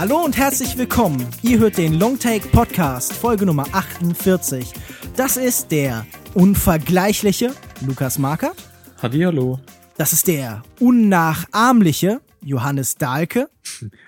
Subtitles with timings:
[0.00, 1.26] Hallo und herzlich willkommen.
[1.42, 4.72] Ihr hört den Longtake Podcast, Folge Nummer 48.
[5.14, 7.52] Das ist der unvergleichliche
[7.86, 8.56] Lukas Markert.
[9.02, 9.60] Hallihallo.
[9.98, 13.50] Das ist der unnachahmliche Johannes Dahlke.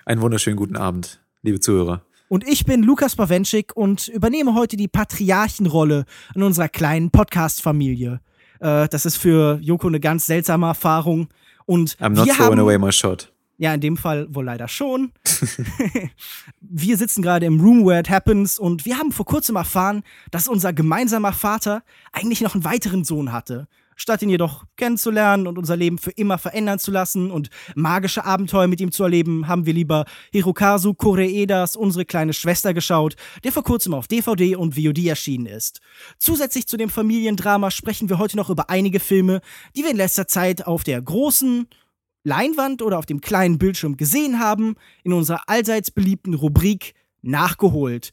[0.05, 2.03] Einen wunderschönen guten Abend, liebe Zuhörer.
[2.33, 8.21] Und ich bin Lukas Bawenschik und übernehme heute die Patriarchenrolle in unserer kleinen Podcast-Familie.
[8.59, 11.27] Äh, das ist für Joko eine ganz seltsame Erfahrung.
[11.67, 13.31] Und I'm not wir throwing haben, away my shot.
[13.59, 15.11] Ja, in dem Fall wohl leider schon.
[16.59, 20.47] wir sitzen gerade im Room Where It Happens und wir haben vor kurzem erfahren, dass
[20.47, 23.67] unser gemeinsamer Vater eigentlich noch einen weiteren Sohn hatte.
[23.95, 28.67] Statt ihn jedoch kennenzulernen und unser Leben für immer verändern zu lassen und magische Abenteuer
[28.67, 33.63] mit ihm zu erleben, haben wir lieber Hirokazu Koreedas, unsere kleine Schwester, geschaut, der vor
[33.63, 35.79] kurzem auf DVD und VOD erschienen ist.
[36.17, 39.41] Zusätzlich zu dem Familiendrama sprechen wir heute noch über einige Filme,
[39.75, 41.67] die wir in letzter Zeit auf der großen
[42.23, 48.11] Leinwand oder auf dem kleinen Bildschirm gesehen haben, in unserer allseits beliebten Rubrik nachgeholt.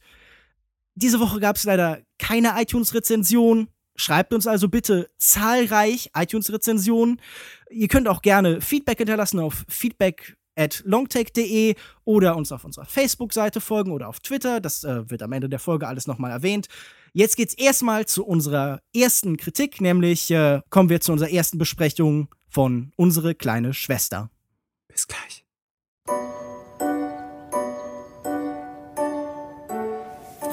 [0.95, 3.69] Diese Woche gab es leider keine iTunes-Rezension.
[4.01, 7.21] Schreibt uns also bitte zahlreich iTunes-Rezensionen.
[7.69, 13.61] Ihr könnt auch gerne Feedback hinterlassen auf feedback at longtake.de oder uns auf unserer Facebook-Seite
[13.61, 14.59] folgen oder auf Twitter.
[14.59, 16.67] Das äh, wird am Ende der Folge alles nochmal erwähnt.
[17.13, 22.29] Jetzt geht's erstmal zu unserer ersten Kritik, nämlich äh, kommen wir zu unserer ersten Besprechung
[22.49, 24.31] von Unsere kleine Schwester.
[24.87, 25.45] Bis gleich.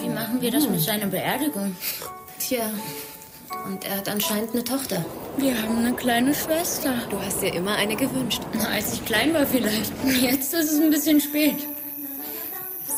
[0.01, 1.75] Wie machen wir das mit seiner Beerdigung?
[2.39, 2.71] Tja,
[3.69, 5.05] und er hat anscheinend eine Tochter.
[5.37, 6.95] Wir haben eine kleine Schwester.
[7.11, 8.41] Du hast dir immer eine gewünscht.
[8.55, 9.93] Na, als ich klein war vielleicht.
[10.21, 11.59] Jetzt ist es ein bisschen spät.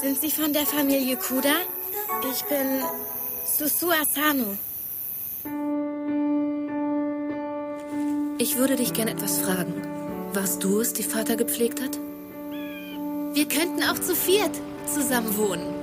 [0.01, 1.55] Sind Sie von der Familie Kuda?
[2.33, 2.83] Ich bin
[3.45, 4.57] Susu Asano.
[8.39, 9.75] Ich würde dich gerne etwas fragen.
[10.33, 11.99] Warst du es, die Vater gepflegt hat?
[13.35, 14.53] Wir könnten auch zu viert
[14.87, 15.80] zusammen wohnen.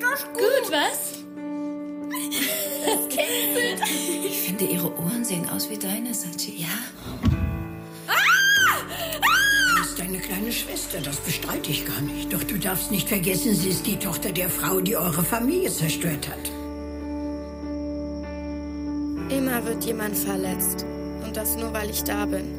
[0.00, 0.42] Das gut?
[0.42, 1.18] Gut, was?
[4.24, 6.62] Ich finde, ihre Ohren sehen aus wie deine, Sachi.
[6.62, 6.68] Ja?
[9.76, 12.32] Das ist deine kleine Schwester, das bestreite ich gar nicht.
[12.32, 16.28] Doch du darfst nicht vergessen, sie ist die Tochter der Frau, die eure Familie zerstört
[16.28, 16.50] hat.
[19.30, 20.86] Immer wird jemand verletzt.
[21.24, 22.58] Und das nur, weil ich da bin.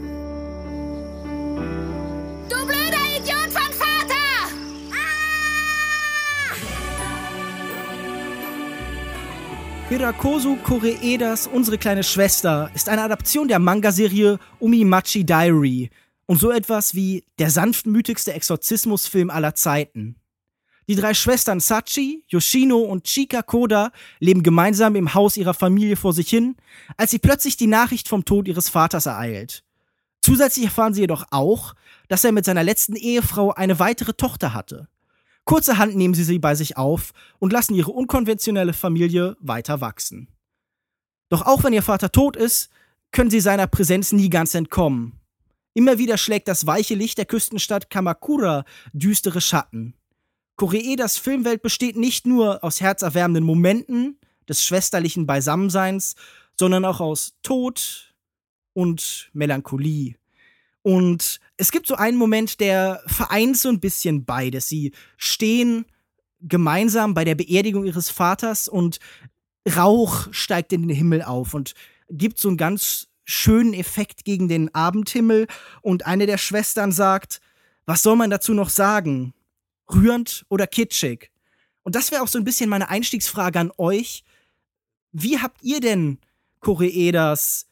[9.89, 15.89] Hirakosu Koreedas Unsere kleine Schwester ist eine Adaption der Manga-Serie Umimachi Diary
[16.27, 20.15] und so etwas wie der sanftmütigste Exorzismusfilm aller Zeiten.
[20.87, 26.13] Die drei Schwestern Sachi, Yoshino und Chika Koda leben gemeinsam im Haus ihrer Familie vor
[26.13, 26.55] sich hin,
[26.95, 29.63] als sie plötzlich die Nachricht vom Tod ihres Vaters ereilt.
[30.21, 31.73] Zusätzlich erfahren sie jedoch auch,
[32.09, 34.87] dass er mit seiner letzten Ehefrau eine weitere Tochter hatte.
[35.49, 40.27] Kurzerhand nehmen sie sie bei sich auf und lassen ihre unkonventionelle Familie weiter wachsen.
[41.29, 42.69] Doch auch wenn ihr Vater tot ist,
[43.11, 45.19] können sie seiner Präsenz nie ganz entkommen.
[45.73, 49.95] Immer wieder schlägt das weiche Licht der Küstenstadt Kamakura düstere Schatten.
[50.55, 56.13] Koreedas Filmwelt besteht nicht nur aus herzerwärmenden Momenten des schwesterlichen Beisammenseins,
[56.59, 58.13] sondern auch aus Tod
[58.73, 60.13] und Melancholie.
[60.81, 64.69] Und es gibt so einen Moment, der vereint so ein bisschen beides.
[64.69, 65.85] Sie stehen
[66.41, 68.99] gemeinsam bei der Beerdigung ihres Vaters und
[69.75, 71.73] Rauch steigt in den Himmel auf und
[72.09, 75.47] gibt so einen ganz schönen Effekt gegen den Abendhimmel.
[75.81, 77.41] Und eine der Schwestern sagt,
[77.85, 79.33] was soll man dazu noch sagen?
[79.91, 81.29] Rührend oder kitschig?
[81.83, 84.23] Und das wäre auch so ein bisschen meine Einstiegsfrage an euch.
[85.11, 86.19] Wie habt ihr denn
[86.59, 87.67] Koreedas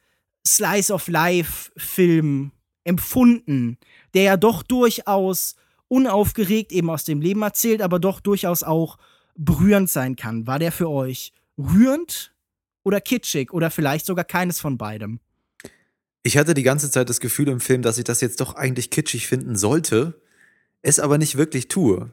[0.46, 2.52] Slice of Life Film
[2.88, 3.78] empfunden,
[4.14, 5.56] der ja doch durchaus
[5.88, 8.98] unaufgeregt eben aus dem Leben erzählt, aber doch durchaus auch
[9.36, 10.48] berührend sein kann.
[10.48, 12.34] War der für euch rührend
[12.84, 15.20] oder kitschig oder vielleicht sogar keines von beidem?
[16.24, 18.90] Ich hatte die ganze Zeit das Gefühl im Film, dass ich das jetzt doch eigentlich
[18.90, 20.20] kitschig finden sollte,
[20.82, 22.12] es aber nicht wirklich tue.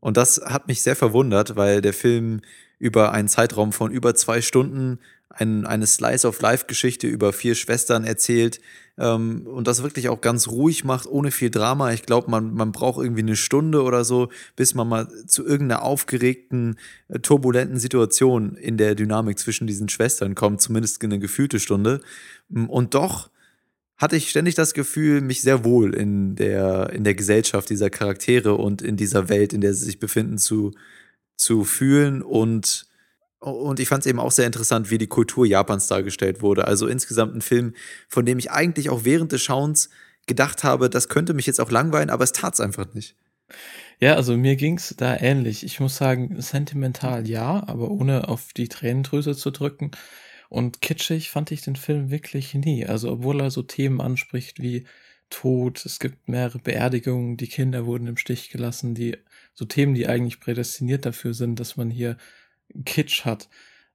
[0.00, 2.40] Und das hat mich sehr verwundert, weil der Film
[2.78, 4.98] über einen Zeitraum von über zwei Stunden
[5.30, 8.60] ein, eine Slice-of-Life-Geschichte über vier Schwestern erzählt
[8.98, 11.92] ähm, und das wirklich auch ganz ruhig macht, ohne viel Drama.
[11.92, 15.82] Ich glaube, man, man braucht irgendwie eine Stunde oder so, bis man mal zu irgendeiner
[15.82, 16.78] aufgeregten,
[17.08, 22.00] äh, turbulenten Situation in der Dynamik zwischen diesen Schwestern kommt, zumindest eine gefühlte Stunde.
[22.50, 23.30] Und doch
[23.96, 28.54] hatte ich ständig das Gefühl, mich sehr wohl in der, in der Gesellschaft dieser Charaktere
[28.54, 30.72] und in dieser Welt, in der sie sich befinden, zu,
[31.36, 32.22] zu fühlen.
[32.22, 32.89] Und,
[33.40, 36.66] und ich fand es eben auch sehr interessant, wie die Kultur Japans dargestellt wurde.
[36.66, 37.74] Also insgesamt ein Film,
[38.08, 39.90] von dem ich eigentlich auch während des Schauens
[40.26, 43.16] gedacht habe, das könnte mich jetzt auch langweilen, aber es tat es einfach nicht.
[43.98, 45.64] Ja, also mir ging's da ähnlich.
[45.64, 49.90] Ich muss sagen, sentimental ja, aber ohne auf die Tränendrüse zu drücken.
[50.48, 52.86] Und kitschig fand ich den Film wirklich nie.
[52.86, 54.86] Also obwohl er so Themen anspricht wie
[55.30, 59.16] Tod, es gibt mehrere Beerdigungen, die Kinder wurden im Stich gelassen, die
[59.54, 62.16] so Themen, die eigentlich prädestiniert dafür sind, dass man hier
[62.84, 63.48] Kitsch hat,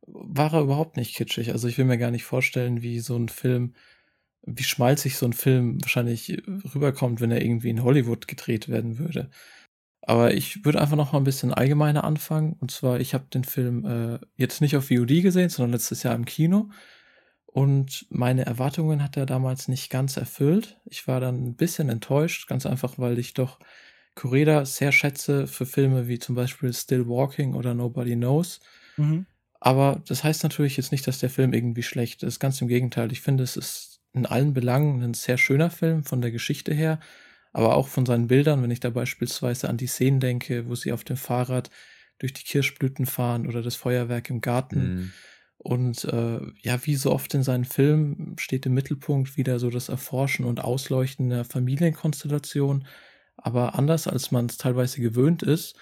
[0.07, 1.51] war er überhaupt nicht kitschig.
[1.51, 3.74] Also ich will mir gar nicht vorstellen, wie so ein Film,
[4.44, 6.42] wie schmalzig so ein Film wahrscheinlich
[6.75, 9.30] rüberkommt, wenn er irgendwie in Hollywood gedreht werden würde.
[10.01, 12.54] Aber ich würde einfach noch mal ein bisschen allgemeiner anfangen.
[12.60, 16.13] Und zwar, ich habe den Film äh, jetzt nicht auf VOD gesehen, sondern letztes Jahr
[16.13, 16.69] im Kino.
[17.48, 20.80] Und meine Erwartungen hat er damals nicht ganz erfüllt.
[20.86, 23.60] Ich war dann ein bisschen enttäuscht, ganz einfach, weil ich doch
[24.15, 28.59] Kureda sehr schätze für Filme wie zum Beispiel Still Walking oder Nobody Knows.
[28.97, 29.25] Mhm.
[29.59, 32.39] Aber das heißt natürlich jetzt nicht, dass der Film irgendwie schlecht ist.
[32.39, 33.12] Ganz im Gegenteil.
[33.12, 37.00] Ich finde, es ist in allen Belangen ein sehr schöner Film von der Geschichte her
[37.56, 40.91] aber auch von seinen Bildern, wenn ich da beispielsweise an die Szenen denke, wo sie
[40.91, 41.69] auf dem Fahrrad
[42.19, 44.79] durch die Kirschblüten fahren oder das Feuerwerk im Garten.
[44.94, 45.12] Mhm.
[45.57, 49.88] Und äh, ja, wie so oft in seinen Filmen steht im Mittelpunkt wieder so das
[49.88, 52.85] Erforschen und Ausleuchten der Familienkonstellation.
[53.37, 55.75] Aber anders als man es teilweise gewöhnt ist,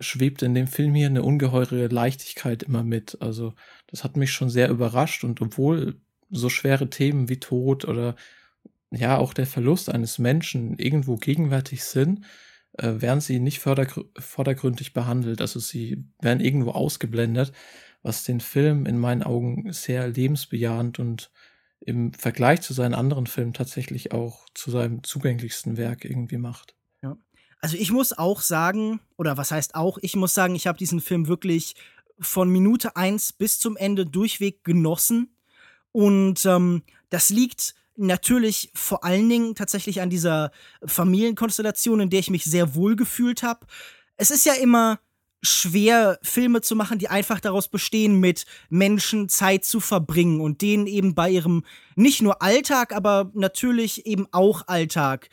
[0.00, 3.18] schwebt in dem Film hier eine ungeheure Leichtigkeit immer mit.
[3.20, 3.54] Also
[3.86, 6.00] das hat mich schon sehr überrascht und obwohl
[6.30, 8.16] so schwere Themen wie Tod oder
[8.90, 12.24] ja auch der Verlust eines Menschen irgendwo gegenwärtig sind,
[12.74, 15.40] äh, werden sie nicht vordergründig behandelt.
[15.40, 17.52] Also sie werden irgendwo ausgeblendet,
[18.02, 21.30] was den Film in meinen Augen sehr lebensbejahend und
[21.80, 26.75] im Vergleich zu seinen anderen Filmen tatsächlich auch zu seinem zugänglichsten Werk irgendwie macht.
[27.60, 31.00] Also ich muss auch sagen, oder was heißt auch, ich muss sagen, ich habe diesen
[31.00, 31.74] Film wirklich
[32.18, 35.36] von Minute 1 bis zum Ende durchweg genossen.
[35.92, 40.50] Und ähm, das liegt natürlich vor allen Dingen tatsächlich an dieser
[40.84, 43.66] Familienkonstellation, in der ich mich sehr wohl gefühlt habe.
[44.16, 45.00] Es ist ja immer
[45.42, 50.86] schwer, Filme zu machen, die einfach daraus bestehen, mit Menschen Zeit zu verbringen und denen
[50.86, 51.64] eben bei ihrem
[51.94, 55.28] nicht nur Alltag, aber natürlich eben auch Alltag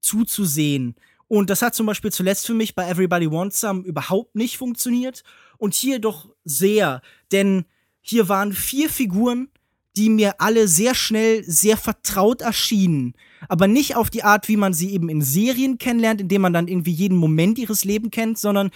[0.00, 0.94] zuzusehen.
[1.28, 5.24] Und das hat zum Beispiel zuletzt für mich bei Everybody Wants Some überhaupt nicht funktioniert
[5.58, 7.02] und hier doch sehr,
[7.32, 7.64] denn
[8.00, 9.48] hier waren vier Figuren,
[9.96, 13.14] die mir alle sehr schnell sehr vertraut erschienen.
[13.48, 16.68] Aber nicht auf die Art, wie man sie eben in Serien kennenlernt, indem man dann
[16.68, 18.70] irgendwie jeden Moment ihres Lebens kennt, sondern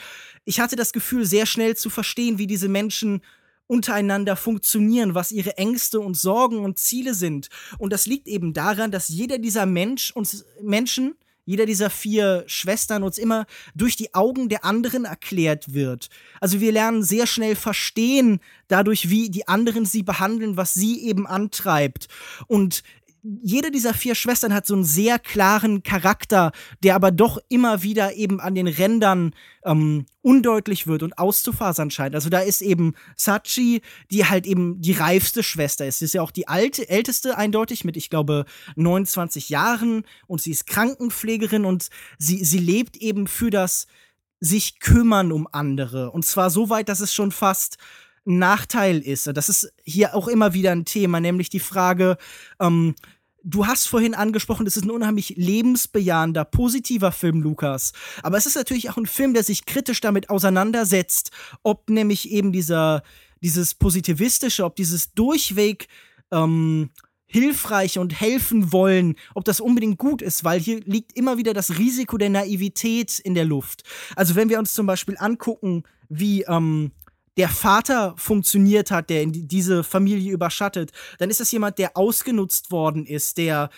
[0.45, 3.21] ich hatte das Gefühl, sehr schnell zu verstehen, wie diese Menschen
[3.67, 7.51] untereinander funktionieren, was ihre Ängste und Sorgen und Ziele sind.
[7.79, 11.15] Und das liegt eben daran, dass jeder dieser Mensch uns Menschen
[11.51, 13.45] jeder dieser vier Schwestern uns immer
[13.75, 16.09] durch die Augen der anderen erklärt wird.
[16.41, 18.39] Also wir lernen sehr schnell verstehen
[18.69, 22.07] dadurch, wie die anderen sie behandeln, was sie eben antreibt.
[22.47, 22.85] Und
[23.23, 26.53] jede dieser vier Schwestern hat so einen sehr klaren Charakter,
[26.83, 29.35] der aber doch immer wieder eben an den Rändern
[29.65, 32.15] ähm, undeutlich wird und auszufasern scheint.
[32.15, 35.99] Also da ist eben Sachi, die halt eben die reifste Schwester ist.
[35.99, 38.45] Sie ist ja auch die alte, älteste eindeutig mit, ich glaube,
[38.77, 41.89] 29 Jahren und sie ist Krankenpflegerin und
[42.19, 43.87] sie, sie lebt eben für das
[44.41, 46.11] sich kümmern um andere.
[46.11, 47.77] Und zwar so weit, dass es schon fast
[48.25, 49.27] Nachteil ist.
[49.27, 52.17] Das ist hier auch immer wieder ein Thema, nämlich die Frage,
[52.61, 52.95] ähm,
[53.43, 57.93] Du hast vorhin angesprochen, es ist ein unheimlich lebensbejahender, positiver Film, Lukas.
[58.23, 61.31] Aber es ist natürlich auch ein Film, der sich kritisch damit auseinandersetzt,
[61.63, 63.03] ob nämlich eben dieser,
[63.41, 65.89] dieses Positivistische, ob dieses Durchweg
[66.31, 66.91] ähm,
[67.27, 71.79] hilfreich und helfen wollen, ob das unbedingt gut ist, weil hier liegt immer wieder das
[71.79, 73.85] Risiko der Naivität in der Luft.
[74.17, 76.91] Also wenn wir uns zum Beispiel angucken, wie ähm,
[77.41, 83.07] der Vater funktioniert hat, der diese Familie überschattet, dann ist das jemand, der ausgenutzt worden
[83.07, 83.71] ist, der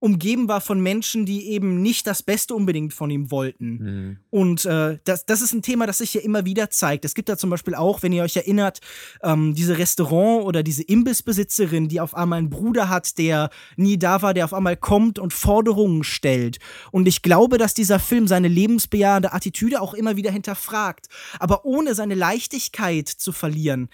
[0.00, 3.68] umgeben war von Menschen, die eben nicht das Beste unbedingt von ihm wollten.
[3.70, 4.16] Mhm.
[4.30, 7.04] Und äh, das, das ist ein Thema, das sich ja immer wieder zeigt.
[7.04, 8.80] Es gibt da zum Beispiel auch, wenn ihr euch erinnert,
[9.22, 14.22] ähm, diese Restaurant- oder diese Imbissbesitzerin, die auf einmal einen Bruder hat, der nie da
[14.22, 16.58] war, der auf einmal kommt und Forderungen stellt.
[16.92, 21.08] Und ich glaube, dass dieser Film seine lebensbejahende Attitüde auch immer wieder hinterfragt,
[21.40, 23.88] aber ohne seine Leichtigkeit zu verlieren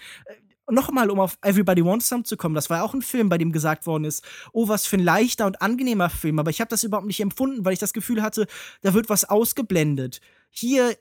[0.69, 3.37] nochmal, um auf Everybody Wants Some zu kommen, das war ja auch ein Film, bei
[3.37, 6.39] dem gesagt worden ist, oh, was für ein leichter und angenehmer Film.
[6.39, 8.47] Aber ich habe das überhaupt nicht empfunden, weil ich das Gefühl hatte,
[8.81, 10.21] da wird was ausgeblendet.
[10.49, 10.95] Hier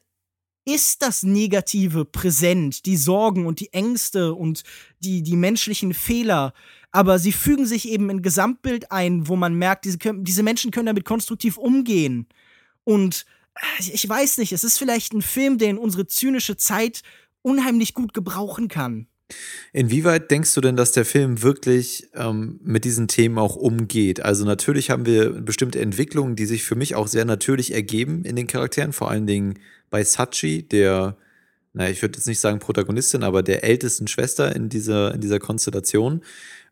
[0.65, 4.63] ist das Negative präsent, die Sorgen und die Ängste und
[5.01, 6.55] die, die menschlichen Fehler.
[6.91, 10.87] aber sie fügen sich eben in Gesamtbild ein, wo man merkt, diese, diese Menschen können
[10.87, 12.29] damit konstruktiv umgehen.
[12.85, 17.03] Und äh, ich weiß nicht, es ist vielleicht ein Film, der in unsere zynische Zeit
[17.43, 19.09] unheimlich gut gebrauchen kann.
[19.73, 24.21] Inwieweit denkst du denn, dass der Film wirklich ähm, mit diesen Themen auch umgeht?
[24.21, 28.37] Also natürlich haben wir bestimmte Entwicklungen, die sich für mich auch sehr natürlich ergeben in
[28.37, 29.59] den Charakteren, vor allen Dingen
[29.91, 31.17] bei Sachi, der,
[31.73, 35.41] na, ich würde jetzt nicht sagen Protagonistin, aber der ältesten Schwester in dieser, in dieser
[35.41, 36.23] Konstellation.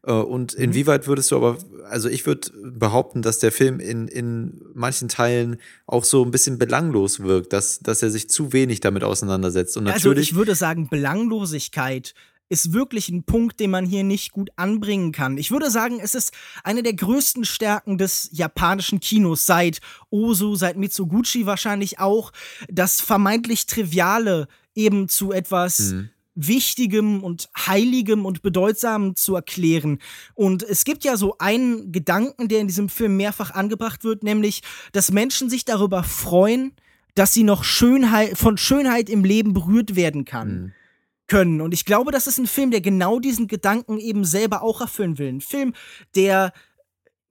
[0.04, 0.64] Äh, und mhm.
[0.64, 5.56] inwieweit würdest du aber, also ich würde behaupten, dass der Film in, in manchen Teilen
[5.86, 9.76] auch so ein bisschen belanglos wirkt, dass, dass er sich zu wenig damit auseinandersetzt.
[9.76, 12.14] Und also ich würde sagen, Belanglosigkeit
[12.52, 15.38] ist wirklich ein Punkt, den man hier nicht gut anbringen kann.
[15.38, 19.80] Ich würde sagen, es ist eine der größten Stärken des japanischen Kinos seit
[20.10, 22.30] Ozu, seit Mitsuguchi wahrscheinlich auch,
[22.68, 26.10] das vermeintlich Triviale eben zu etwas mhm.
[26.34, 29.98] Wichtigem und Heiligem und Bedeutsamem zu erklären.
[30.34, 34.60] Und es gibt ja so einen Gedanken, der in diesem Film mehrfach angebracht wird, nämlich,
[34.92, 36.72] dass Menschen sich darüber freuen,
[37.14, 40.48] dass sie noch Schönheit, von Schönheit im Leben berührt werden kann.
[40.48, 40.72] Mhm
[41.32, 41.62] können.
[41.62, 45.16] Und ich glaube, das ist ein Film, der genau diesen Gedanken eben selber auch erfüllen
[45.16, 45.28] will.
[45.28, 45.72] Ein Film,
[46.14, 46.52] der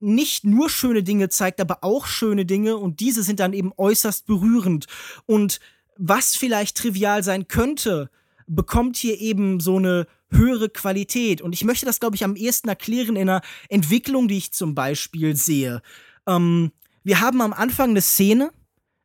[0.00, 4.26] nicht nur schöne Dinge zeigt, aber auch schöne Dinge und diese sind dann eben äußerst
[4.26, 4.86] berührend.
[5.26, 5.60] Und
[5.96, 8.10] was vielleicht trivial sein könnte,
[8.48, 11.40] bekommt hier eben so eine höhere Qualität.
[11.40, 14.74] Und ich möchte das, glaube ich, am ehesten erklären in einer Entwicklung, die ich zum
[14.74, 15.80] Beispiel sehe.
[16.26, 16.72] Ähm,
[17.04, 18.50] wir haben am Anfang eine Szene,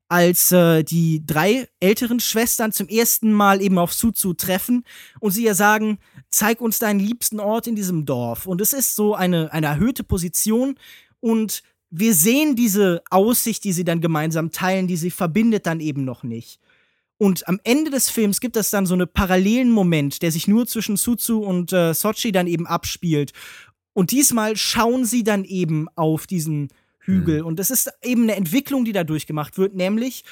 [0.09, 4.83] als äh, die drei älteren Schwestern zum ersten Mal eben auf Suzu treffen
[5.19, 5.99] und sie ja sagen,
[6.29, 8.45] zeig uns deinen liebsten Ort in diesem Dorf.
[8.45, 10.75] Und es ist so eine, eine erhöhte Position
[11.19, 16.03] und wir sehen diese Aussicht, die sie dann gemeinsam teilen, die sie verbindet dann eben
[16.03, 16.59] noch nicht.
[17.17, 20.67] Und am Ende des Films gibt es dann so einen parallelen Moment, der sich nur
[20.67, 23.31] zwischen Suzu und äh, Sochi dann eben abspielt.
[23.93, 26.69] Und diesmal schauen sie dann eben auf diesen
[27.07, 27.41] Hügel.
[27.41, 27.47] Mhm.
[27.47, 30.23] Und es ist eben eine Entwicklung, die da durchgemacht wird, nämlich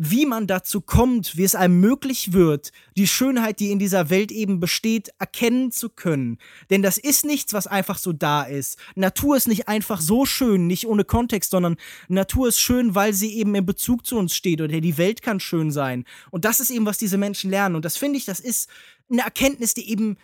[0.00, 4.30] wie man dazu kommt, wie es einem möglich wird, die Schönheit, die in dieser Welt
[4.30, 6.38] eben besteht, erkennen zu können.
[6.70, 8.78] Denn das ist nichts, was einfach so da ist.
[8.94, 13.34] Natur ist nicht einfach so schön, nicht ohne Kontext, sondern Natur ist schön, weil sie
[13.34, 16.04] eben in Bezug zu uns steht oder die Welt kann schön sein.
[16.30, 17.74] Und das ist eben, was diese Menschen lernen.
[17.74, 18.70] Und das finde ich, das ist
[19.10, 20.16] eine Erkenntnis, die eben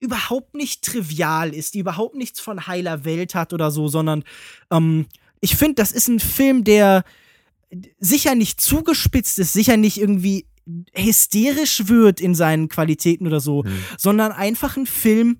[0.00, 4.24] überhaupt nicht trivial ist, die überhaupt nichts von heiler Welt hat oder so, sondern
[4.72, 5.06] ähm,
[5.42, 7.04] ich finde, das ist ein Film, der
[7.98, 10.46] sicher nicht zugespitzt ist, sicher nicht irgendwie
[10.94, 13.72] hysterisch wird in seinen Qualitäten oder so, hm.
[13.98, 15.38] sondern einfach ein Film,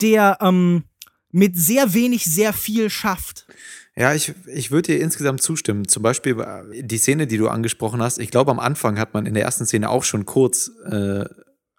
[0.00, 0.82] der ähm,
[1.30, 3.46] mit sehr wenig sehr viel schafft.
[3.96, 5.86] Ja, ich, ich würde dir insgesamt zustimmen.
[5.86, 8.18] Zum Beispiel äh, die Szene, die du angesprochen hast.
[8.18, 11.24] Ich glaube, am Anfang hat man in der ersten Szene auch schon kurz äh,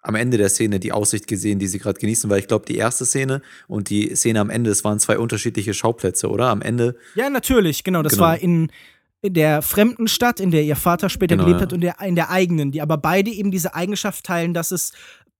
[0.06, 2.76] am Ende der Szene die Aussicht gesehen, die sie gerade genießen, weil ich glaube, die
[2.76, 6.48] erste Szene und die Szene am Ende, es waren zwei unterschiedliche Schauplätze, oder?
[6.48, 6.96] Am Ende.
[7.16, 8.02] Ja, natürlich, genau.
[8.02, 8.24] Das genau.
[8.24, 8.70] war in,
[9.22, 12.14] in der fremden Stadt, in der ihr Vater später genau, gelebt hat, und der, in
[12.14, 14.92] der eigenen, die aber beide eben diese Eigenschaft teilen, dass es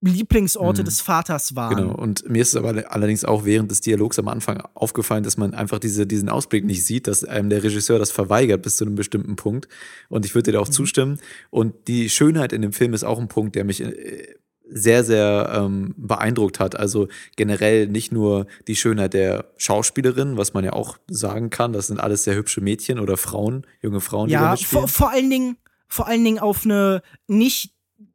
[0.02, 0.84] Lieblingsorte mhm.
[0.84, 1.76] des Vaters waren.
[1.76, 5.36] Genau, und mir ist es aber allerdings auch während des Dialogs am Anfang aufgefallen, dass
[5.36, 8.84] man einfach diese, diesen Ausblick nicht sieht, dass einem der Regisseur das verweigert bis zu
[8.84, 9.68] einem bestimmten Punkt.
[10.08, 10.72] Und ich würde dir da auch mhm.
[10.72, 11.18] zustimmen.
[11.50, 14.34] Und die Schönheit in dem Film ist auch ein Punkt, der mich äh,
[14.68, 16.78] sehr, sehr ähm, beeindruckt hat.
[16.78, 21.86] Also generell nicht nur die Schönheit der Schauspielerin, was man ja auch sagen kann, das
[21.86, 24.64] sind alles sehr hübsche Mädchen oder Frauen, junge Frauen, ja, die.
[24.64, 25.56] Vor, vor allen Dingen,
[25.88, 27.72] vor allen Dingen auf eine nicht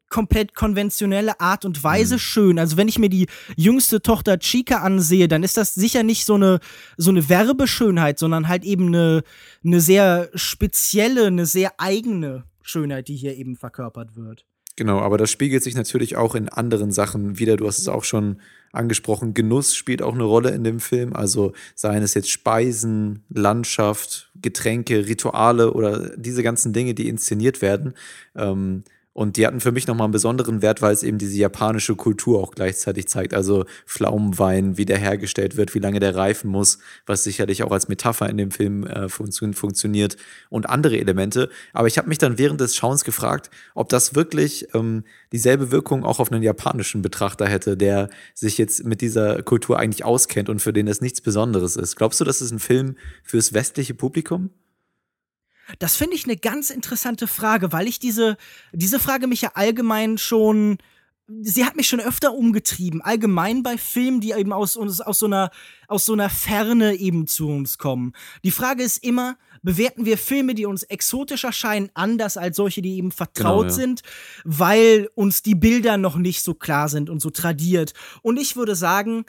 [0.09, 2.19] komplett konventionelle Art und Weise mhm.
[2.19, 2.59] schön.
[2.59, 6.35] Also wenn ich mir die jüngste Tochter Chica ansehe, dann ist das sicher nicht so
[6.35, 6.59] eine
[6.97, 9.23] so eine Werbeschönheit, sondern halt eben eine
[9.63, 14.45] eine sehr spezielle, eine sehr eigene Schönheit, die hier eben verkörpert wird.
[14.75, 17.57] Genau, aber das spiegelt sich natürlich auch in anderen Sachen wieder.
[17.57, 18.37] Du hast es auch schon
[18.71, 19.33] angesprochen.
[19.33, 21.13] Genuss spielt auch eine Rolle in dem Film.
[21.13, 27.93] Also seien es jetzt Speisen, Landschaft, Getränke, Rituale oder diese ganzen Dinge, die inszeniert werden.
[28.35, 31.95] Ähm, und die hatten für mich nochmal einen besonderen Wert, weil es eben diese japanische
[31.95, 33.33] Kultur auch gleichzeitig zeigt.
[33.33, 37.89] Also Pflaumenwein, wie der hergestellt wird, wie lange der reifen muss, was sicherlich auch als
[37.89, 40.15] Metapher in dem Film äh, funktio funktioniert
[40.49, 41.49] und andere Elemente.
[41.73, 45.03] Aber ich habe mich dann während des Schauens gefragt, ob das wirklich ähm,
[45.33, 50.05] dieselbe Wirkung auch auf einen japanischen Betrachter hätte, der sich jetzt mit dieser Kultur eigentlich
[50.05, 51.97] auskennt und für den das nichts Besonderes ist.
[51.97, 54.51] Glaubst du, das ist ein Film fürs westliche Publikum?
[55.79, 58.37] Das finde ich eine ganz interessante Frage, weil ich diese,
[58.71, 60.77] diese Frage mich ja allgemein schon
[61.39, 65.51] sie hat mich schon öfter umgetrieben, allgemein bei Filmen, die eben aus, aus, so einer,
[65.87, 68.13] aus so einer Ferne eben zu uns kommen.
[68.43, 72.97] Die Frage ist immer, bewerten wir Filme, die uns exotisch erscheinen, anders als solche, die
[72.97, 73.69] eben vertraut genau, ja.
[73.69, 74.01] sind,
[74.43, 77.93] weil uns die Bilder noch nicht so klar sind und so tradiert.
[78.21, 79.25] Und ich würde sagen,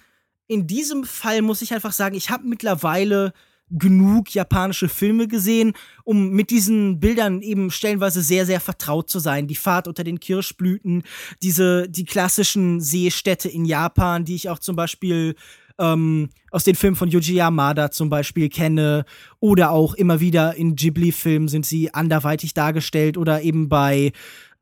[0.49, 3.33] in diesem Fall muss ich einfach sagen, ich habe mittlerweile
[3.73, 5.73] genug japanische Filme gesehen,
[6.05, 9.47] um mit diesen Bildern eben stellenweise sehr, sehr vertraut zu sein.
[9.47, 11.03] Die Fahrt unter den Kirschblüten,
[11.43, 15.35] diese, die klassischen Seestädte in Japan, die ich auch zum Beispiel
[15.79, 19.05] ähm, aus den Filmen von Yuji Yamada zum Beispiel kenne
[19.41, 24.13] oder auch immer wieder in Ghibli-Filmen sind sie anderweitig dargestellt oder eben bei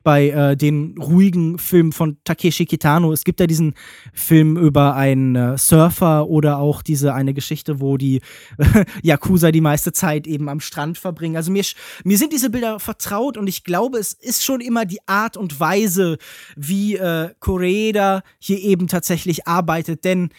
[0.02, 3.12] bei äh, den ruhigen Filmen von Takeshi Kitano.
[3.12, 3.74] Es gibt ja diesen
[4.12, 8.20] Film über einen äh, Surfer oder auch diese eine Geschichte, wo die
[8.58, 11.36] äh, Yakuza die meiste Zeit eben am Strand verbringen.
[11.36, 11.64] Also mir,
[12.04, 15.60] mir sind diese Bilder vertraut und ich glaube, es ist schon immer die Art und
[15.60, 16.18] Weise,
[16.56, 20.04] wie äh, Koreeda hier eben tatsächlich arbeitet.
[20.04, 20.30] Denn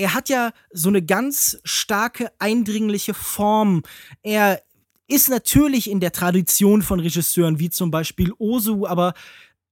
[0.00, 3.82] er hat ja so eine ganz starke, eindringliche Form.
[4.22, 4.62] Er
[5.10, 9.14] ist natürlich in der Tradition von Regisseuren wie zum Beispiel Osu, aber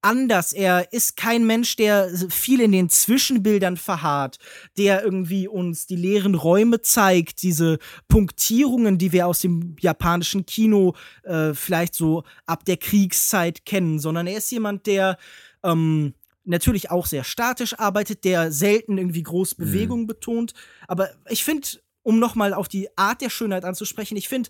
[0.02, 0.52] anders.
[0.52, 4.38] Er ist kein Mensch, der viel in den Zwischenbildern verharrt,
[4.76, 7.78] der irgendwie uns die leeren Räume zeigt, diese
[8.08, 14.26] Punktierungen, die wir aus dem japanischen Kino äh, vielleicht so ab der Kriegszeit kennen, sondern
[14.26, 15.18] er ist jemand, der
[15.62, 16.14] ähm,
[16.44, 19.64] natürlich auch sehr statisch arbeitet, der selten irgendwie groß mhm.
[19.64, 20.06] Bewegung mhm.
[20.06, 20.54] betont.
[20.86, 21.68] Aber ich finde,
[22.02, 24.48] um nochmal auf die Art der Schönheit anzusprechen, ich finde,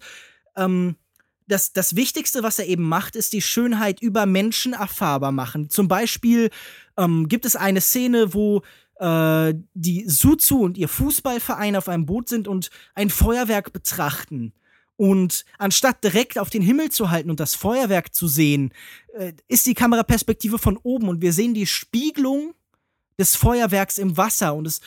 [0.58, 0.96] ähm,
[1.46, 5.70] das, das Wichtigste, was er eben macht, ist die Schönheit über Menschen erfahrbar machen.
[5.70, 6.50] Zum Beispiel
[6.96, 8.62] ähm, gibt es eine Szene, wo
[9.00, 14.52] äh, die Suzu und ihr Fußballverein auf einem Boot sind und ein Feuerwerk betrachten.
[14.96, 18.74] Und anstatt direkt auf den Himmel zu halten und das Feuerwerk zu sehen,
[19.14, 22.52] äh, ist die Kameraperspektive von oben und wir sehen die Spiegelung
[23.18, 24.80] des Feuerwerks im Wasser und es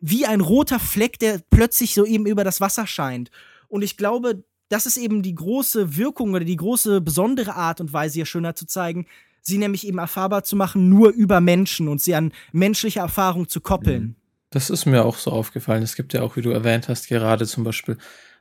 [0.00, 3.30] wie ein roter Fleck, der plötzlich so eben über das Wasser scheint.
[3.68, 7.92] Und ich glaube, das ist eben die große Wirkung oder die große besondere Art und
[7.92, 9.06] Weise, ihr schöner zu zeigen,
[9.42, 13.60] sie nämlich eben erfahrbar zu machen, nur über Menschen und sie an menschliche Erfahrung zu
[13.60, 14.02] koppeln.
[14.02, 14.16] Mhm.
[14.50, 15.82] Das ist mir auch so aufgefallen.
[15.82, 17.98] Es gibt ja auch, wie du erwähnt hast, gerade zum Beispiel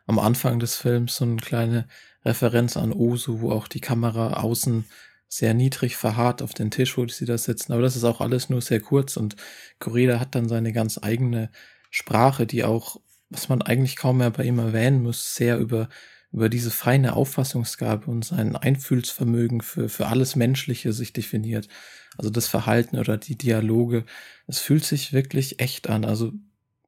[0.07, 1.87] am Anfang des Films so eine kleine
[2.23, 4.85] Referenz an Osu, wo auch die Kamera außen
[5.27, 7.73] sehr niedrig verharrt auf den Tisch, wo sie da sitzen.
[7.73, 9.35] Aber das ist auch alles nur sehr kurz und
[9.79, 11.49] Koreda hat dann seine ganz eigene
[11.89, 12.97] Sprache, die auch,
[13.29, 15.89] was man eigentlich kaum mehr bei ihm erwähnen muss, sehr über
[16.35, 21.69] über diese feine Auffassungsgabe und sein Einfühlsvermögen für, für alles Menschliche sich definiert.
[22.17, 24.03] Also das Verhalten oder die Dialoge.
[24.45, 26.03] Es fühlt sich wirklich echt an.
[26.03, 26.33] Also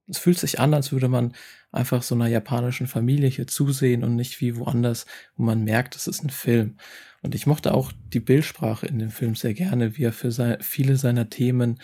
[0.05, 1.31] es fühlt sich an, als würde man
[1.71, 5.05] einfach so einer japanischen Familie hier zusehen und nicht wie woanders,
[5.38, 6.75] wo man merkt, es ist ein Film.
[7.21, 10.97] Und ich mochte auch die Bildsprache in dem Film sehr gerne, wie er für viele
[10.97, 11.79] seiner Themen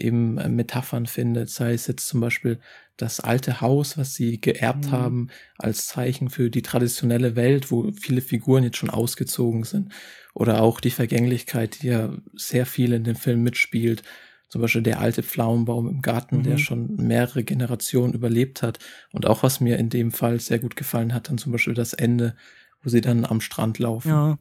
[0.00, 2.60] eben äh, Metaphern findet, sei es jetzt zum Beispiel
[2.96, 4.92] das alte Haus, was sie geerbt mhm.
[4.92, 9.92] haben, als Zeichen für die traditionelle Welt, wo viele Figuren jetzt schon ausgezogen sind.
[10.34, 14.02] Oder auch die Vergänglichkeit, die ja sehr viel in dem Film mitspielt.
[14.48, 16.42] Zum Beispiel der alte Pflaumenbaum im Garten, mhm.
[16.42, 18.78] der schon mehrere Generationen überlebt hat.
[19.12, 21.92] Und auch was mir in dem Fall sehr gut gefallen hat, dann zum Beispiel das
[21.92, 22.36] Ende,
[22.82, 24.08] wo sie dann am Strand laufen.
[24.08, 24.38] Ja.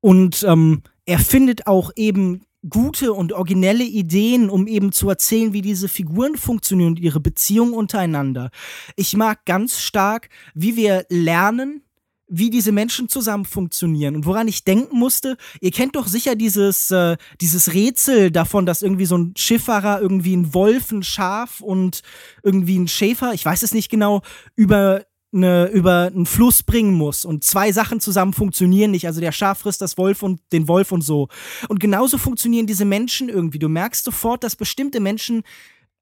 [0.00, 5.62] Und ähm, er findet auch eben gute und originelle Ideen, um eben zu erzählen, wie
[5.62, 8.50] diese Figuren funktionieren und ihre Beziehungen untereinander.
[8.96, 11.82] Ich mag ganz stark, wie wir lernen,
[12.30, 16.90] wie diese Menschen zusammen funktionieren und woran ich denken musste, ihr kennt doch sicher dieses,
[16.92, 22.02] äh, dieses Rätsel davon, dass irgendwie so ein Schifffahrer irgendwie ein Wolf, ein Schaf und
[22.44, 24.22] irgendwie ein Schäfer, ich weiß es nicht genau,
[24.54, 29.06] über eine, über einen Fluss bringen muss und zwei Sachen zusammen funktionieren nicht.
[29.06, 31.28] Also der Schaf frisst das Wolf und den Wolf und so.
[31.68, 33.58] Und genauso funktionieren diese Menschen irgendwie.
[33.58, 35.42] Du merkst sofort, dass bestimmte Menschen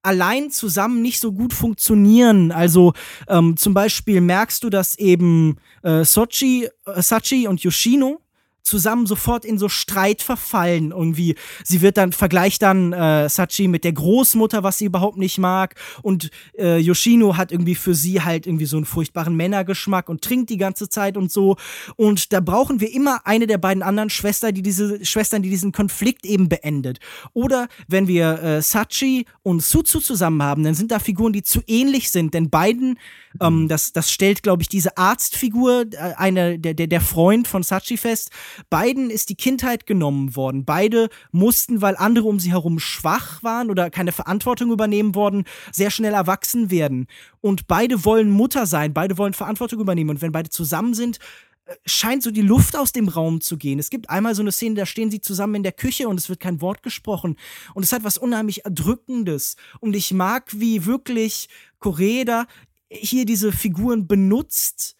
[0.03, 2.53] allein zusammen nicht so gut funktionieren.
[2.53, 2.95] Also
[3.29, 8.21] ähm, zum Beispiel merkst du, dass eben äh, Sochi, äh, Sachi und Yoshino
[8.69, 10.91] zusammen sofort in so Streit verfallen.
[10.91, 15.39] Irgendwie, sie wird dann, vergleicht dann äh, Sachi mit der Großmutter, was sie überhaupt nicht
[15.39, 15.75] mag.
[16.03, 20.51] Und äh, Yoshino hat irgendwie für sie halt irgendwie so einen furchtbaren Männergeschmack und trinkt
[20.51, 21.57] die ganze Zeit und so.
[21.97, 25.73] Und da brauchen wir immer eine der beiden anderen Schwestern, die diese Schwestern, die diesen
[25.73, 26.99] Konflikt eben beendet.
[27.33, 31.63] Oder wenn wir äh, Sachi und Suzu zusammen haben, dann sind da Figuren, die zu
[31.67, 32.99] ähnlich sind, denn beiden
[33.41, 37.63] ähm, das, das stellt, glaube ich, diese Arztfigur, äh, eine, der, der, der Freund von
[37.63, 38.31] Sachi fest.
[38.71, 40.65] Beiden ist die Kindheit genommen worden.
[40.65, 45.91] Beide mussten, weil andere um sie herum schwach waren oder keine Verantwortung übernehmen worden, sehr
[45.91, 47.07] schnell erwachsen werden.
[47.41, 50.11] Und beide wollen Mutter sein, beide wollen Verantwortung übernehmen.
[50.11, 51.19] Und wenn beide zusammen sind,
[51.67, 53.79] äh, scheint so die Luft aus dem Raum zu gehen.
[53.79, 56.29] Es gibt einmal so eine Szene, da stehen sie zusammen in der Küche und es
[56.29, 57.37] wird kein Wort gesprochen.
[57.75, 59.57] Und es hat was unheimlich Erdrückendes.
[59.81, 62.47] Und ich mag, wie wirklich Koreda
[62.91, 64.98] hier diese Figuren benutzt,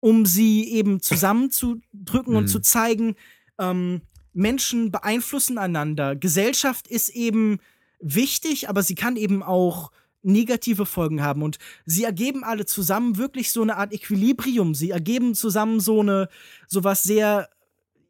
[0.00, 3.16] um sie eben zusammenzudrücken und zu zeigen,
[3.58, 4.00] ähm,
[4.32, 6.16] Menschen beeinflussen einander.
[6.16, 7.58] Gesellschaft ist eben
[8.00, 9.90] wichtig, aber sie kann eben auch
[10.22, 11.42] negative Folgen haben.
[11.42, 14.74] Und sie ergeben alle zusammen wirklich so eine Art Equilibrium.
[14.74, 16.28] Sie ergeben zusammen so eine,
[16.66, 17.48] so was sehr,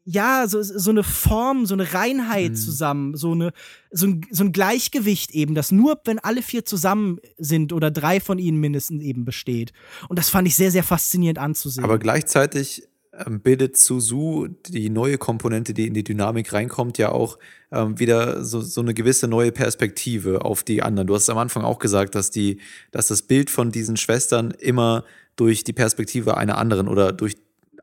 [0.03, 2.55] ja, so, so eine Form, so eine Reinheit mhm.
[2.55, 3.53] zusammen, so eine,
[3.91, 8.19] so ein, so ein Gleichgewicht eben, das nur, wenn alle vier zusammen sind oder drei
[8.19, 9.73] von ihnen mindestens eben besteht.
[10.09, 11.83] Und das fand ich sehr, sehr faszinierend anzusehen.
[11.83, 17.37] Aber gleichzeitig ähm, bildet Suzu die neue Komponente, die in die Dynamik reinkommt, ja auch
[17.71, 21.07] ähm, wieder so, so eine gewisse neue Perspektive auf die anderen.
[21.07, 22.59] Du hast am Anfang auch gesagt, dass die,
[22.91, 25.03] dass das Bild von diesen Schwestern immer
[25.35, 27.35] durch die Perspektive einer anderen oder durch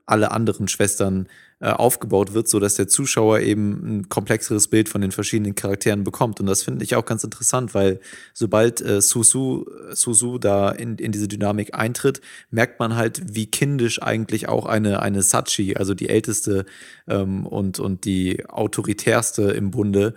[0.08, 1.28] alle anderen Schwestern
[1.60, 6.04] äh, aufgebaut wird, so dass der Zuschauer eben ein komplexeres Bild von den verschiedenen Charakteren
[6.04, 6.38] bekommt.
[6.40, 8.00] Und das finde ich auch ganz interessant, weil
[8.32, 14.00] sobald äh, Susu, Susu da in, in diese Dynamik eintritt, merkt man halt, wie kindisch
[14.00, 16.64] eigentlich auch eine, eine Sachi, also die älteste
[17.08, 20.14] ähm, und, und die autoritärste im Bunde,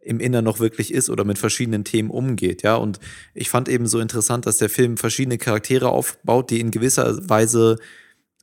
[0.00, 2.76] im Innern noch wirklich ist oder mit verschiedenen Themen umgeht, ja.
[2.76, 2.98] Und
[3.34, 7.78] ich fand eben so interessant, dass der Film verschiedene Charaktere aufbaut, die in gewisser Weise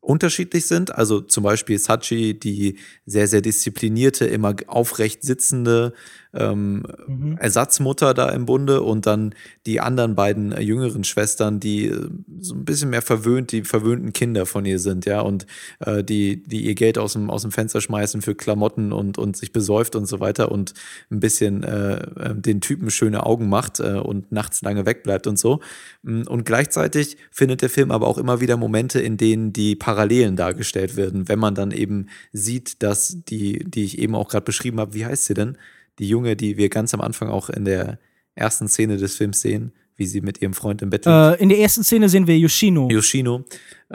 [0.03, 0.93] unterschiedlich sind.
[0.93, 5.93] Also zum Beispiel Sachi, die sehr, sehr disziplinierte, immer aufrecht sitzende
[6.33, 7.37] ähm, mhm.
[7.37, 12.55] Ersatzmutter da im Bunde und dann die anderen beiden äh, jüngeren Schwestern, die äh, so
[12.55, 15.45] ein bisschen mehr verwöhnt, die verwöhnten Kinder von ihr sind, ja, und
[15.79, 19.37] äh, die, die ihr Geld aus dem, aus dem Fenster schmeißen für Klamotten und, und
[19.37, 20.73] sich besäuft und so weiter und
[21.11, 25.37] ein bisschen äh, äh den Typen schöne Augen macht äh, und nachts lange wegbleibt und
[25.37, 25.59] so.
[26.01, 30.35] Mm, und gleichzeitig findet der Film aber auch immer wieder Momente, in denen die Parallelen
[30.35, 34.79] dargestellt werden, wenn man dann eben sieht, dass die, die ich eben auch gerade beschrieben
[34.79, 35.57] habe, wie heißt sie denn?
[35.99, 37.99] Die Junge, die wir ganz am Anfang auch in der
[38.36, 41.15] ersten Szene des Films sehen, wie sie mit ihrem Freund im Bett liegt.
[41.15, 42.89] Äh, in der ersten Szene sehen wir Yoshino.
[42.89, 43.43] Yoshino,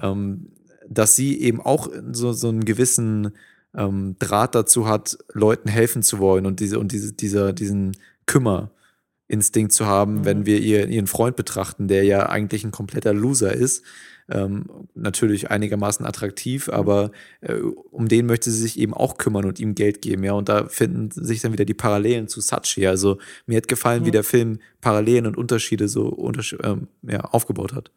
[0.00, 0.52] ähm,
[0.88, 3.32] dass sie eben auch so, so einen gewissen
[3.76, 9.72] ähm, Draht dazu hat, Leuten helfen zu wollen und diese und diese, dieser, diesen Kümmerinstinkt
[9.72, 10.24] zu haben, mhm.
[10.24, 13.82] wenn wir ihr, ihren Freund betrachten, der ja eigentlich ein kompletter Loser ist
[14.30, 17.10] ähm, natürlich einigermaßen attraktiv, aber
[17.40, 20.32] äh, um den möchte sie sich eben auch kümmern und ihm Geld geben, ja.
[20.32, 22.86] Und da finden sich dann wieder die Parallelen zu Sachi.
[22.86, 24.06] Also mir hat gefallen, ja.
[24.06, 27.90] wie der Film Parallelen und Unterschiede so ähm, ja, aufgebaut hat.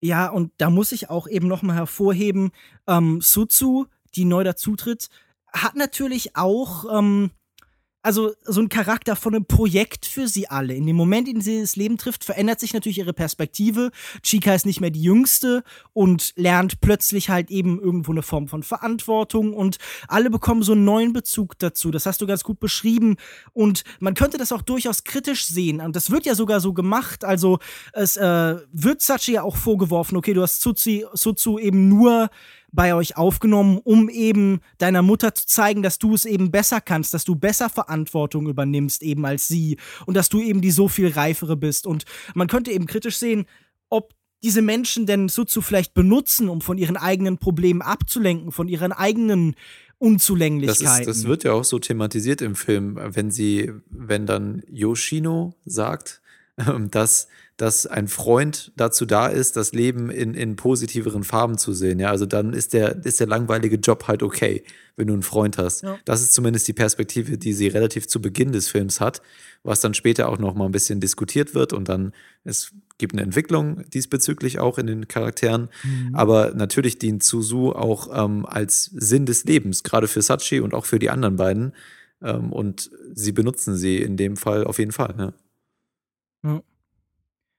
[0.00, 2.50] Ja, und da muss ich auch eben nochmal hervorheben,
[2.86, 5.08] ähm, Sutsu, die neu dazutritt,
[5.50, 7.30] hat natürlich auch ähm,
[8.04, 10.74] also so ein Charakter von einem Projekt für sie alle.
[10.74, 13.90] In dem Moment, in dem sie das Leben trifft, verändert sich natürlich ihre Perspektive.
[14.22, 15.64] Chica ist nicht mehr die Jüngste
[15.94, 20.84] und lernt plötzlich halt eben irgendwo eine Form von Verantwortung und alle bekommen so einen
[20.84, 21.90] neuen Bezug dazu.
[21.90, 23.16] Das hast du ganz gut beschrieben
[23.54, 27.24] und man könnte das auch durchaus kritisch sehen und das wird ja sogar so gemacht.
[27.24, 27.58] Also
[27.94, 32.28] es äh, wird Sachi ja auch vorgeworfen, okay, du hast Suzu, eben nur
[32.74, 37.14] bei euch aufgenommen, um eben deiner Mutter zu zeigen, dass du es eben besser kannst,
[37.14, 41.08] dass du besser Verantwortung übernimmst eben als sie und dass du eben die so viel
[41.08, 41.86] reifere bist.
[41.86, 43.46] Und man könnte eben kritisch sehen,
[43.90, 48.92] ob diese Menschen denn Sutsu vielleicht benutzen, um von ihren eigenen Problemen abzulenken, von ihren
[48.92, 49.54] eigenen
[49.98, 51.06] Unzulänglichkeiten.
[51.06, 55.54] Das, ist, das wird ja auch so thematisiert im Film, wenn sie, wenn dann Yoshino
[55.64, 56.20] sagt,
[56.90, 62.00] dass dass ein Freund dazu da ist, das Leben in, in positiveren Farben zu sehen.
[62.00, 64.64] Ja, also dann ist der, ist der langweilige Job halt okay,
[64.96, 65.82] wenn du einen Freund hast.
[65.82, 65.96] Ja.
[66.04, 69.22] Das ist zumindest die Perspektive, die sie relativ zu Beginn des Films hat,
[69.62, 72.12] was dann später auch noch mal ein bisschen diskutiert wird und dann
[72.42, 75.68] es gibt eine Entwicklung diesbezüglich auch in den Charakteren.
[75.84, 76.14] Mhm.
[76.14, 80.86] Aber natürlich dient Suzu auch ähm, als Sinn des Lebens, gerade für Sachi und auch
[80.86, 81.72] für die anderen beiden.
[82.22, 85.14] Ähm, und sie benutzen sie in dem Fall auf jeden Fall.
[85.16, 85.34] Ne?
[86.44, 86.62] Ja.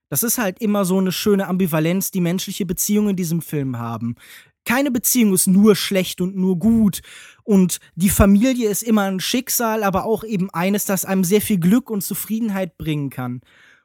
[0.08, 4.16] Das ist halt immer so eine schöne Ambivalenz, die menschliche Beziehungen in diesem Film haben.
[4.64, 7.00] Keine Beziehung ist nur schlecht und nur gut.
[7.44, 11.58] Und die Familie ist immer ein Schicksal, aber auch eben eines, das einem sehr viel
[11.58, 13.40] Glück und Zufriedenheit bringen kann.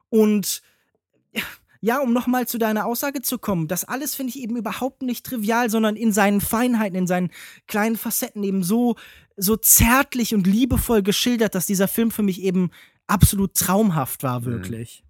[0.09, 0.61] Und
[1.81, 5.25] ja, um nochmal zu deiner Aussage zu kommen, das alles finde ich eben überhaupt nicht
[5.25, 7.31] trivial, sondern in seinen Feinheiten, in seinen
[7.67, 8.95] kleinen Facetten eben so,
[9.35, 12.69] so zärtlich und liebevoll geschildert, dass dieser Film für mich eben
[13.07, 14.45] absolut traumhaft war, mhm.
[14.45, 15.03] wirklich.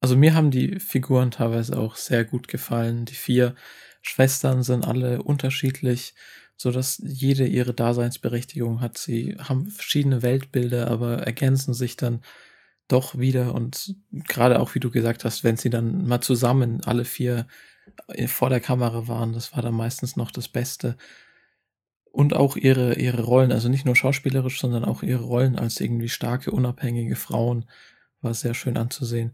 [0.00, 3.04] Also mir haben die Figuren teilweise auch sehr gut gefallen.
[3.04, 3.54] Die vier
[4.02, 6.14] Schwestern sind alle unterschiedlich,
[6.56, 8.98] so dass jede ihre Daseinsberechtigung hat.
[8.98, 12.22] Sie haben verschiedene Weltbilder, aber ergänzen sich dann
[12.88, 17.04] doch wieder und gerade auch, wie du gesagt hast, wenn sie dann mal zusammen alle
[17.04, 17.46] vier
[18.26, 20.96] vor der Kamera waren, das war dann meistens noch das Beste.
[22.12, 26.08] Und auch ihre, ihre Rollen, also nicht nur schauspielerisch, sondern auch ihre Rollen als irgendwie
[26.08, 27.66] starke, unabhängige Frauen,
[28.20, 29.32] war sehr schön anzusehen.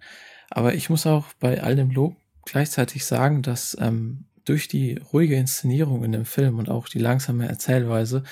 [0.50, 5.36] Aber ich muss auch bei all dem Lob gleichzeitig sagen, dass ähm, durch die ruhige
[5.36, 8.22] Inszenierung in dem Film und auch die langsame Erzählweise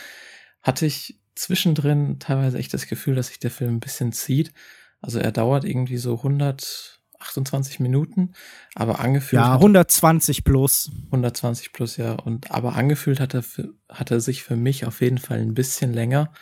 [0.63, 4.53] hatte ich zwischendrin teilweise echt das Gefühl, dass sich der Film ein bisschen zieht.
[5.01, 8.33] Also er dauert irgendwie so 100, 28 Minuten,
[8.75, 9.43] aber angefühlt.
[9.43, 10.91] Ja, 120 plus.
[11.07, 12.13] 120 plus, ja.
[12.13, 13.45] Und aber angefühlt hat er,
[13.89, 16.33] hat er sich für mich auf jeden Fall ein bisschen länger.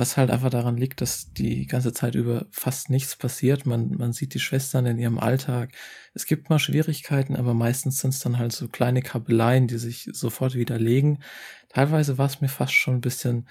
[0.00, 3.66] Was halt einfach daran liegt, dass die ganze Zeit über fast nichts passiert.
[3.66, 5.72] Man, man sieht die Schwestern in ihrem Alltag.
[6.14, 10.08] Es gibt mal Schwierigkeiten, aber meistens sind es dann halt so kleine Kabeleien, die sich
[10.10, 11.22] sofort widerlegen.
[11.68, 13.46] Teilweise war es mir fast schon ein bisschen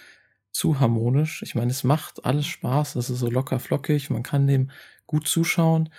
[0.50, 1.44] zu harmonisch.
[1.44, 4.72] Ich meine, es macht alles Spaß, es ist so locker flockig, man kann dem
[5.06, 5.90] gut zuschauen,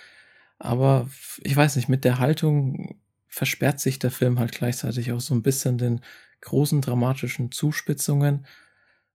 [0.59, 1.09] aber
[1.43, 5.43] ich weiß nicht, mit der Haltung versperrt sich der Film halt gleichzeitig auch so ein
[5.43, 6.01] bisschen den
[6.41, 8.45] großen dramatischen Zuspitzungen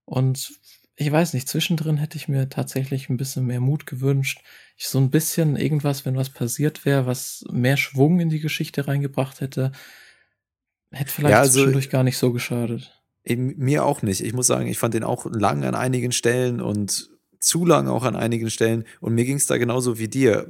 [0.05, 0.51] und
[0.99, 4.41] ich weiß nicht, zwischendrin hätte ich mir tatsächlich ein bisschen mehr Mut gewünscht.
[4.75, 8.87] Ich so ein bisschen irgendwas, wenn was passiert wäre, was mehr Schwung in die Geschichte
[8.87, 9.71] reingebracht hätte,
[10.91, 12.99] hätte vielleicht ja, also, zwischendurch gar nicht so geschadet.
[13.23, 14.21] Eben, mir auch nicht.
[14.21, 18.03] Ich muss sagen, ich fand den auch lang an einigen Stellen und zu lang auch
[18.03, 18.83] an einigen Stellen.
[18.99, 20.47] Und mir ging es da genauso wie dir.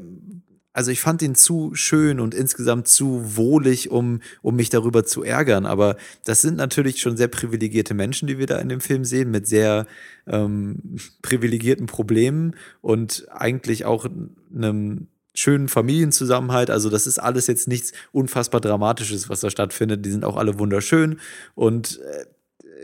[0.77, 5.23] Also ich fand ihn zu schön und insgesamt zu wohlig, um, um mich darüber zu
[5.23, 5.65] ärgern.
[5.65, 9.31] Aber das sind natürlich schon sehr privilegierte Menschen, die wir da in dem Film sehen,
[9.31, 9.87] mit sehr
[10.27, 14.07] ähm, privilegierten Problemen und eigentlich auch
[14.55, 16.69] einem schönen Familienzusammenhalt.
[16.69, 20.05] Also das ist alles jetzt nichts unfassbar Dramatisches, was da stattfindet.
[20.05, 21.19] Die sind auch alle wunderschön
[21.55, 22.25] und äh,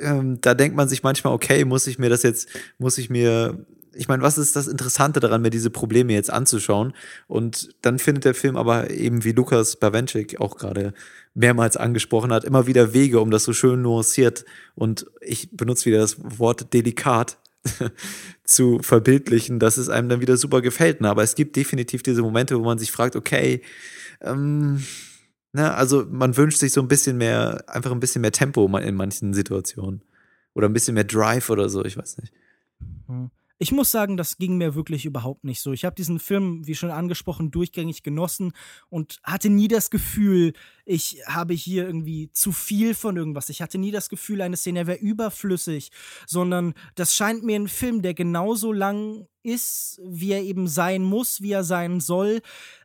[0.04, 3.68] ähm, da denkt man sich manchmal, okay, muss ich mir das jetzt, muss ich mir,
[3.96, 6.94] ich meine, was ist das Interessante daran, mir diese Probleme jetzt anzuschauen?
[7.28, 10.94] Und dann findet der Film aber eben, wie Lukas Bawenschik auch gerade
[11.34, 16.00] mehrmals angesprochen hat, immer wieder Wege, um das so schön nuanciert und ich benutze wieder
[16.00, 17.38] das Wort delikat
[18.44, 21.02] zu verbildlichen, dass es einem dann wieder super gefällt.
[21.02, 23.62] Aber es gibt definitiv diese Momente, wo man sich fragt, okay,
[24.22, 24.84] ähm,
[25.54, 28.96] Ne, also man wünscht sich so ein bisschen mehr, einfach ein bisschen mehr Tempo in
[28.96, 30.02] manchen Situationen.
[30.56, 32.34] Oder ein bisschen mehr Drive oder so, ich weiß nicht.
[33.08, 33.30] Hm.
[33.64, 35.72] Ich muss sagen, das ging mir wirklich überhaupt nicht so.
[35.72, 38.52] Ich habe diesen Film, wie schon angesprochen, durchgängig genossen
[38.90, 40.52] und hatte nie das Gefühl,
[40.84, 43.48] ich habe hier irgendwie zu viel von irgendwas.
[43.48, 45.92] Ich hatte nie das Gefühl, eine Szene wäre überflüssig,
[46.28, 51.40] sondern das scheint mir ein Film, der genauso lang ist, wie er eben sein muss,
[51.40, 52.42] wie er sein soll.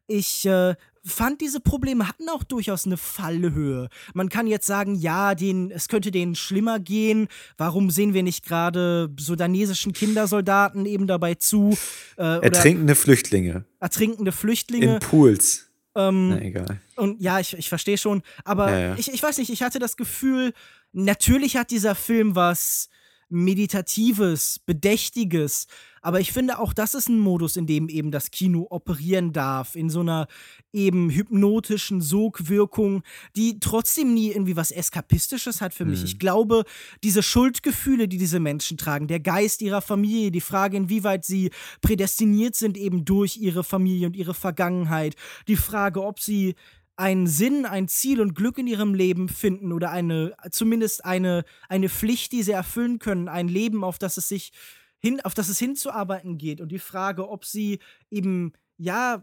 [0.06, 0.76] Ich äh,
[1.08, 3.88] fand, diese Probleme hatten auch durchaus eine Fallhöhe.
[4.14, 7.28] Man kann jetzt sagen, ja, den, es könnte denen schlimmer gehen.
[7.56, 11.76] Warum sehen wir nicht gerade sudanesischen Kindersoldaten eben dabei zu?
[12.16, 13.64] Äh, ertrinkende Flüchtlinge.
[13.80, 14.94] Ertrinkende Flüchtlinge.
[14.94, 15.70] In Pools.
[15.94, 16.80] Ähm, Na egal.
[16.96, 18.22] Und ja, ich, ich verstehe schon.
[18.44, 18.94] Aber ja, ja.
[18.96, 20.52] Ich, ich weiß nicht, ich hatte das Gefühl,
[20.92, 22.88] natürlich hat dieser Film was
[23.28, 25.66] Meditatives, Bedächtiges.
[26.02, 29.74] Aber ich finde auch, das ist ein Modus, in dem eben das Kino operieren darf,
[29.74, 30.28] in so einer
[30.72, 33.02] eben hypnotischen Sogwirkung,
[33.36, 36.00] die trotzdem nie irgendwie was Eskapistisches hat für mich.
[36.00, 36.06] Mhm.
[36.06, 36.64] Ich glaube,
[37.02, 42.54] diese Schuldgefühle, die diese Menschen tragen, der Geist ihrer Familie, die Frage, inwieweit sie prädestiniert
[42.54, 46.54] sind eben durch ihre Familie und ihre Vergangenheit, die Frage, ob sie
[46.98, 51.88] einen Sinn, ein Ziel und Glück in ihrem Leben finden oder eine, zumindest eine, eine
[51.88, 54.52] Pflicht, die sie erfüllen können, ein Leben, auf das es sich
[55.00, 57.78] hin, auf das es hinzuarbeiten geht und die Frage, ob sie
[58.10, 59.22] eben, ja,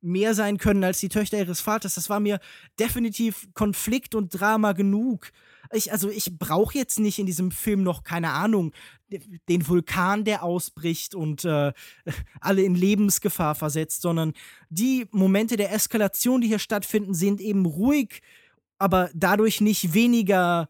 [0.00, 2.40] mehr sein können als die Töchter ihres Vaters, das war mir
[2.78, 5.30] definitiv Konflikt und Drama genug.
[5.72, 8.72] Ich, also ich brauche jetzt nicht in diesem Film noch, keine Ahnung,
[9.48, 11.72] den Vulkan, der ausbricht und äh,
[12.40, 14.32] alle in Lebensgefahr versetzt, sondern
[14.68, 18.22] die Momente der Eskalation, die hier stattfinden, sind eben ruhig,
[18.78, 20.68] aber dadurch nicht weniger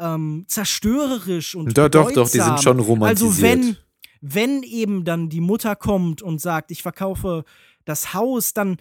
[0.00, 3.30] ähm, zerstörerisch und Doch, doch, doch, die sind schon romantisiert.
[3.30, 3.76] Also wenn,
[4.20, 7.44] wenn eben dann die Mutter kommt und sagt, ich verkaufe
[7.84, 8.78] das Haus, dann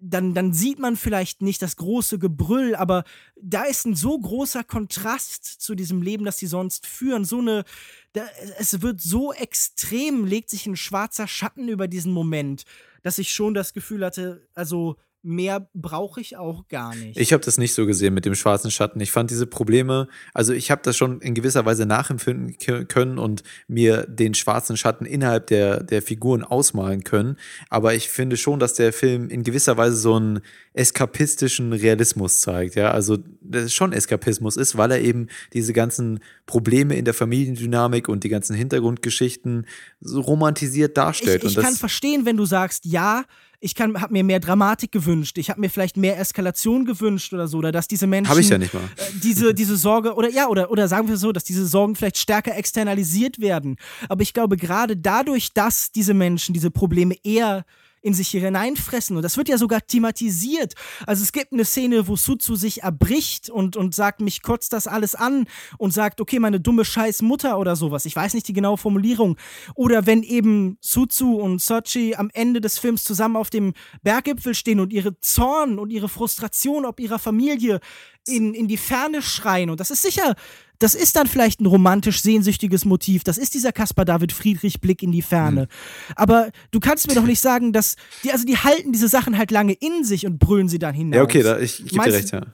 [0.00, 3.04] dann, dann sieht man vielleicht nicht das große Gebrüll, aber
[3.40, 7.24] da ist ein so großer Kontrast zu diesem Leben, das sie sonst führen.
[7.24, 7.64] So eine,
[8.12, 8.22] da,
[8.58, 12.64] es wird so extrem, legt sich ein schwarzer Schatten über diesen Moment,
[13.02, 17.18] dass ich schon das Gefühl hatte, also mehr brauche ich auch gar nicht.
[17.18, 19.00] Ich habe das nicht so gesehen mit dem schwarzen Schatten.
[19.00, 22.56] Ich fand diese Probleme, also ich habe das schon in gewisser Weise nachempfinden
[22.88, 27.36] können und mir den schwarzen Schatten innerhalb der, der Figuren ausmalen können.
[27.70, 30.40] Aber ich finde schon, dass der Film in gewisser Weise so einen
[30.74, 32.74] eskapistischen Realismus zeigt.
[32.74, 37.14] Ja, also das ist schon Eskapismus ist, weil er eben diese ganzen Probleme in der
[37.14, 39.66] Familiendynamik und die ganzen Hintergrundgeschichten
[40.00, 41.44] so romantisiert darstellt.
[41.44, 43.24] Ich, ich kann verstehen, wenn du sagst, ja,
[43.62, 47.46] ich kann, habe mir mehr Dramatik gewünscht, ich habe mir vielleicht mehr Eskalation gewünscht oder
[47.46, 48.28] so, oder dass diese Menschen.
[48.28, 48.82] Habe ich ja nicht mal.
[48.96, 52.18] Äh, diese, diese Sorge, oder ja, oder, oder sagen wir so, dass diese Sorgen vielleicht
[52.18, 53.76] stärker externalisiert werden.
[54.08, 57.64] Aber ich glaube, gerade dadurch, dass diese Menschen diese Probleme eher
[58.02, 59.16] in sich hineinfressen.
[59.16, 60.74] Und das wird ja sogar thematisiert.
[61.06, 64.86] Also es gibt eine Szene, wo Suzu sich erbricht und, und sagt, mich kotzt das
[64.86, 65.46] alles an
[65.78, 68.04] und sagt, okay, meine dumme scheiß Mutter oder sowas.
[68.04, 69.36] Ich weiß nicht die genaue Formulierung.
[69.74, 74.80] Oder wenn eben Suzu und Sochi am Ende des Films zusammen auf dem Berggipfel stehen
[74.80, 77.80] und ihre Zorn und ihre Frustration ob ihrer Familie
[78.26, 79.70] in, in die Ferne schreien.
[79.70, 80.34] Und das ist sicher,
[80.82, 83.22] das ist dann vielleicht ein romantisch sehnsüchtiges Motiv.
[83.24, 85.62] Das ist dieser Caspar David Friedrich Blick in die Ferne.
[85.62, 86.12] Mhm.
[86.16, 89.50] Aber du kannst mir doch nicht sagen, dass die, also die halten diese Sachen halt
[89.50, 91.16] lange in sich und brüllen sie dann hinaus.
[91.16, 92.46] Ja, okay, da, ich, ich gebe dir recht, ja.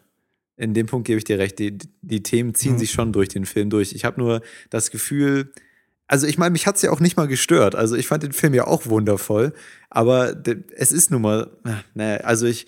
[0.56, 1.58] In dem Punkt gebe ich dir recht.
[1.58, 2.78] Die, die Themen ziehen mhm.
[2.78, 3.92] sich schon durch den Film durch.
[3.92, 5.52] Ich habe nur das Gefühl,
[6.08, 7.76] also ich meine, mich hat's ja auch nicht mal gestört.
[7.76, 9.52] Also ich fand den Film ja auch wundervoll,
[9.88, 10.34] aber
[10.74, 11.50] es ist nun mal,
[11.94, 12.66] naja, also ich,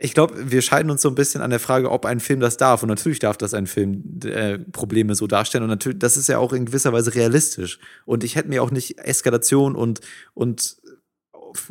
[0.00, 2.56] ich glaube, wir scheiden uns so ein bisschen an der Frage, ob ein Film das
[2.56, 2.84] darf.
[2.84, 5.64] Und natürlich darf das ein Film äh, Probleme so darstellen.
[5.64, 7.80] Und natürlich, das ist ja auch in gewisser Weise realistisch.
[8.06, 10.00] Und ich hätte mir auch nicht Eskalation und,
[10.34, 10.76] und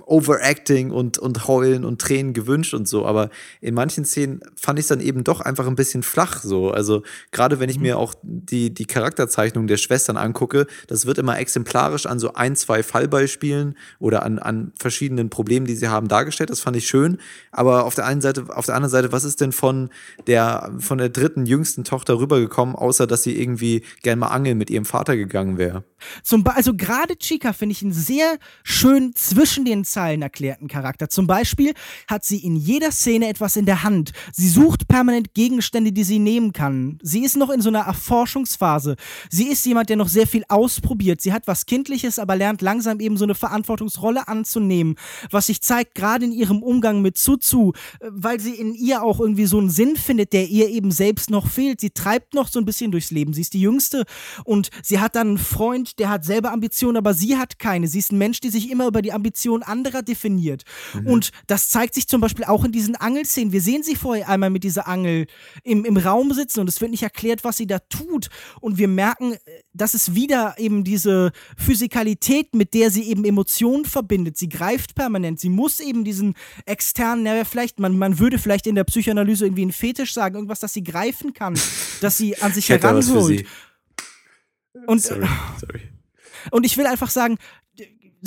[0.06, 3.30] Overacting und, und Heulen und Tränen gewünscht und so, aber
[3.62, 6.72] in manchen Szenen fand ich es dann eben doch einfach ein bisschen flach so.
[6.72, 7.84] Also gerade wenn ich mhm.
[7.84, 12.56] mir auch die, die Charakterzeichnung der Schwestern angucke, das wird immer exemplarisch an so ein,
[12.56, 16.50] zwei Fallbeispielen oder an, an verschiedenen Problemen, die sie haben, dargestellt.
[16.50, 17.18] Das fand ich schön.
[17.52, 19.90] Aber auf der einen Seite, auf der anderen Seite, was ist denn von
[20.26, 24.70] der, von der dritten, jüngsten Tochter rübergekommen, außer dass sie irgendwie gern mal angeln mit
[24.70, 25.84] ihrem Vater gegangen wäre?
[26.24, 31.10] Zum also gerade Chica finde ich einen sehr schön zwischen den Zeilen erklärten Charakter.
[31.10, 31.74] Zum Beispiel
[32.08, 34.12] hat sie in jeder Szene etwas in der Hand.
[34.32, 37.00] Sie sucht permanent Gegenstände, die sie nehmen kann.
[37.02, 38.96] Sie ist noch in so einer Erforschungsphase.
[39.30, 41.22] Sie ist jemand, der noch sehr viel ausprobiert.
[41.22, 44.96] Sie hat was Kindliches, aber lernt langsam eben so eine Verantwortungsrolle anzunehmen,
[45.32, 49.20] was sich zeigt gerade in ihrem Umgang mit Suzu, äh, weil sie in ihr auch
[49.20, 51.82] irgendwie so einen Sinn findet, der ihr eben selbst noch fehlt.
[51.82, 53.34] Sie treibt noch so ein bisschen durchs Leben.
[53.34, 54.06] Sie ist die Jüngste
[54.44, 57.88] und sie hat dann einen Freund, der hat selber Ambitionen, aber sie hat keine.
[57.88, 60.64] Sie ist ein Mensch, die sich immer über die Ambitionen anderer definiert.
[60.94, 61.08] Mhm.
[61.08, 63.52] Und das zeigt sich zum Beispiel auch in diesen Angelszenen.
[63.52, 65.28] Wir sehen sie vorher einmal mit dieser Angel
[65.64, 68.30] im, im Raum sitzen und es wird nicht erklärt, was sie da tut.
[68.62, 69.36] Und wir merken,
[69.74, 74.38] dass es wieder eben diese Physikalität, mit der sie eben Emotionen verbindet.
[74.38, 75.40] Sie greift permanent.
[75.40, 79.64] Sie muss eben diesen externen, naja, vielleicht, man, man würde vielleicht in der Psychoanalyse irgendwie
[79.64, 81.60] einen Fetisch sagen, irgendwas, das sie greifen kann,
[82.02, 83.46] dass sie an sich heranholt.
[84.86, 85.28] Und, sorry,
[85.60, 85.82] sorry.
[86.52, 87.38] Und ich will einfach sagen,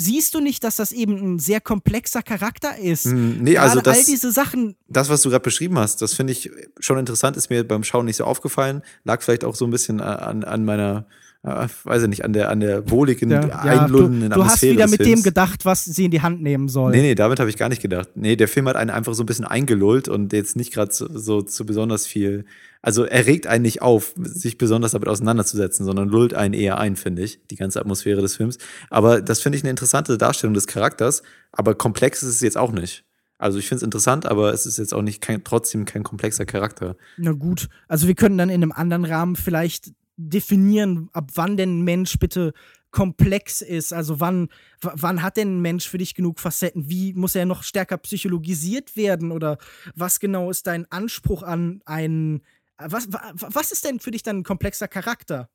[0.01, 3.05] siehst du nicht, dass das eben ein sehr komplexer Charakter ist?
[3.05, 4.75] Mm, nee, also das, all diese Sachen.
[4.89, 8.05] Das, was du gerade beschrieben hast, das finde ich schon interessant, ist mir beim Schauen
[8.05, 8.81] nicht so aufgefallen.
[9.03, 11.05] Lag vielleicht auch so ein bisschen an, an meiner
[11.43, 14.61] äh, weiß ich nicht, an der, an der wohligen, ja, einlullenden ja, du, du hast
[14.61, 16.91] wieder mit dem gedacht, was sie in die Hand nehmen sollen.
[16.91, 18.09] Nee, nee, damit habe ich gar nicht gedacht.
[18.15, 21.07] Nee, der Film hat einen einfach so ein bisschen eingelullt und jetzt nicht gerade so,
[21.11, 22.45] so zu besonders viel
[22.81, 26.95] also er regt einen nicht auf, sich besonders damit auseinanderzusetzen, sondern lullt einen eher ein,
[26.95, 28.57] finde ich, die ganze Atmosphäre des Films.
[28.89, 32.71] Aber das finde ich eine interessante Darstellung des Charakters, aber komplex ist es jetzt auch
[32.71, 33.03] nicht.
[33.37, 36.45] Also ich finde es interessant, aber es ist jetzt auch nicht kein, trotzdem kein komplexer
[36.45, 36.95] Charakter.
[37.17, 41.79] Na gut, also wir können dann in einem anderen Rahmen vielleicht definieren, ab wann denn
[41.79, 42.53] ein Mensch bitte
[42.91, 43.93] komplex ist.
[43.93, 44.49] Also wann,
[44.81, 46.89] wann hat denn ein Mensch für dich genug Facetten?
[46.89, 49.31] Wie muss er noch stärker psychologisiert werden?
[49.31, 49.57] Oder
[49.95, 52.41] was genau ist dein Anspruch an einen
[52.77, 55.49] was, was ist denn für dich dann ein komplexer Charakter?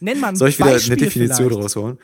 [0.00, 1.64] Nenn mal ein Soll ich wieder Beispiel eine Definition vielleicht.
[1.64, 1.98] rausholen?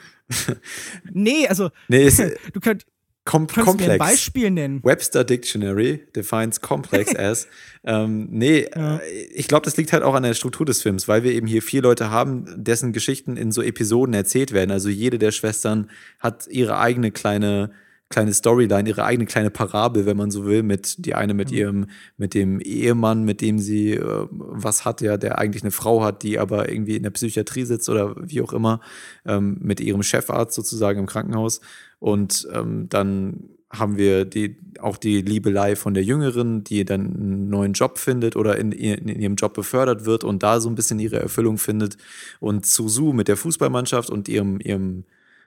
[1.13, 2.21] nee, also nee, ist,
[2.53, 2.87] du könnt,
[3.27, 3.89] Com Kannst complex.
[3.89, 4.85] mir ein Beispiel nennen?
[4.85, 7.49] Webster Dictionary defines complex as.
[7.83, 8.99] Ähm, nee, ja.
[8.99, 11.47] Äh, ich glaube, das liegt halt auch an der Struktur des Films, weil wir eben
[11.47, 14.71] hier vier Leute haben, dessen Geschichten in so Episoden erzählt werden.
[14.71, 17.71] Also jede der Schwestern hat ihre eigene kleine
[18.11, 21.57] kleine Storyline, ihre eigene kleine Parabel, wenn man so will, mit die eine mit mhm.
[21.57, 21.87] ihrem,
[22.17, 26.23] mit dem Ehemann, mit dem sie äh, was hat, ja, der eigentlich eine Frau hat,
[26.23, 28.81] die aber irgendwie in der Psychiatrie sitzt oder wie auch immer,
[29.25, 31.61] ähm, mit ihrem Chefarzt sozusagen im Krankenhaus.
[31.99, 37.49] Und ähm, dann haben wir die, auch die Liebelei von der Jüngeren, die dann einen
[37.49, 40.99] neuen Job findet oder in, in, ihrem Job befördert wird und da so ein bisschen
[40.99, 41.97] ihre Erfüllung findet.
[42.41, 45.05] Und Suzu mit der Fußballmannschaft und ihrem, ihrem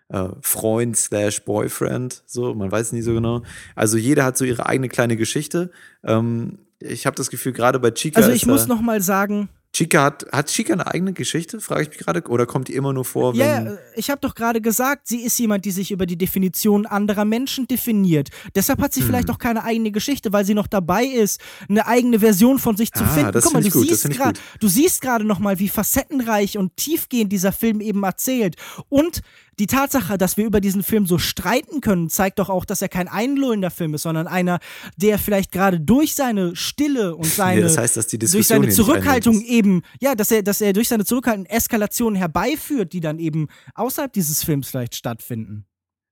[0.10, 3.44] äh, Freund slash Boyfriend, so, man weiß nicht so genau.
[3.76, 5.72] Also jeder hat so ihre eigene kleine Geschichte.
[6.04, 8.20] Ähm, ich habe das Gefühl, gerade bei Chica.
[8.20, 11.90] Also ich muss noch mal sagen, Chica hat, hat Chica eine eigene Geschichte, frage ich
[11.90, 13.40] mich gerade, oder kommt die immer nur vor, wenn.
[13.40, 16.88] Ja, äh, ich habe doch gerade gesagt, sie ist jemand, die sich über die Definition
[16.88, 18.30] anderer Menschen definiert.
[18.56, 19.08] Deshalb hat sie hm.
[19.08, 22.92] vielleicht auch keine eigene Geschichte, weil sie noch dabei ist, eine eigene Version von sich
[22.92, 23.32] zu ah, finden.
[23.34, 26.76] Das Guck mal, du gut, siehst gerade, du siehst gerade noch mal, wie facettenreich und
[26.76, 28.56] tiefgehend dieser Film eben erzählt.
[28.90, 29.22] Und
[29.60, 32.90] die Tatsache, dass wir über diesen Film so streiten können, zeigt doch auch, dass er
[32.90, 34.60] kein einlullender Film ist, sondern einer,
[34.98, 38.70] der vielleicht gerade durch seine Stille und seine, nee, das heißt, dass die durch seine
[38.70, 43.48] Zurückhaltung eben, ja, dass er, dass er durch seine Zurückhaltung Eskalationen herbeiführt, die dann eben
[43.74, 45.66] außerhalb dieses Films vielleicht stattfinden.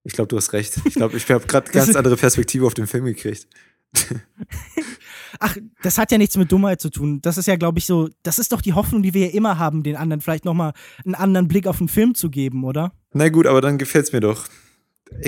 [0.04, 0.80] Ich glaube, du hast recht.
[0.86, 3.48] Ich glaube, ich habe gerade ganz andere Perspektive auf den Film gekriegt.
[5.40, 7.22] Ach, das hat ja nichts mit Dummheit zu tun.
[7.22, 9.60] Das ist ja, glaube ich, so, das ist doch die Hoffnung, die wir ja immer
[9.60, 10.74] haben, den anderen vielleicht nochmal
[11.04, 12.94] einen anderen Blick auf den Film zu geben, oder?
[13.14, 14.46] Na gut, aber dann gefällt's mir doch.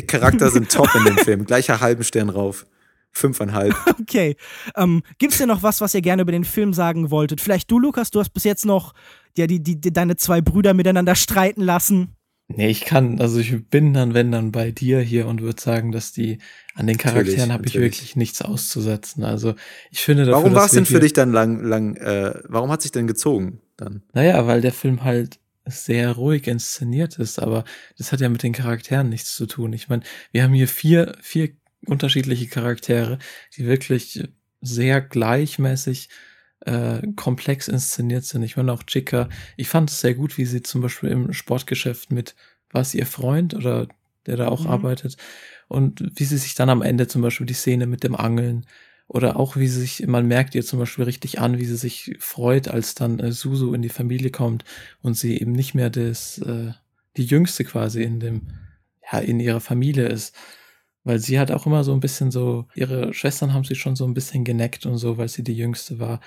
[0.07, 1.45] Charakter sind top in dem Film.
[1.45, 2.65] Gleicher halben Stern rauf.
[3.11, 3.75] Fünfeinhalb.
[3.99, 4.37] Okay.
[4.77, 7.41] Ähm, gibt's denn noch was, was ihr gerne über den Film sagen wolltet?
[7.41, 8.93] Vielleicht du, Lukas, du hast bis jetzt noch
[9.37, 12.15] ja, die, die, die, deine zwei Brüder miteinander streiten lassen.
[12.49, 15.91] Nee, ich kann, also ich bin dann, wenn dann bei dir hier und würde sagen,
[15.91, 16.37] dass die,
[16.75, 19.25] an den Charakteren habe ich wirklich nichts auszusetzen.
[19.25, 19.55] Also
[19.91, 22.81] ich finde dafür, Warum war es denn für dich dann lang, lang, äh, warum hat
[22.81, 24.01] sich denn gezogen dann?
[24.13, 27.65] Naja, weil der Film halt sehr ruhig inszeniert ist, aber
[27.97, 29.73] das hat ja mit den Charakteren nichts zu tun.
[29.73, 31.49] Ich meine, wir haben hier vier, vier
[31.85, 33.19] unterschiedliche Charaktere,
[33.57, 34.23] die wirklich
[34.61, 36.07] sehr gleichmäßig
[36.67, 38.43] äh, komplex inszeniert sind.
[38.43, 42.11] Ich meine auch Chica, ich fand es sehr gut, wie sie zum Beispiel im Sportgeschäft
[42.11, 42.35] mit,
[42.71, 43.87] was ihr Freund oder
[44.25, 44.71] der da auch mhm.
[44.71, 45.15] arbeitet
[45.69, 48.65] und wie sie sich dann am Ende zum Beispiel die Szene mit dem Angeln
[49.07, 52.17] oder auch wie sie sich, man merkt ihr zum Beispiel richtig an, wie sie sich
[52.19, 54.65] freut, als dann äh, Susu in die Familie kommt
[55.01, 56.73] und sie eben nicht mehr das, äh,
[57.15, 58.41] die Jüngste quasi in dem,
[59.09, 60.35] ja, in ihrer Familie ist.
[61.07, 64.03] Weil sie hat auch immer so ein bisschen so, ihre Schwestern haben sie schon so
[64.03, 66.19] ein bisschen geneckt und so, weil sie die Jüngste war.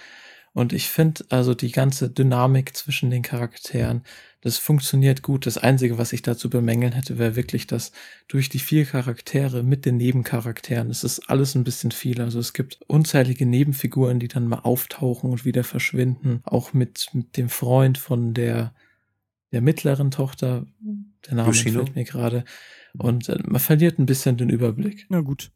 [0.54, 4.04] Und ich finde also die ganze Dynamik zwischen den Charakteren,
[4.40, 5.44] das funktioniert gut.
[5.44, 7.92] Das Einzige, was ich dazu bemängeln hätte, wäre wirklich, dass
[8.26, 12.22] durch die vier Charaktere mit den Nebencharakteren, es ist alles ein bisschen viel.
[12.22, 16.40] Also es gibt unzählige Nebenfiguren, die dann mal auftauchen und wieder verschwinden.
[16.44, 18.72] Auch mit, mit dem Freund von der,
[19.52, 20.64] der mittleren Tochter,
[21.26, 21.84] der Name Yoshino.
[21.84, 22.44] fällt mir gerade.
[22.98, 25.06] Und äh, man verliert ein bisschen den Überblick.
[25.08, 25.50] Na gut.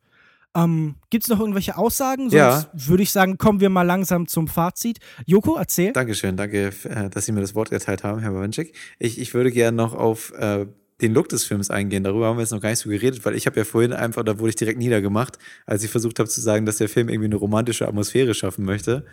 [0.57, 2.31] Ähm, Gibt es noch irgendwelche Aussagen?
[2.31, 2.67] Sonst ja.
[2.73, 4.99] würde ich sagen, kommen wir mal langsam zum Fazit.
[5.27, 5.93] Joko, erzähl.
[5.93, 8.73] Dankeschön, danke, äh, dass Sie mir das Wort erteilt haben, Herr Bawanczyk.
[8.99, 10.67] Ich, ich würde gerne noch auf äh,
[11.01, 12.05] den Look des Films eingehen.
[12.05, 14.23] Darüber haben wir jetzt noch gar nicht so geredet, weil ich habe ja vorhin einfach,
[14.23, 17.27] da wurde ich direkt niedergemacht, als ich versucht habe zu sagen, dass der Film irgendwie
[17.27, 19.05] eine romantische Atmosphäre schaffen möchte.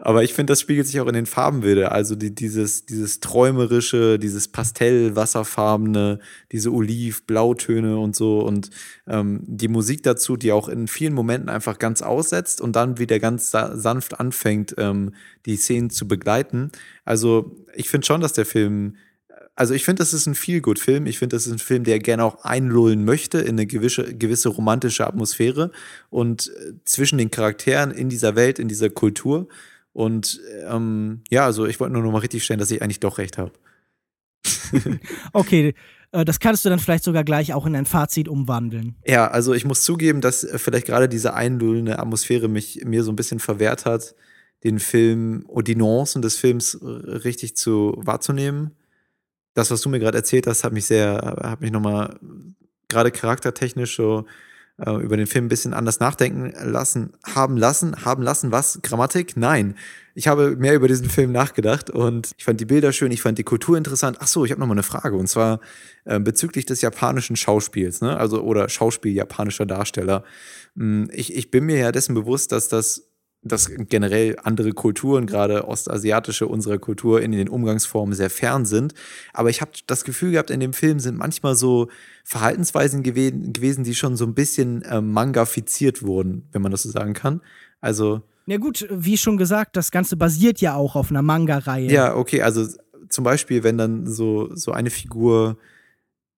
[0.00, 1.90] Aber ich finde, das spiegelt sich auch in den Farben wieder.
[1.90, 6.20] Also die, dieses, dieses träumerische, dieses Pastell-Wasserfarbene,
[6.52, 8.38] diese Oliv-Blautöne und so.
[8.38, 8.70] Und
[9.08, 13.18] ähm, die Musik dazu, die auch in vielen Momenten einfach ganz aussetzt und dann wieder
[13.18, 15.14] ganz sa sanft anfängt, ähm,
[15.46, 16.70] die Szenen zu begleiten.
[17.04, 18.94] Also ich finde schon, dass der Film
[19.56, 21.06] also ich finde, das ist ein Feel-Good-Film.
[21.06, 24.50] Ich finde, das ist ein Film, der gerne auch einlullen möchte in eine gewisse, gewisse
[24.50, 25.72] romantische Atmosphäre
[26.10, 29.48] und äh, zwischen den Charakteren in dieser Welt, in dieser Kultur.
[29.92, 33.18] Und ähm, ja, also ich wollte nur noch mal richtig stellen, dass ich eigentlich doch
[33.18, 33.52] recht habe.
[35.32, 35.74] okay,
[36.12, 38.96] äh, das kannst du dann vielleicht sogar gleich auch in ein Fazit umwandeln.
[39.04, 43.12] Ja, also ich muss zugeben, dass äh, vielleicht gerade diese einlullende Atmosphäre mich mir so
[43.12, 44.14] ein bisschen verwehrt hat,
[44.64, 48.72] den Film und die Nuancen des Films richtig zu wahrzunehmen.
[49.54, 52.18] Das, was du mir gerade erzählt hast, hat mich sehr, hat mich nochmal
[52.88, 54.24] gerade charaktertechnisch so
[54.78, 58.80] äh, über den Film ein bisschen anders nachdenken lassen, haben lassen, haben lassen, was?
[58.82, 59.36] Grammatik?
[59.36, 59.76] Nein.
[60.14, 63.38] Ich habe mehr über diesen Film nachgedacht und ich fand die Bilder schön, ich fand
[63.38, 64.18] die Kultur interessant.
[64.20, 65.60] Ach so, ich habe noch mal eine Frage und zwar
[66.04, 68.16] äh, bezüglich des japanischen Schauspiels, ne?
[68.16, 70.24] Also oder Schauspiel japanischer Darsteller.
[70.76, 73.07] Hm, ich, ich bin mir ja dessen bewusst, dass das
[73.42, 78.94] dass generell andere Kulturen, gerade ostasiatische unserer Kultur, in den Umgangsformen sehr fern sind.
[79.32, 81.88] Aber ich habe das Gefühl gehabt, in dem Film sind manchmal so
[82.24, 86.90] Verhaltensweisen gew gewesen, die schon so ein bisschen äh, mangafiziert wurden, wenn man das so
[86.90, 87.40] sagen kann.
[87.80, 88.22] Also.
[88.46, 91.90] Ja, gut, wie schon gesagt, das Ganze basiert ja auch auf einer Manga-Reihe.
[91.90, 92.66] Ja, okay, also
[93.08, 95.58] zum Beispiel, wenn dann so, so eine Figur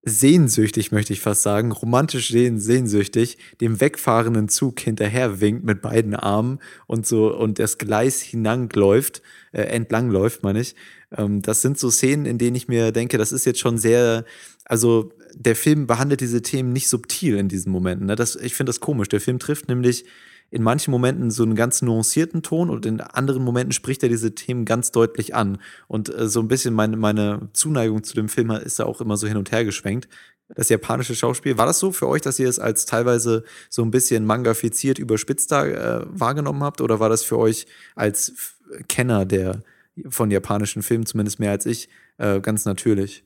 [0.03, 6.59] sehnsüchtig, möchte ich fast sagen, romantisch sehnsüchtig, dem wegfahrenden Zug hinterher winkt mit beiden Armen
[6.87, 9.21] und so und das Gleis hinangläuft,
[9.53, 10.75] äh, entlangläuft, meine ich.
[11.17, 14.25] Ähm, das sind so Szenen, in denen ich mir denke, das ist jetzt schon sehr,
[14.65, 18.07] also der Film behandelt diese Themen nicht subtil in diesen Momenten.
[18.07, 18.17] Ne?
[18.17, 19.09] Das, ich finde das komisch.
[19.09, 20.05] Der Film trifft nämlich
[20.51, 24.35] in manchen Momenten so einen ganz nuancierten Ton und in anderen Momenten spricht er diese
[24.35, 25.59] Themen ganz deutlich an.
[25.87, 29.17] Und äh, so ein bisschen meine, meine Zuneigung zu dem Film ist da auch immer
[29.17, 30.09] so hin und her geschwenkt.
[30.55, 33.93] Das japanische Schauspiel, war das so für euch, dass ihr es als teilweise so ein
[33.93, 36.81] bisschen mangafiziert, überspitzt da äh, wahrgenommen habt?
[36.81, 38.57] Oder war das für euch als
[38.89, 39.63] Kenner der
[40.09, 41.89] von japanischen Filmen, zumindest mehr als ich,
[42.19, 43.25] äh, ganz natürlich?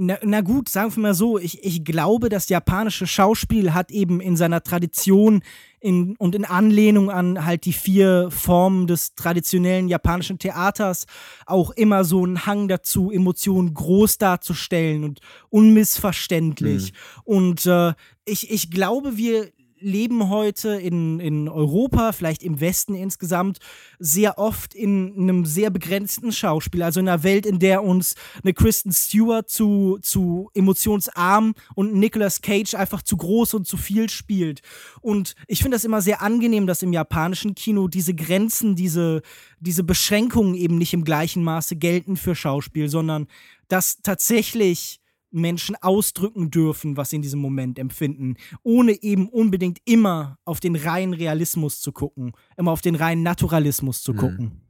[0.00, 4.20] Na, na, gut, sagen wir mal so, ich, ich glaube, das japanische Schauspiel hat eben
[4.20, 5.42] in seiner Tradition
[5.80, 11.06] in, und in Anlehnung an halt die vier Formen des traditionellen japanischen Theaters
[11.46, 15.18] auch immer so einen Hang dazu, Emotionen groß darzustellen und
[15.50, 16.92] unmissverständlich.
[16.92, 16.96] Mhm.
[17.24, 17.94] Und äh,
[18.24, 23.58] ich, ich glaube, wir leben heute in, in Europa, vielleicht im Westen insgesamt,
[23.98, 26.82] sehr oft in einem sehr begrenzten Schauspiel.
[26.82, 32.40] Also in einer Welt, in der uns eine Kristen Stewart zu, zu emotionsarm und Nicolas
[32.40, 34.60] Cage einfach zu groß und zu viel spielt.
[35.00, 39.22] Und ich finde das immer sehr angenehm, dass im japanischen Kino diese Grenzen, diese,
[39.60, 43.26] diese Beschränkungen eben nicht im gleichen Maße gelten für Schauspiel, sondern
[43.68, 45.00] dass tatsächlich
[45.30, 50.76] Menschen ausdrücken dürfen, was sie in diesem Moment empfinden, ohne eben unbedingt immer auf den
[50.76, 54.16] reinen Realismus zu gucken, immer auf den reinen Naturalismus zu mhm.
[54.16, 54.60] gucken.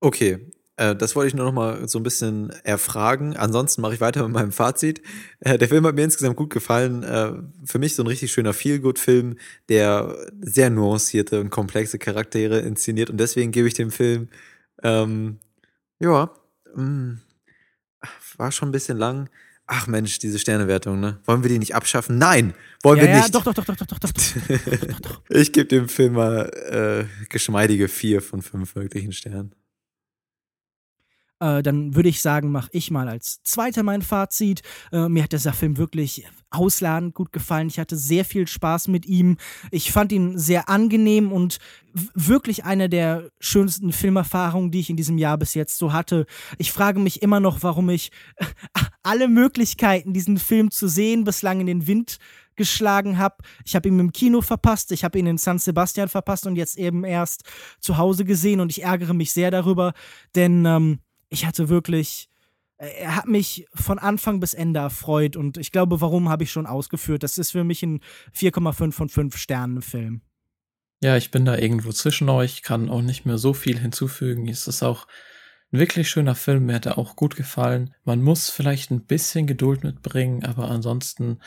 [0.00, 0.38] Okay,
[0.76, 3.36] äh, das wollte ich nur noch mal so ein bisschen erfragen.
[3.36, 5.02] Ansonsten mache ich weiter mit meinem Fazit.
[5.40, 7.02] Äh, der Film hat mir insgesamt gut gefallen.
[7.02, 7.32] Äh,
[7.64, 9.36] für mich so ein richtig schöner Feel-Good-Film,
[9.68, 14.28] der sehr nuancierte und komplexe Charaktere inszeniert und deswegen gebe ich dem Film
[14.82, 15.38] ähm,
[15.98, 16.30] ja,
[16.74, 17.20] mh, mm,
[18.38, 19.28] war schon ein bisschen lang
[19.70, 21.20] ach Mensch, diese Sternewertung, ne?
[21.24, 22.18] Wollen wir die nicht abschaffen?
[22.18, 23.24] Nein, wollen ja, wir nicht.
[23.26, 25.22] Ja, doch, doch, doch, doch, doch, doch, doch, doch, doch.
[25.28, 29.54] ich gebe dem Film mal äh, geschmeidige vier von fünf möglichen Sternen.
[31.40, 34.62] Äh, dann würde ich sagen, mache ich mal als zweiter mein Fazit.
[34.92, 37.68] Äh, mir hat dieser Film wirklich ausladend gut gefallen.
[37.68, 39.38] Ich hatte sehr viel Spaß mit ihm.
[39.70, 41.58] Ich fand ihn sehr angenehm und
[42.14, 46.26] wirklich eine der schönsten Filmerfahrungen, die ich in diesem Jahr bis jetzt so hatte.
[46.58, 48.10] Ich frage mich immer noch, warum ich
[49.02, 52.18] alle Möglichkeiten, diesen Film zu sehen, bislang in den Wind
[52.56, 53.36] geschlagen habe.
[53.64, 56.76] Ich habe ihn im Kino verpasst, ich habe ihn in San Sebastian verpasst und jetzt
[56.76, 57.44] eben erst
[57.80, 59.94] zu Hause gesehen und ich ärgere mich sehr darüber,
[60.34, 60.98] denn ähm,
[61.30, 62.28] ich hatte wirklich,
[62.76, 66.52] äh, er hat mich von Anfang bis Ende erfreut und ich glaube, warum habe ich
[66.52, 67.22] schon ausgeführt.
[67.22, 68.00] Das ist für mich ein
[68.34, 70.20] 4,5 von 5 Sternen Film.
[71.02, 74.48] Ja, ich bin da irgendwo zwischen euch, kann auch nicht mehr so viel hinzufügen.
[74.48, 75.06] Es ist auch
[75.72, 77.94] ein wirklich schöner Film, mir hat er auch gut gefallen.
[78.04, 81.38] Man muss vielleicht ein bisschen Geduld mitbringen, aber ansonsten,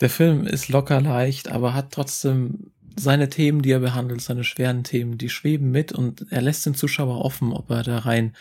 [0.00, 4.84] der Film ist locker leicht, aber hat trotzdem seine Themen, die er behandelt, seine schweren
[4.84, 8.36] Themen, die schweben mit und er lässt den Zuschauer offen, ob er da rein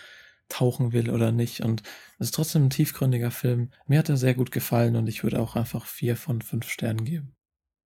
[0.53, 1.61] tauchen will oder nicht.
[1.61, 1.83] Und
[2.19, 3.71] es ist trotzdem ein tiefgründiger Film.
[3.87, 7.05] Mir hat er sehr gut gefallen und ich würde auch einfach vier von fünf Sternen
[7.05, 7.35] geben.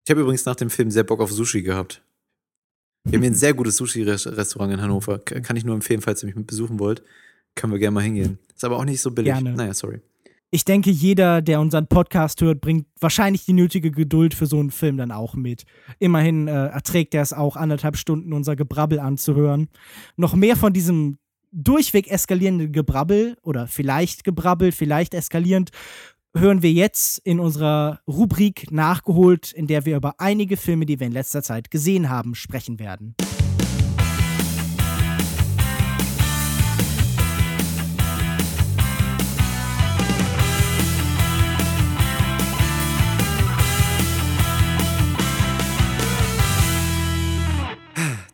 [0.05, 2.03] Ich habe übrigens nach dem Film sehr Bock auf Sushi gehabt.
[3.05, 5.19] Wir haben hier ein sehr gutes Sushi-Restaurant in Hannover.
[5.19, 7.03] Kann ich nur empfehlen, falls ihr mich mit besuchen wollt.
[7.55, 8.39] Können wir gerne mal hingehen.
[8.55, 9.33] Ist aber auch nicht so billig.
[9.33, 9.53] Gerne.
[9.53, 10.01] Naja, sorry.
[10.51, 14.71] Ich denke, jeder, der unseren Podcast hört, bringt wahrscheinlich die nötige Geduld für so einen
[14.71, 15.65] Film dann auch mit.
[15.99, 19.69] Immerhin äh, erträgt er es auch, anderthalb Stunden unser Gebrabbel anzuhören.
[20.17, 21.19] Noch mehr von diesem
[21.53, 25.71] durchweg eskalierende Gebrabbel oder vielleicht Gebrabbel, vielleicht eskalierend,
[26.37, 31.07] hören wir jetzt in unserer Rubrik nachgeholt, in der wir über einige Filme, die wir
[31.07, 33.15] in letzter Zeit gesehen haben, sprechen werden.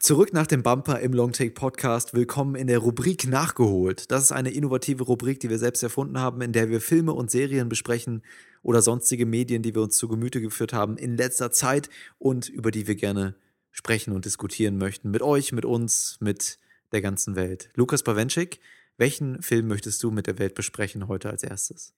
[0.04, 2.12] Zurück nach dem Bumper im Longtake Podcast.
[2.12, 4.10] Willkommen in der Rubrik Nachgeholt.
[4.10, 7.30] Das ist eine innovative Rubrik, die wir selbst erfunden haben, in der wir Filme und
[7.30, 8.20] Serien besprechen
[8.62, 11.88] oder sonstige Medien, die wir uns zu Gemüte geführt haben in letzter Zeit
[12.18, 13.34] und über die wir gerne
[13.70, 15.10] sprechen und diskutieren möchten.
[15.10, 16.58] Mit euch, mit uns, mit
[16.92, 17.70] der ganzen Welt.
[17.72, 18.60] Lukas Bawenschik,
[18.98, 21.94] welchen Film möchtest du mit der Welt besprechen heute als erstes?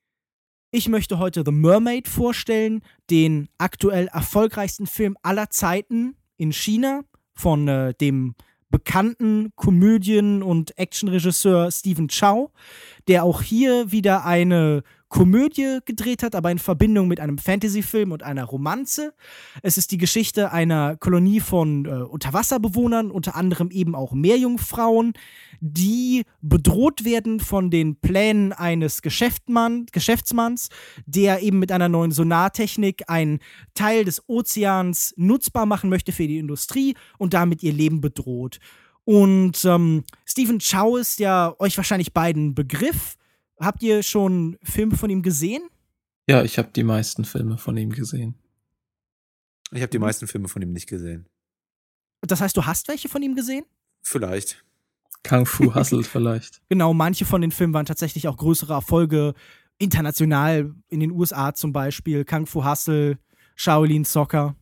[0.70, 7.02] Ich möchte heute The Mermaid vorstellen, den aktuell erfolgreichsten Film aller Zeiten in China
[7.36, 8.34] von äh, dem
[8.70, 12.50] bekannten Komödien- und Actionregisseur Stephen Chow,
[13.06, 18.22] der auch hier wieder eine Komödie gedreht hat, aber in Verbindung mit einem Fantasyfilm und
[18.22, 19.14] einer Romanze.
[19.62, 25.12] Es ist die Geschichte einer Kolonie von äh, Unterwasserbewohnern, unter anderem eben auch Meerjungfrauen,
[25.60, 30.70] die bedroht werden von den Plänen eines Geschäftsmann, Geschäftsmanns,
[31.06, 33.38] der eben mit einer neuen Sonartechnik einen
[33.74, 38.58] Teil des Ozeans nutzbar machen möchte für die Industrie und damit ihr Leben bedroht.
[39.04, 43.15] Und ähm, Stephen Chow ist ja euch wahrscheinlich beiden Begriff.
[43.58, 45.68] Habt ihr schon Filme von ihm gesehen?
[46.28, 48.34] Ja, ich habe die meisten Filme von ihm gesehen.
[49.72, 51.26] Ich habe die meisten Filme von ihm nicht gesehen.
[52.20, 53.64] Das heißt, du hast welche von ihm gesehen?
[54.02, 54.64] Vielleicht.
[55.26, 56.60] Kung Fu Hustle vielleicht.
[56.68, 59.34] Genau, manche von den Filmen waren tatsächlich auch größere Erfolge
[59.78, 62.24] international, in den USA zum Beispiel.
[62.24, 63.18] Kung Fu Hustle,
[63.54, 64.56] Shaolin Soccer.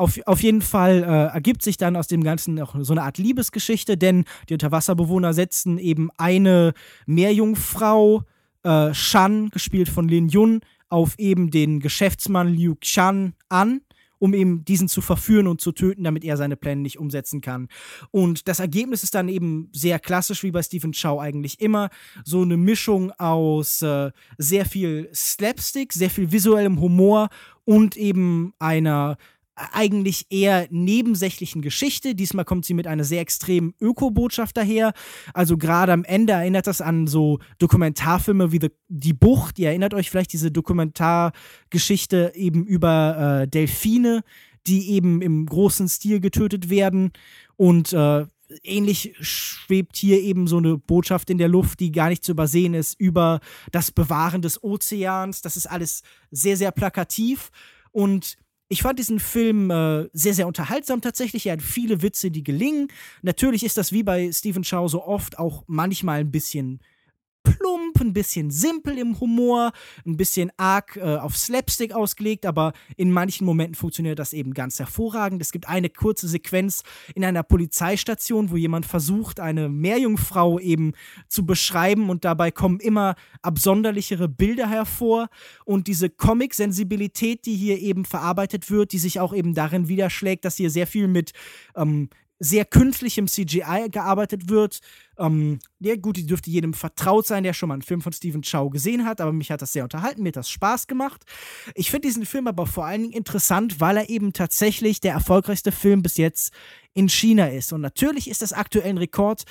[0.00, 3.18] Auf, auf jeden Fall äh, ergibt sich dann aus dem Ganzen auch so eine Art
[3.18, 6.72] Liebesgeschichte, denn die Unterwasserbewohner setzen eben eine
[7.04, 8.22] Meerjungfrau,
[8.62, 13.82] äh, Shan, gespielt von Lin Yun, auf eben den Geschäftsmann Liu Qian an
[14.22, 17.68] um eben diesen zu verführen und zu töten, damit er seine Pläne nicht umsetzen kann.
[18.10, 21.88] Und das Ergebnis ist dann eben sehr klassisch, wie bei Stephen Chow eigentlich immer,
[22.22, 27.30] so eine Mischung aus äh, sehr viel Slapstick, sehr viel visuellem Humor
[27.64, 29.16] und eben einer
[29.72, 32.14] eigentlich eher nebensächlichen Geschichte.
[32.14, 34.92] Diesmal kommt sie mit einer sehr extremen Öko-Botschaft daher.
[35.34, 39.58] Also gerade am Ende erinnert das an so Dokumentarfilme wie The, Die Bucht.
[39.58, 44.22] Ihr erinnert euch vielleicht diese Dokumentargeschichte eben über äh, Delfine,
[44.66, 47.12] die eben im großen Stil getötet werden.
[47.56, 48.26] Und äh,
[48.62, 52.74] ähnlich schwebt hier eben so eine Botschaft in der Luft, die gar nicht zu übersehen
[52.74, 53.40] ist, über
[53.70, 55.42] das Bewahren des Ozeans.
[55.42, 57.50] Das ist alles sehr, sehr plakativ.
[57.92, 58.36] Und
[58.72, 61.44] ich fand diesen Film äh, sehr, sehr unterhaltsam tatsächlich.
[61.46, 62.86] Er hat viele Witze, die gelingen.
[63.20, 66.80] Natürlich ist das wie bei Stephen Chow so oft auch manchmal ein bisschen
[67.42, 69.72] plump, ein bisschen simpel im Humor,
[70.06, 74.78] ein bisschen arg äh, auf Slapstick ausgelegt, aber in manchen Momenten funktioniert das eben ganz
[74.78, 75.40] hervorragend.
[75.42, 76.82] Es gibt eine kurze Sequenz
[77.14, 80.92] in einer Polizeistation, wo jemand versucht, eine Meerjungfrau eben
[81.28, 85.28] zu beschreiben und dabei kommen immer absonderlichere Bilder hervor
[85.64, 90.56] und diese Comic-Sensibilität, die hier eben verarbeitet wird, die sich auch eben darin widerschlägt, dass
[90.56, 91.32] hier sehr viel mit
[91.76, 92.08] ähm,
[92.42, 94.80] sehr künstlichem CGI gearbeitet wird.
[95.18, 98.42] Ähm, ja, gut, die dürfte jedem vertraut sein, der schon mal einen Film von Stephen
[98.42, 101.24] Chow gesehen hat, aber mich hat das sehr unterhalten, mir hat das Spaß gemacht.
[101.74, 105.70] Ich finde diesen Film aber vor allen Dingen interessant, weil er eben tatsächlich der erfolgreichste
[105.70, 106.54] Film bis jetzt
[106.94, 107.74] in China ist.
[107.74, 109.44] Und natürlich ist das aktuell ein Rekord,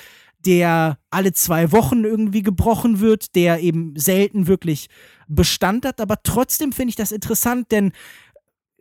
[0.45, 4.89] der alle zwei Wochen irgendwie gebrochen wird, der eben selten wirklich
[5.27, 7.91] Bestand hat, aber trotzdem finde ich das interessant, denn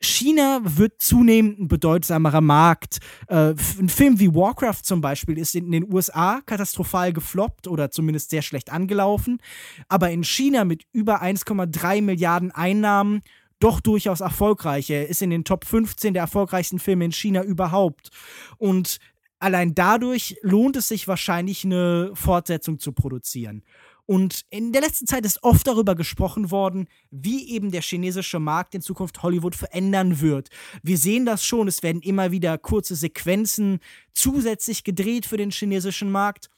[0.00, 2.98] China wird zunehmend ein bedeutsamerer Markt.
[3.28, 8.30] Äh, ein Film wie Warcraft zum Beispiel ist in den USA katastrophal gefloppt oder zumindest
[8.30, 9.40] sehr schlecht angelaufen,
[9.88, 13.22] aber in China mit über 1,3 Milliarden Einnahmen
[13.60, 14.90] doch durchaus erfolgreich.
[14.90, 18.10] Er ist in den Top 15 der erfolgreichsten Filme in China überhaupt.
[18.56, 18.98] Und
[19.40, 23.64] allein dadurch lohnt es sich wahrscheinlich, eine Fortsetzung zu produzieren.
[24.10, 28.74] Und in der letzten Zeit ist oft darüber gesprochen worden, wie eben der chinesische Markt
[28.74, 30.48] in Zukunft Hollywood verändern wird.
[30.82, 33.80] Wir sehen das schon, es werden immer wieder kurze Sequenzen
[34.14, 36.48] zusätzlich gedreht für den chinesischen Markt.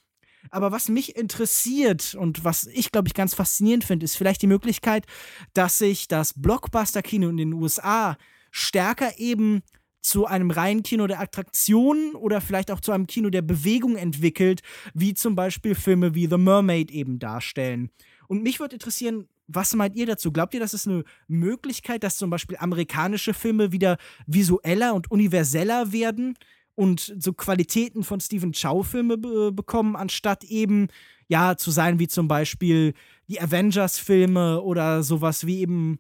[0.51, 4.47] Aber was mich interessiert und was ich, glaube ich, ganz faszinierend finde, ist vielleicht die
[4.47, 5.05] Möglichkeit,
[5.53, 8.17] dass sich das Blockbuster-Kino in den USA
[8.53, 9.63] stärker eben
[10.01, 14.63] zu einem reinen Kino der Attraktionen oder vielleicht auch zu einem Kino der Bewegung entwickelt,
[14.95, 17.91] wie zum Beispiel Filme wie The Mermaid eben darstellen.
[18.29, 20.33] Und mich würde interessieren, was meint ihr dazu?
[20.33, 25.93] Glaubt ihr, das ist eine Möglichkeit, dass zum Beispiel amerikanische Filme wieder visueller und universeller
[25.93, 26.37] werden
[26.77, 30.89] und so Qualitäten von Stephen Chow-Filme be bekommen, anstatt eben
[31.29, 32.95] ja zu sein wie zum Beispiel
[33.29, 35.99] die Avengers-Filme oder sowas wie eben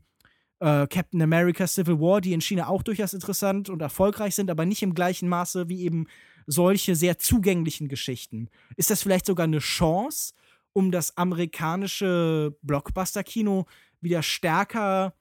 [0.60, 4.66] äh, Captain America Civil War, die in China auch durchaus interessant und erfolgreich sind, aber
[4.66, 6.06] nicht im gleichen Maße wie eben
[6.46, 8.48] solche sehr zugänglichen Geschichten.
[8.76, 10.34] Ist das vielleicht sogar eine Chance,
[10.72, 13.66] um das amerikanische Blockbuster-Kino
[14.00, 15.14] wieder stärker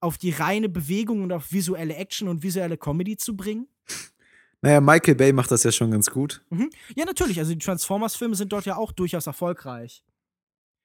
[0.00, 3.68] auf die reine Bewegung und auf visuelle Action und visuelle Comedy zu bringen?
[4.60, 6.42] Naja, Michael Bay macht das ja schon ganz gut.
[6.48, 6.70] Mhm.
[6.96, 7.38] Ja, natürlich.
[7.38, 10.02] Also die Transformers-Filme sind dort ja auch durchaus erfolgreich.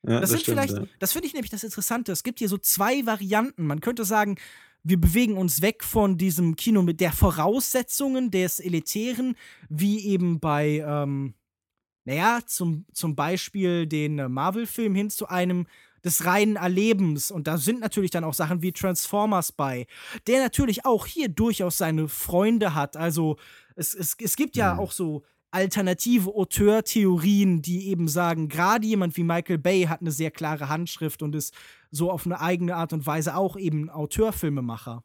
[0.03, 0.83] Ja, das, das sind stimmt, vielleicht, ja.
[0.99, 2.11] das finde ich nämlich das Interessante.
[2.11, 3.65] Es gibt hier so zwei Varianten.
[3.65, 4.37] Man könnte sagen,
[4.83, 9.35] wir bewegen uns weg von diesem Kino mit der Voraussetzungen des Elitären,
[9.67, 11.33] wie eben bei, ähm,
[12.05, 15.67] naja, zum, zum Beispiel den äh, Marvel-Film hin zu einem
[16.03, 17.29] des reinen Erlebens.
[17.29, 19.85] Und da sind natürlich dann auch Sachen wie Transformers bei,
[20.27, 22.95] der natürlich auch hier durchaus seine Freunde hat.
[22.95, 23.37] Also
[23.75, 29.23] es, es, es gibt ja auch so alternative Auteurtheorien, die eben sagen, gerade jemand wie
[29.23, 31.53] Michael Bay hat eine sehr klare Handschrift und ist
[31.91, 35.03] so auf eine eigene Art und Weise auch eben Auteurfilmemacher.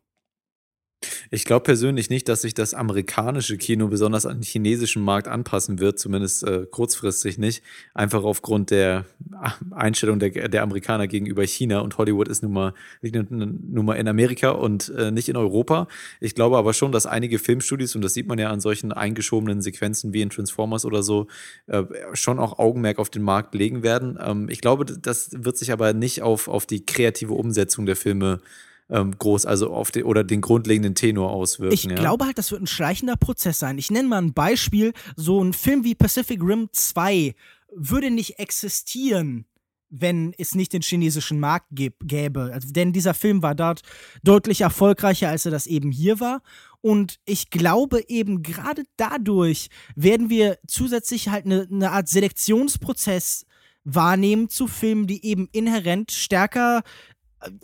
[1.31, 5.79] Ich glaube persönlich nicht, dass sich das amerikanische Kino besonders an den chinesischen Markt anpassen
[5.79, 7.63] wird, zumindest äh, kurzfristig nicht.
[7.95, 9.05] Einfach aufgrund der
[9.71, 14.51] Einstellung der, der Amerikaner gegenüber China und Hollywood ist nun mal, nun mal in Amerika
[14.51, 15.89] und äh, nicht in Europa.
[16.21, 19.61] Ich glaube aber schon, dass einige Filmstudios, und das sieht man ja an solchen eingeschobenen
[19.63, 21.27] Sequenzen wie in Transformers oder so,
[21.67, 24.19] äh, schon auch Augenmerk auf den Markt legen werden.
[24.21, 28.41] Ähm, ich glaube, das wird sich aber nicht auf, auf die kreative Umsetzung der Filme
[28.91, 31.74] ähm, groß, also auf den oder den grundlegenden Tenor auswirken.
[31.74, 31.95] Ich ja.
[31.95, 33.78] glaube halt, das wird ein schleichender Prozess sein.
[33.78, 34.93] Ich nenne mal ein Beispiel.
[35.16, 37.35] So ein Film wie Pacific Rim 2
[37.74, 39.47] würde nicht existieren,
[39.91, 42.51] wenn es nicht den chinesischen Markt gäb- gäbe.
[42.53, 43.82] Also, denn dieser Film war dort
[44.22, 46.43] deutlich erfolgreicher, als er das eben hier war.
[46.80, 53.47] Und ich glaube eben gerade dadurch werden wir zusätzlich halt eine, eine Art Selektionsprozess
[53.85, 56.82] wahrnehmen zu Filmen, die eben inhärent stärker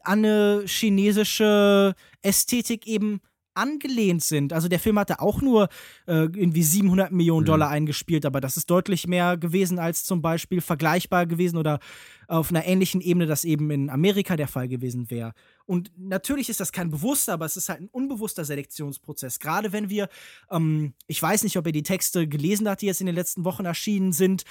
[0.02, 3.20] an eine chinesische Ästhetik eben
[3.54, 4.52] angelehnt sind.
[4.52, 5.68] Also der Film hatte auch nur
[6.06, 7.74] äh, irgendwie 700 Millionen Dollar mhm.
[7.74, 11.80] eingespielt, aber das ist deutlich mehr gewesen als zum Beispiel vergleichbar gewesen oder
[12.28, 15.32] auf einer ähnlichen Ebene das eben in Amerika der Fall gewesen wäre.
[15.66, 19.40] Und natürlich ist das kein bewusster, aber es ist halt ein unbewusster Selektionsprozess.
[19.40, 20.08] Gerade wenn wir,
[20.50, 23.44] ähm, ich weiß nicht, ob ihr die Texte gelesen habt, die jetzt in den letzten
[23.44, 24.44] Wochen erschienen sind.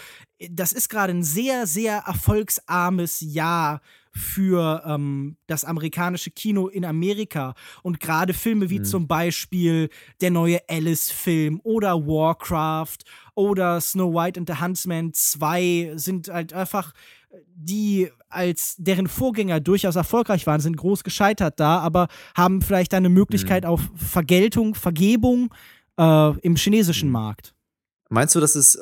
[0.52, 3.82] Das ist gerade ein sehr, sehr erfolgsarmes Jahr
[4.20, 7.54] für ähm, das amerikanische Kino in Amerika.
[7.82, 8.86] Und gerade Filme wie mhm.
[8.86, 9.90] zum Beispiel
[10.22, 12.98] der neue Alice-Film oder Warcraft
[13.36, 16.94] oder Snow White and the Huntsman 2 sind halt einfach
[17.56, 23.10] die als deren Vorgänger durchaus erfolgreich waren, sind groß gescheitert da, aber haben vielleicht eine
[23.10, 23.70] Möglichkeit mhm.
[23.70, 25.54] auf Vergeltung, Vergebung
[25.98, 27.14] äh, im chinesischen mhm.
[27.14, 27.54] Markt.
[28.10, 28.82] Meinst du, dass es äh,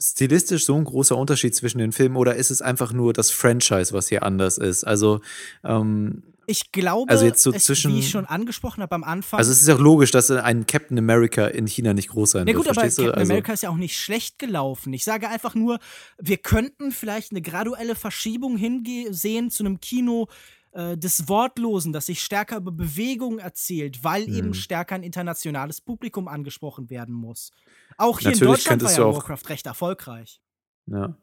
[0.00, 3.92] stilistisch so ein großer Unterschied zwischen den Filmen oder ist es einfach nur das Franchise,
[3.92, 4.84] was hier anders ist?
[4.84, 5.20] Also
[5.64, 9.38] ähm, ich glaube, also jetzt so es, zwischen, wie ich schon angesprochen habe am Anfang.
[9.38, 12.54] Also es ist auch logisch, dass ein Captain America in China nicht groß sein wird.
[12.54, 14.92] Ja gut, aber Captain also, America ist ja auch nicht schlecht gelaufen.
[14.92, 15.78] Ich sage einfach nur,
[16.18, 20.28] wir könnten vielleicht eine graduelle Verschiebung hinsehen zu einem Kino
[20.72, 24.34] äh, des Wortlosen, das sich stärker über Bewegung erzählt, weil hm.
[24.34, 27.50] eben stärker ein internationales Publikum angesprochen werden muss.
[27.98, 30.40] Auch hier Natürlich in Deutschland war ja Warcraft recht erfolgreich.
[30.86, 31.16] Ja.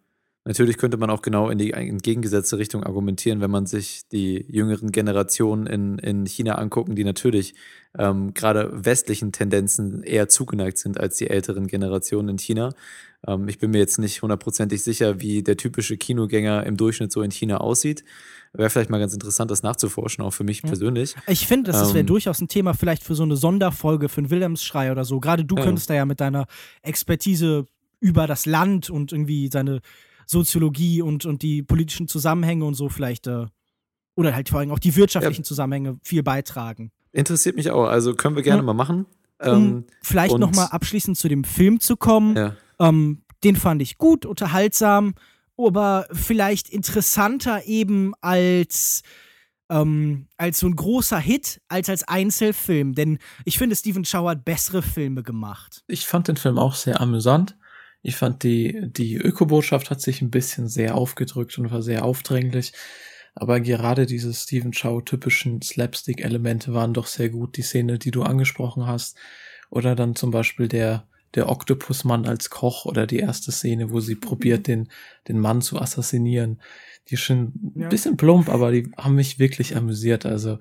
[0.45, 4.91] Natürlich könnte man auch genau in die entgegengesetzte Richtung argumentieren, wenn man sich die jüngeren
[4.91, 7.53] Generationen in, in China angucken, die natürlich
[7.97, 12.73] ähm, gerade westlichen Tendenzen eher zugeneigt sind als die älteren Generationen in China.
[13.25, 17.21] Ähm, ich bin mir jetzt nicht hundertprozentig sicher, wie der typische Kinogänger im Durchschnitt so
[17.21, 18.03] in China aussieht.
[18.55, 20.67] Wäre vielleicht mal ganz interessant, das nachzuforschen, auch für mich ja.
[20.67, 21.15] persönlich.
[21.27, 24.29] Ich finde, das ähm, wäre durchaus ein Thema vielleicht für so eine Sonderfolge, für einen
[24.29, 25.19] Wilhelmsschrei oder so.
[25.19, 26.45] Gerade du könntest da ja mit deiner
[26.83, 27.65] Expertise
[27.99, 29.81] über das Land und irgendwie seine
[30.27, 33.47] Soziologie und, und die politischen Zusammenhänge und so vielleicht, äh,
[34.15, 35.47] oder halt vor allem auch die wirtschaftlichen ja.
[35.47, 36.91] Zusammenhänge viel beitragen.
[37.11, 38.63] Interessiert mich auch, also können wir gerne ja.
[38.63, 39.07] mal machen.
[39.39, 42.35] Um ähm, vielleicht nochmal abschließend zu dem Film zu kommen.
[42.35, 42.55] Ja.
[42.79, 45.15] Ähm, den fand ich gut, unterhaltsam,
[45.57, 49.03] aber vielleicht interessanter eben als
[49.69, 52.93] ähm, als so ein großer Hit als als Einzelfilm.
[52.95, 55.83] Denn ich finde, Stephen Chow hat bessere Filme gemacht.
[55.87, 57.57] Ich fand den Film auch sehr amüsant.
[58.01, 62.73] Ich fand die, die Ökobotschaft hat sich ein bisschen sehr aufgedrückt und war sehr aufdringlich.
[63.33, 67.57] Aber gerade diese Stephen Chow typischen Slapstick-Elemente waren doch sehr gut.
[67.57, 69.17] Die Szene, die du angesprochen hast.
[69.69, 74.15] Oder dann zum Beispiel der, der Oktopusmann als Koch oder die erste Szene, wo sie
[74.15, 74.89] probiert, den,
[75.27, 76.61] den Mann zu assassinieren.
[77.09, 80.25] Die sind ein bisschen plump, aber die haben mich wirklich amüsiert.
[80.25, 80.59] Also,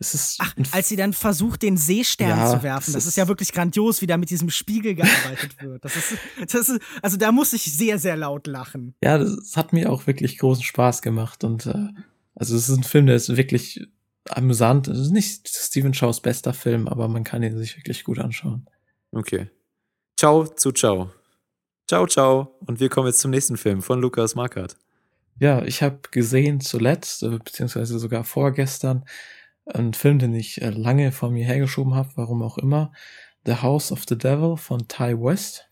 [0.00, 3.16] es ist Ach, als sie dann versucht, den Seestern ja, zu werfen, das ist, ist,
[3.16, 5.84] ja wirklich grandios, wie da mit diesem Spiegel gearbeitet wird.
[5.84, 6.18] Das ist,
[6.52, 8.94] das ist, also da muss ich sehr, sehr laut lachen.
[9.02, 11.88] Ja, das hat mir auch wirklich großen Spaß gemacht und äh,
[12.34, 13.88] also es ist ein Film, der ist wirklich
[14.28, 14.86] amüsant.
[14.86, 18.68] Es ist nicht Steven Chows bester Film, aber man kann ihn sich wirklich gut anschauen.
[19.10, 19.50] Okay.
[20.18, 21.12] Ciao zu Ciao.
[21.86, 22.58] Ciao, ciao.
[22.66, 24.76] Und wir kommen jetzt zum nächsten Film von Lukas Markert.
[25.38, 29.04] Ja, ich habe gesehen zuletzt, äh, beziehungsweise sogar vorgestern,
[29.64, 32.92] ein Film, den ich äh, lange vor mir hergeschoben habe, warum auch immer.
[33.46, 35.70] The House of the Devil von Ty West.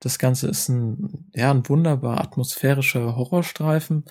[0.00, 4.04] Das Ganze ist ein, ja, ein wunderbar atmosphärischer Horrorstreifen.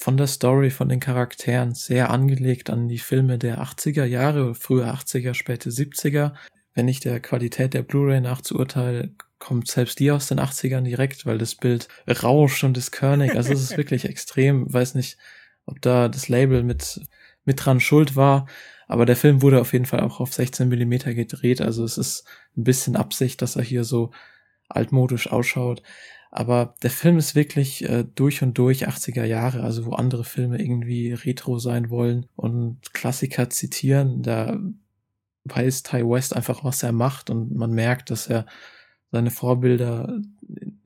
[0.00, 4.92] Von der Story, von den Charakteren sehr angelegt an die Filme der 80er Jahre, frühe
[4.92, 6.34] 80er, späte 70er.
[6.78, 9.10] Wenn ich der Qualität der Blu-ray nachzuurteile,
[9.40, 11.88] kommt selbst die aus den 80ern direkt, weil das Bild
[12.22, 13.34] rauscht und ist körnig.
[13.34, 14.72] Also es ist wirklich extrem.
[14.72, 15.18] Weiß nicht,
[15.66, 17.00] ob da das Label mit
[17.44, 18.46] mit dran schuld war.
[18.86, 21.60] Aber der Film wurde auf jeden Fall auch auf 16 Millimeter gedreht.
[21.60, 22.24] Also es ist
[22.56, 24.12] ein bisschen Absicht, dass er hier so
[24.68, 25.82] altmodisch ausschaut.
[26.30, 30.60] Aber der Film ist wirklich äh, durch und durch 80er Jahre, also wo andere Filme
[30.60, 34.22] irgendwie retro sein wollen und Klassiker zitieren.
[34.22, 34.60] Da
[35.44, 38.46] weiß Ty West einfach, was er macht und man merkt, dass er
[39.10, 40.20] seine Vorbilder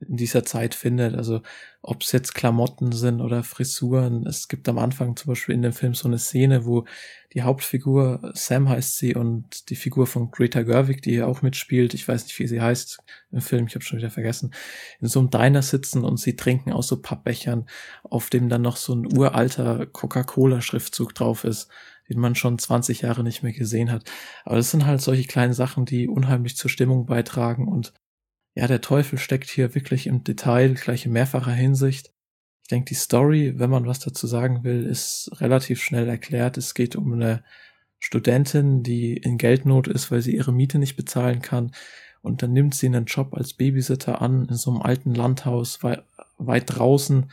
[0.07, 1.15] in dieser Zeit findet.
[1.15, 1.41] Also
[1.81, 4.25] ob es jetzt Klamotten sind oder Frisuren.
[4.25, 6.85] Es gibt am Anfang zum Beispiel in dem Film so eine Szene, wo
[7.33, 11.93] die Hauptfigur, Sam heißt sie, und die Figur von Greta Gerwig, die hier auch mitspielt,
[11.93, 12.99] ich weiß nicht, wie sie heißt
[13.31, 14.53] im Film, ich habe schon wieder vergessen,
[15.01, 17.65] in so einem Diner sitzen und sie trinken aus so Pappbechern,
[18.03, 21.69] auf dem dann noch so ein uralter Coca-Cola-Schriftzug drauf ist
[22.09, 24.09] den man schon 20 Jahre nicht mehr gesehen hat.
[24.45, 27.93] Aber das sind halt solche kleinen Sachen, die unheimlich zur Stimmung beitragen und
[28.55, 32.13] ja, der Teufel steckt hier wirklich im Detail, gleich in mehrfacher Hinsicht.
[32.61, 36.57] Ich denke, die Story, wenn man was dazu sagen will, ist relativ schnell erklärt.
[36.57, 37.43] Es geht um eine
[37.99, 41.71] Studentin, die in Geldnot ist, weil sie ihre Miete nicht bezahlen kann.
[42.21, 46.63] Und dann nimmt sie einen Job als Babysitter an in so einem alten Landhaus weit,
[46.67, 47.31] draußen.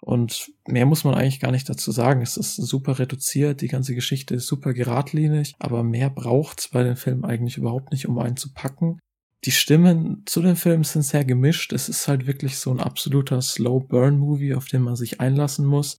[0.00, 2.22] Und mehr muss man eigentlich gar nicht dazu sagen.
[2.22, 6.96] Es ist super reduziert, die ganze Geschichte ist super geradlinig, aber mehr braucht's bei den
[6.96, 8.98] Filmen eigentlich überhaupt nicht, um einen zu packen.
[9.44, 11.72] Die Stimmen zu den Filmen sind sehr gemischt.
[11.72, 15.98] Es ist halt wirklich so ein absoluter Slow-Burn-Movie, auf den man sich einlassen muss.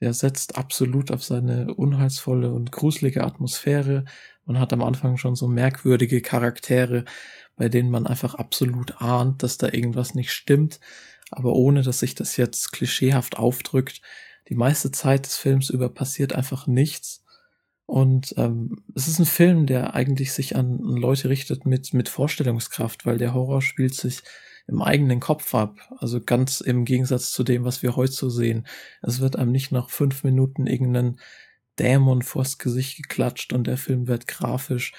[0.00, 4.04] Der setzt absolut auf seine unheilsvolle und gruselige Atmosphäre.
[4.44, 7.04] Man hat am Anfang schon so merkwürdige Charaktere,
[7.56, 10.80] bei denen man einfach absolut ahnt, dass da irgendwas nicht stimmt
[11.32, 14.00] aber ohne dass sich das jetzt klischeehaft aufdrückt.
[14.48, 17.24] Die meiste Zeit des Films über passiert einfach nichts.
[17.86, 23.04] Und ähm, es ist ein Film, der eigentlich sich an Leute richtet mit, mit Vorstellungskraft,
[23.06, 24.22] weil der Horror spielt sich
[24.66, 25.76] im eigenen Kopf ab.
[25.98, 28.66] Also ganz im Gegensatz zu dem, was wir heute so sehen.
[29.02, 31.18] Es wird einem nicht nach fünf Minuten irgendeinen
[31.78, 34.92] Dämon vors Gesicht geklatscht und der Film wird grafisch.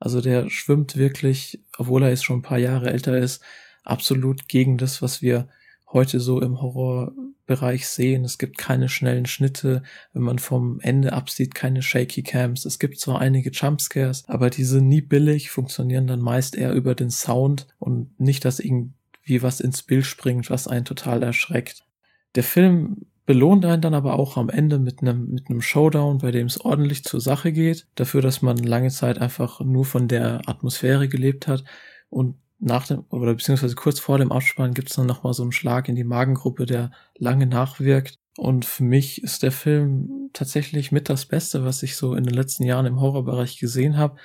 [0.00, 3.42] Also der schwimmt wirklich, obwohl er jetzt schon ein paar Jahre älter ist,
[3.84, 5.48] absolut gegen das, was wir
[5.94, 8.24] heute so im Horrorbereich sehen.
[8.24, 9.82] Es gibt keine schnellen Schnitte,
[10.12, 12.66] wenn man vom Ende absieht, keine shaky Cams.
[12.66, 16.94] Es gibt zwar einige Jumpscares, aber die sind nie billig, funktionieren dann meist eher über
[16.94, 21.86] den Sound und nicht, dass irgendwie was ins Bild springt, was einen total erschreckt.
[22.34, 26.30] Der Film belohnt einen dann aber auch am Ende mit einem mit einem Showdown, bei
[26.30, 30.42] dem es ordentlich zur Sache geht, dafür, dass man lange Zeit einfach nur von der
[30.46, 31.64] Atmosphäre gelebt hat
[32.10, 35.52] und nach dem, oder beziehungsweise kurz vor dem Abspann gibt es dann nochmal so einen
[35.52, 38.18] Schlag in die Magengruppe, der lange nachwirkt.
[38.36, 42.34] Und für mich ist der Film tatsächlich mit das Beste, was ich so in den
[42.34, 44.16] letzten Jahren im Horrorbereich gesehen habe.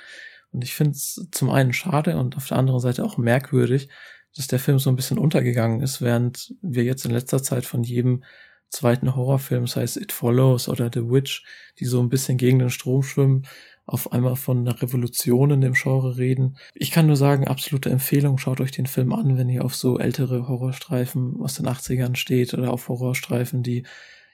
[0.51, 3.89] Und ich finde es zum einen schade und auf der anderen Seite auch merkwürdig,
[4.35, 7.83] dass der Film so ein bisschen untergegangen ist, während wir jetzt in letzter Zeit von
[7.83, 8.23] jedem
[8.69, 11.43] zweiten Horrorfilm, sei es It Follows oder The Witch,
[11.79, 13.45] die so ein bisschen gegen den Strom schwimmen,
[13.89, 16.57] auf einmal von einer Revolution in dem Genre reden.
[16.75, 19.97] Ich kann nur sagen, absolute Empfehlung, schaut euch den Film an, wenn ihr auf so
[19.97, 23.85] ältere Horrorstreifen aus den 80ern steht oder auf Horrorstreifen, die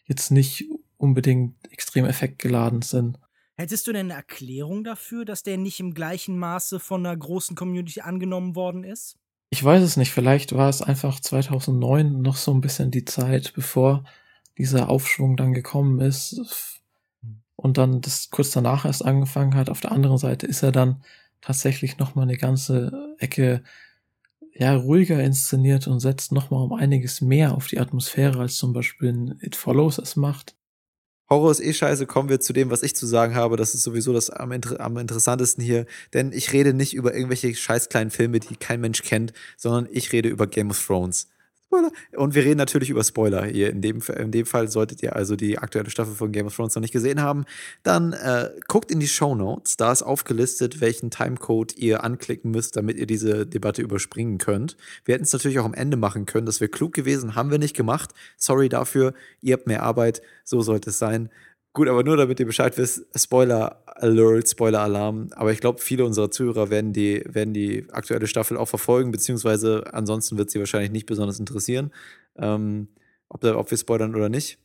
[0.06, 0.66] jetzt nicht
[0.98, 3.18] unbedingt extrem effektgeladen sind.
[3.58, 7.56] Hättest du denn eine Erklärung dafür, dass der nicht im gleichen Maße von einer großen
[7.56, 9.16] Community angenommen worden ist?
[9.50, 13.54] Ich weiß es nicht, vielleicht war es einfach 2009 noch so ein bisschen die Zeit,
[13.56, 14.04] bevor
[14.58, 16.75] dieser Aufschwung dann gekommen ist
[17.66, 19.72] und dann das kurz danach erst angefangen hat.
[19.72, 21.02] Auf der anderen Seite ist er dann
[21.42, 23.64] tatsächlich noch mal eine ganze Ecke
[24.54, 28.72] ja ruhiger inszeniert und setzt noch mal um einiges mehr auf die Atmosphäre als zum
[28.72, 30.56] Beispiel in It Follows es macht.
[31.28, 33.58] Horror ist eh scheiße, kommen wir zu dem, was ich zu sagen habe.
[33.58, 35.88] Das ist sowieso das am, am, interessantesten hier.
[36.14, 40.14] Denn ich rede nicht über irgendwelche scheiß kleinen Filme, die kein Mensch kennt, sondern ich
[40.14, 41.30] rede über Game of Thrones.
[42.16, 43.70] Und wir reden natürlich über Spoiler hier.
[43.70, 46.76] In dem, in dem Fall solltet ihr also die aktuelle Staffel von Game of Thrones
[46.76, 47.46] noch nicht gesehen haben.
[47.84, 49.78] Dann äh, guckt in die Show Notes.
[49.78, 54.78] Da ist aufgelistet, welchen Timecode ihr anklicken müsst, damit ihr diese Debatte überspringen könnt.
[55.04, 56.46] Wir hätten es natürlich auch am Ende machen können.
[56.46, 57.36] Das wäre klug gewesen.
[57.36, 58.12] Haben wir nicht gemacht.
[58.38, 59.14] Sorry dafür.
[59.42, 60.22] Ihr habt mehr Arbeit.
[60.44, 61.30] So sollte es sein.
[61.76, 65.28] Gut, aber nur damit ihr Bescheid wisst, Spoiler Alert, Spoiler Alarm.
[65.36, 69.84] Aber ich glaube, viele unserer Zuhörer werden die, werden die aktuelle Staffel auch verfolgen, beziehungsweise
[69.92, 71.92] ansonsten wird sie wahrscheinlich nicht besonders interessieren,
[72.38, 72.88] ähm,
[73.28, 74.58] ob, da, ob wir spoilern oder nicht.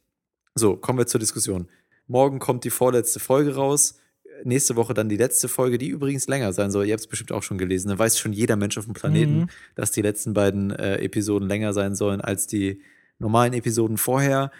[0.54, 1.66] So, kommen wir zur Diskussion.
[2.06, 3.98] Morgen kommt die vorletzte Folge raus.
[4.44, 6.86] Nächste Woche dann die letzte Folge, die übrigens länger sein soll.
[6.86, 7.88] Ihr habt es bestimmt auch schon gelesen.
[7.88, 9.48] Da weiß schon jeder Mensch auf dem Planeten, mhm.
[9.74, 12.82] dass die letzten beiden äh, Episoden länger sein sollen als die
[13.18, 14.52] normalen Episoden vorher.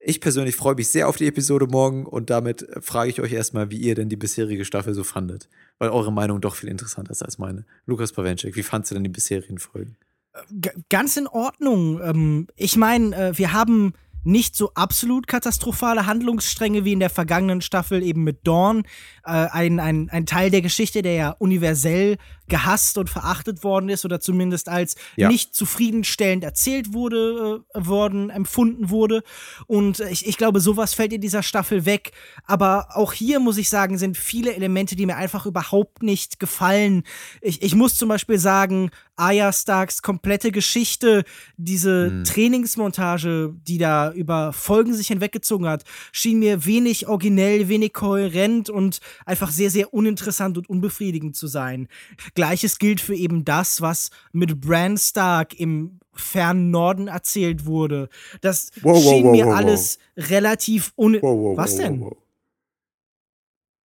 [0.00, 3.32] Ich persönlich freue mich sehr auf die Episode morgen und damit äh, frage ich euch
[3.32, 5.48] erstmal, wie ihr denn die bisherige Staffel so fandet.
[5.78, 7.64] Weil eure Meinung doch viel interessanter ist als meine.
[7.86, 9.96] Lukas Pawenschek, wie fandst du denn die bisherigen Folgen?
[10.52, 12.00] G ganz in Ordnung.
[12.02, 13.92] Ähm, ich meine, äh, wir haben
[14.24, 18.84] nicht so absolut katastrophale Handlungsstränge wie in der vergangenen Staffel eben mit Dawn.
[19.24, 22.18] Äh, ein, ein, ein Teil der Geschichte, der ja universell
[22.48, 25.28] gehasst und verachtet worden ist oder zumindest als ja.
[25.28, 29.22] nicht zufriedenstellend erzählt wurde, äh, worden, empfunden wurde.
[29.66, 32.12] Und ich, ich glaube, sowas fällt in dieser Staffel weg.
[32.44, 37.04] Aber auch hier muss ich sagen, sind viele Elemente, die mir einfach überhaupt nicht gefallen.
[37.40, 41.24] Ich, ich muss zum Beispiel sagen, Arya Starks komplette Geschichte,
[41.56, 42.24] diese mhm.
[42.24, 49.00] Trainingsmontage, die da über Folgen sich hinweggezogen hat, schien mir wenig originell, wenig kohärent und
[49.26, 51.88] einfach sehr, sehr uninteressant und unbefriedigend zu sein.
[52.38, 58.08] Gleiches gilt für eben das, was mit Bran Stark im fernen Norden erzählt wurde.
[58.42, 61.14] Das wow, schien wow, mir wow, alles relativ un.
[61.14, 62.08] was denn?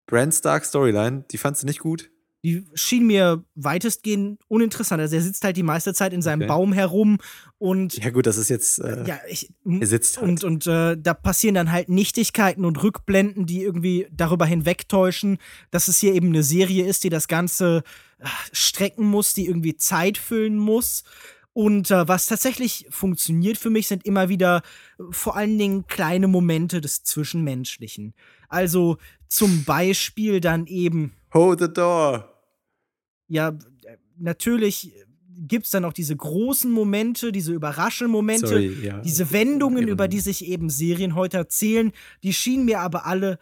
[0.05, 2.11] Bran Stark Storyline, die fandst du nicht gut?
[2.45, 5.01] Die schien mir weitestgehend uninteressant.
[5.01, 6.49] Also er sitzt halt die meiste Zeit in seinem okay.
[6.49, 7.19] Baum herum
[7.59, 10.29] und ja gut, das ist jetzt äh, ja ich, er sitzt halt.
[10.29, 15.39] und und äh, da passieren dann halt Nichtigkeiten und Rückblenden, die irgendwie darüber hinwegtäuschen,
[15.71, 17.83] dass es hier eben eine Serie ist, die das Ganze
[18.19, 21.05] äh, strecken muss, die irgendwie Zeit füllen muss
[21.55, 24.63] Und äh, was tatsächlich funktioniert für mich, sind immer wieder
[25.11, 28.15] vor allen Dingen kleine Momente des Zwischenmenschlichen.
[28.49, 28.97] Also
[29.29, 31.13] zum Beispiel dann eben.
[31.35, 32.32] Hold the door.
[33.33, 33.57] Ja,
[34.19, 34.93] natürlich
[35.49, 38.99] gibt es dann auch diese großen Momente, diese Überraschungsmomente, ja.
[39.01, 43.39] diese Wendungen, über die sich eben Serien heute erzählen, die schienen mir aber alle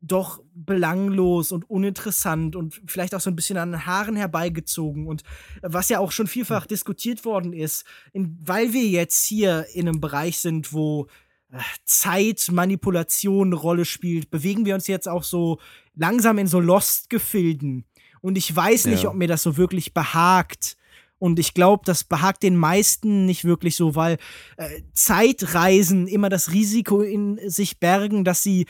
[0.00, 5.08] doch belanglos und uninteressant und vielleicht auch so ein bisschen an den Haaren herbeigezogen.
[5.08, 5.24] Und
[5.62, 10.00] was ja auch schon vielfach diskutiert worden ist, in, weil wir jetzt hier in einem
[10.00, 11.08] Bereich sind, wo
[11.50, 15.58] äh, Zeitmanipulation eine Rolle spielt, bewegen wir uns jetzt auch so
[15.94, 17.84] langsam in so Lost-Gefilden.
[18.24, 19.10] Und ich weiß nicht, Ja.
[19.10, 20.78] ob mir das so wirklich behagt.
[21.18, 24.16] Und ich glaube, das behagt den meisten nicht wirklich so, weil
[24.56, 28.64] äh, Zeitreisen immer das Risiko in sich bergen, dass sie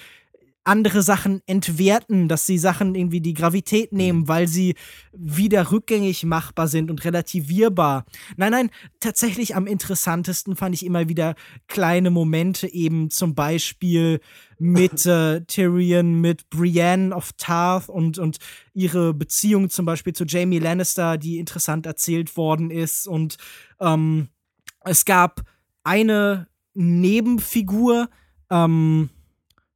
[0.65, 4.75] andere Sachen entwerten, dass sie Sachen irgendwie die Gravität nehmen, weil sie
[5.13, 8.07] wieder rückgängig machbar sind und relativierbar.
[8.37, 11.35] Nein, nein, tatsächlich am interessantesten fand ich immer wieder
[11.69, 14.21] kleine Momente, eben zum Beispiel
[14.59, 18.39] mit äh, Tyrion, mit Brienne of Tarth und, und
[18.73, 23.07] ihre Beziehung zum Beispiel zu Jamie Lannister, die interessant erzählt worden ist.
[23.07, 23.37] Und
[23.81, 24.29] ähm,
[24.81, 25.43] es gab
[25.83, 28.09] eine Nebenfigur,
[28.51, 29.11] ähm,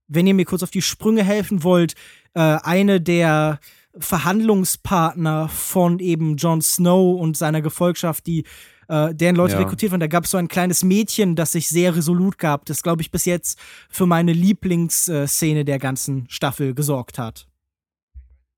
[0.08, 1.94] wenn ihr mir kurz auf die Sprünge helfen wollt,
[2.34, 3.60] äh, eine der
[3.98, 8.44] Verhandlungspartner von eben Jon Snow und seiner Gefolgschaft, die
[8.88, 9.60] äh, deren Leute Ja.
[9.60, 10.00] rekrutiert waren.
[10.00, 13.10] Da gab es so ein kleines Mädchen, das sich sehr resolut gab, das, glaube ich,
[13.10, 13.58] bis jetzt
[13.90, 17.46] für meine Lieblingsszene der ganzen Staffel gesorgt hat.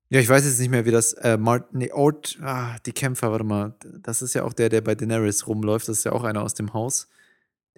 [0.09, 3.31] Ja, ich weiß jetzt nicht mehr, wie das, äh, Martin, nee, Ort, ah, die Kämpfer,
[3.31, 6.23] warte mal, das ist ja auch der, der bei Daenerys rumläuft, das ist ja auch
[6.23, 7.07] einer aus dem Haus.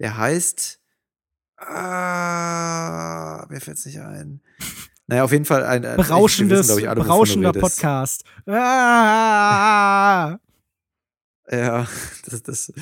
[0.00, 0.80] Der heißt,
[1.66, 4.40] ah, mir fällt's nicht ein.
[5.06, 7.52] Naja, auf jeden Fall ein, ein Berauschendes, wissen, ich, alle, berauschender.
[7.52, 8.24] Podcast.
[8.46, 10.38] Ah!
[11.50, 11.86] Ja,
[12.24, 12.72] das, das,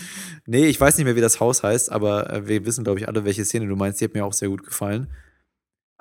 [0.47, 3.09] nee, ich weiß nicht mehr, wie das Haus heißt, aber äh, wir wissen, glaube ich,
[3.09, 4.01] alle, welche Szene du meinst.
[4.01, 5.09] Die hat mir auch sehr gut gefallen.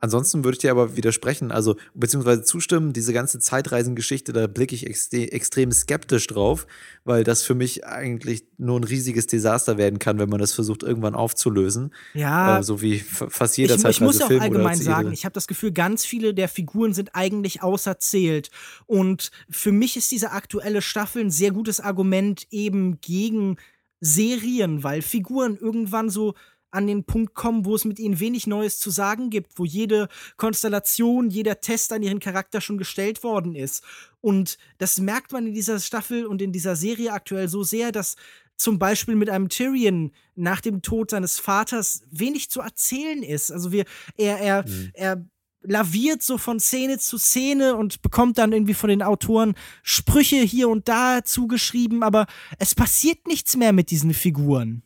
[0.04, 4.88] Ansonsten würde ich dir aber widersprechen, also beziehungsweise zustimmen, diese ganze Zeitreisengeschichte, da blicke ich
[4.88, 6.66] extre extrem skeptisch drauf,
[7.04, 10.82] weil das für mich eigentlich nur ein riesiges Desaster werden kann, wenn man das versucht,
[10.82, 11.94] irgendwann aufzulösen.
[12.16, 15.24] Ja, Äh, so wie fast jeder ich, ich muss auch Zeitreisefilm oder allgemein sagen, ich
[15.24, 18.50] habe das Gefühl, ganz viele der Figuren sind eigentlich auserzählt.
[18.88, 23.58] Und für mich ist diese aktuelle Staffel ein sehr gutes Argument eben gegen
[24.00, 26.34] Serien, weil Figuren irgendwann so
[26.72, 30.08] an den Punkt kommen, wo es mit ihnen wenig Neues zu sagen gibt, wo jede
[30.38, 33.84] Konstellation, jeder Test an ihren Charakter schon gestellt worden ist.
[34.22, 38.16] Und das merkt man in dieser Staffel und in dieser Serie aktuell so sehr, dass
[38.56, 43.52] zum Beispiel mit einem Tyrion nach dem Tod seines Vaters wenig zu erzählen ist.
[43.52, 43.86] Also wir,
[44.18, 45.26] er, er, er
[45.64, 50.70] laviert so von Szene zu Szene und bekommt dann irgendwie von den Autoren Sprüche hier
[50.70, 52.28] und da zugeschrieben, aber
[52.60, 54.84] es passiert nichts mehr mit diesen Figuren.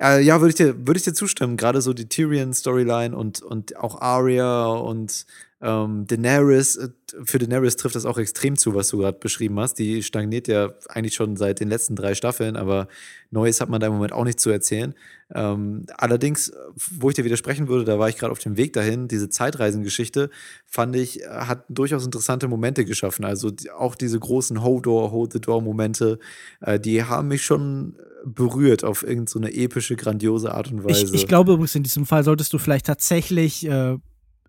[0.00, 1.56] Äh, ja, würde ich dir, würde ich dir zustimmen.
[1.56, 5.26] Gerade so die Tyrion-Storyline und, und auch Arya und
[5.62, 6.76] ähm, Daenerys.
[6.76, 6.88] äh,
[7.24, 9.74] Für Daenerys trifft das auch extrem zu, was du gerade beschrieben hast.
[9.74, 12.88] Die stagniert ja eigentlich schon seit den letzten drei Staffeln, aber
[13.30, 14.94] Neues hat man da im Moment auch nicht zu erzählen.
[15.34, 16.56] Ähm, allerdings, äh,
[16.98, 19.06] wo ich dir widersprechen würde, da war ich gerade auf dem Weg dahin.
[19.06, 20.30] Diese Zeitreisengeschichte
[20.66, 23.24] fand ich, äh, hat durchaus interessante Momente geschaffen.
[23.24, 26.18] Also auch diese großen Hold-Door, Hold-the-Door-Momente,
[26.62, 31.04] äh, die haben mich schon berührt auf irgendeine so epische, grandiose Art und Weise.
[31.04, 33.96] Ich, ich glaube übrigens, in diesem Fall solltest du vielleicht tatsächlich äh,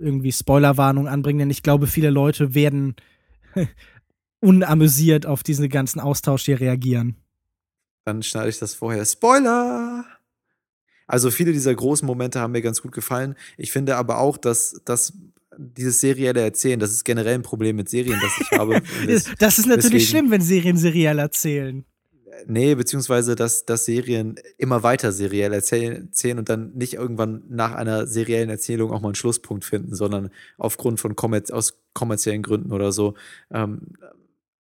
[0.02, 2.96] irgendwie Spoilerwarnung anbringen, denn ich glaube, viele Leute werden
[4.40, 7.16] unamüsiert auf diesen ganzen Austausch hier reagieren.
[8.06, 9.06] Dann schneide ich das vorher.
[9.06, 10.06] Spoiler!
[11.08, 13.36] Also viele dieser großen Momente haben mir ganz gut gefallen.
[13.58, 15.14] Ich finde aber auch, dass, dass
[15.58, 18.82] dieses serielle Erzählen, das ist generell ein Problem mit Serien, das ich habe.
[19.08, 21.86] Das, das- das ist natürlich schlimm, wenn Serien seriell erzählen.
[22.48, 27.74] Nee, beziehungsweise, dass, dass Serien immer weiter seriell erzählen, erzählen und dann nicht irgendwann nach
[27.74, 32.72] einer seriellen Erzählung auch mal einen Schlusspunkt finden, sondern aufgrund von kommerz aus kommerziellen Gründen
[32.72, 33.16] oder so
[33.52, 33.94] ähm,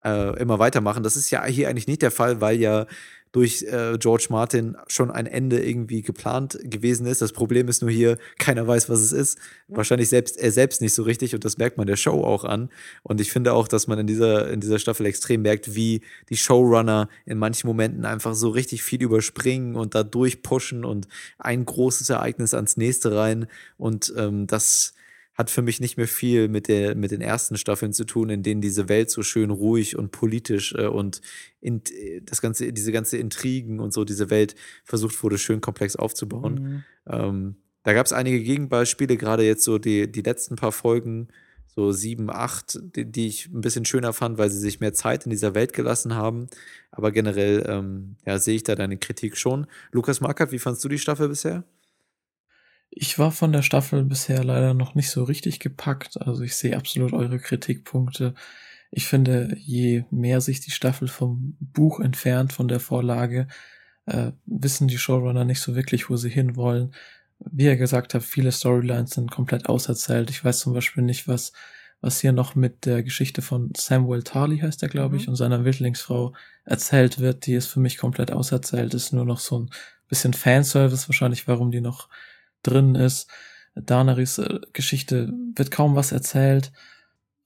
[0.03, 1.03] äh, immer weitermachen.
[1.03, 2.85] Das ist ja hier eigentlich nicht der Fall, weil ja
[3.31, 7.21] durch äh, George Martin schon ein Ende irgendwie geplant gewesen ist.
[7.21, 9.39] Das Problem ist nur hier, keiner weiß, was es ist.
[9.67, 12.69] Wahrscheinlich selbst er selbst nicht so richtig und das merkt man der Show auch an.
[13.03, 16.37] Und ich finde auch, dass man in dieser, in dieser Staffel extrem merkt, wie die
[16.37, 21.07] Showrunner in manchen Momenten einfach so richtig viel überspringen und da durchpushen und
[21.37, 23.47] ein großes Ereignis ans nächste rein.
[23.77, 24.93] Und ähm, das
[25.41, 28.43] hat für mich nicht mehr viel mit, der, mit den ersten Staffeln zu tun, in
[28.43, 31.21] denen diese Welt so schön ruhig und politisch äh, und
[31.59, 35.95] in, äh, das ganze, diese ganze Intrigen und so, diese Welt versucht wurde, schön komplex
[35.95, 36.85] aufzubauen.
[37.07, 41.29] Ähm, da gab es einige Gegenbeispiele, gerade jetzt so die, die letzten paar Folgen,
[41.73, 45.25] so sieben, acht, die, die, ich ein bisschen schöner fand, weil sie sich mehr Zeit
[45.25, 46.47] in dieser Welt gelassen haben.
[46.91, 49.65] Aber generell, ähm, ja, sehe ich da deine Kritik schon.
[49.91, 51.63] Lukas Markert, wie fandst du die Staffel bisher?
[52.93, 56.21] Ich war von der Staffel bisher leider noch nicht so richtig gepackt.
[56.21, 58.35] Also ich sehe absolut eure Kritikpunkte.
[58.91, 63.47] Ich finde, je mehr sich die Staffel vom Buch entfernt, von der Vorlage,
[64.05, 66.93] äh, wissen die Showrunner nicht so wirklich, wo sie hinwollen.
[67.39, 70.29] Wie er gesagt hat, viele Storylines sind komplett auserzählt.
[70.29, 71.53] Ich weiß zum Beispiel nicht, was,
[72.01, 75.29] was hier noch mit der Geschichte von Samuel Tarley heißt er, glaube ich, mhm.
[75.29, 76.33] und seiner Wildlingsfrau
[76.65, 77.45] erzählt wird.
[77.45, 78.93] Die ist für mich komplett auserzählt.
[78.93, 79.69] Ist nur noch so ein
[80.09, 82.09] bisschen Fanservice wahrscheinlich, warum die noch
[82.63, 83.27] drin ist.
[83.75, 86.71] Daenerys äh, Geschichte wird kaum was erzählt.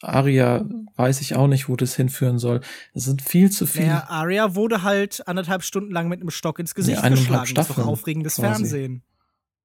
[0.02, 2.62] Aria weiß ich auch nicht, wo das hinführen soll.
[2.94, 3.88] Es sind viel zu viele.
[3.88, 7.54] Naja, Aria wurde halt anderthalb Stunden lang mit einem Stock ins Gesicht ja, geschlagen.
[7.54, 8.48] Das ist doch aufregendes quasi.
[8.48, 9.04] Fernsehen.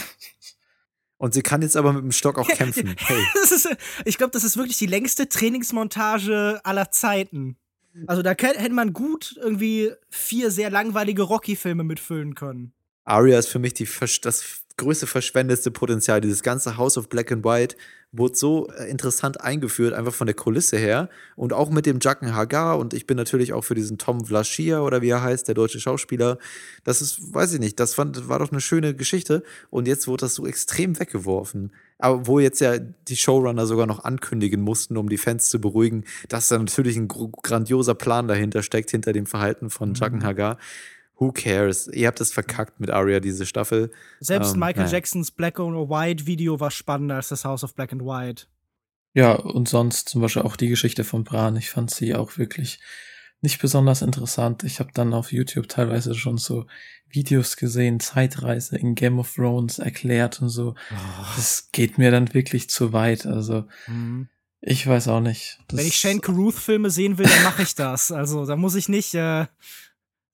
[1.17, 2.95] Und sie kann jetzt aber mit dem Stock auch kämpfen.
[2.97, 3.23] Hey.
[3.43, 3.67] ist,
[4.05, 7.57] ich glaube, das ist wirklich die längste Trainingsmontage aller Zeiten.
[8.05, 12.73] Also da hätte man gut irgendwie vier sehr langweilige Rocky-Filme mitfüllen können.
[13.07, 13.87] Aria ist für mich die,
[14.21, 16.21] das größte verschwendeste Potenzial.
[16.21, 17.75] Dieses ganze House of Black and White
[18.11, 21.09] wurde so äh, interessant eingeführt, einfach von der Kulisse her.
[21.35, 22.77] Und auch mit dem Jacken Hagar.
[22.77, 25.79] Und ich bin natürlich auch für diesen Tom Vlaschia oder wie er heißt, der deutsche
[25.79, 26.37] Schauspieler.
[26.83, 29.41] Das ist, weiß ich nicht, das fand, war doch eine schöne Geschichte.
[29.69, 31.71] Und jetzt wurde das so extrem weggeworfen.
[31.99, 36.03] Aber wo jetzt ja die Showrunner sogar noch ankündigen mussten, um die Fans zu beruhigen,
[36.27, 39.95] dass da natürlich ein grandioser Plan dahinter steckt, hinter dem Verhalten von mhm.
[39.95, 40.57] Jacken Hagar
[41.19, 41.87] who cares?
[41.87, 43.91] Ihr habt es verkackt mit Aria, diese Staffel.
[44.19, 44.91] Selbst ähm, Michael nein.
[44.91, 48.45] Jacksons Black and White Video war spannender als das House of Black and White.
[49.13, 51.55] Ja, und sonst zum Beispiel auch die Geschichte von Bran.
[51.55, 52.79] Ich fand sie auch wirklich
[53.41, 54.63] nicht besonders interessant.
[54.63, 56.65] Ich habe dann auf YouTube teilweise schon so
[57.09, 60.75] Videos gesehen, Zeitreise in Game of Thrones erklärt und so.
[60.91, 61.25] Oh.
[61.35, 63.25] Das geht mir dann wirklich zu weit.
[63.25, 64.27] Also mhm.
[64.61, 65.59] ich weiß auch nicht.
[65.71, 68.11] Wenn ich Shane Carruth Filme sehen will, dann mache ich das.
[68.11, 69.45] Also da muss ich nicht äh,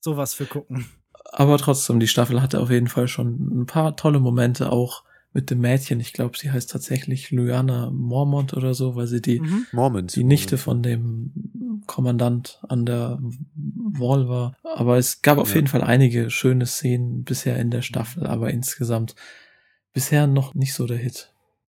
[0.04, 0.86] sowas für gucken.
[1.32, 5.50] Aber trotzdem, die Staffel hatte auf jeden Fall schon ein paar tolle Momente, auch mit
[5.50, 6.00] dem Mädchen.
[6.00, 9.66] Ich glaube, sie heißt tatsächlich Luana Mormont oder so, weil sie die, mhm.
[9.72, 13.20] Mormont, die Nichte von dem Kommandant an der
[13.56, 14.56] Wall war.
[14.64, 15.56] Aber es gab auf ja.
[15.56, 19.16] jeden Fall einige schöne Szenen bisher in der Staffel, aber insgesamt
[19.92, 21.34] bisher noch nicht so der Hit.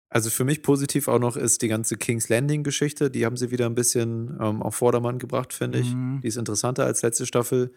[0.09, 3.11] Also für mich positiv auch noch ist die ganze King's Landing Geschichte.
[3.11, 5.93] Die haben sie wieder ein bisschen ähm, auf Vordermann gebracht, finde ich.
[5.93, 6.21] Mhm.
[6.21, 7.73] Die ist interessanter als letzte Staffel.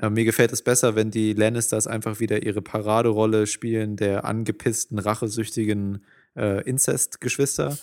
[0.00, 4.98] Äh, mir gefällt es besser, wenn die Lannisters einfach wieder ihre Paraderolle spielen, der angepissten,
[4.98, 6.04] rachesüchtigen
[6.36, 7.78] äh, Inzest-Geschwister.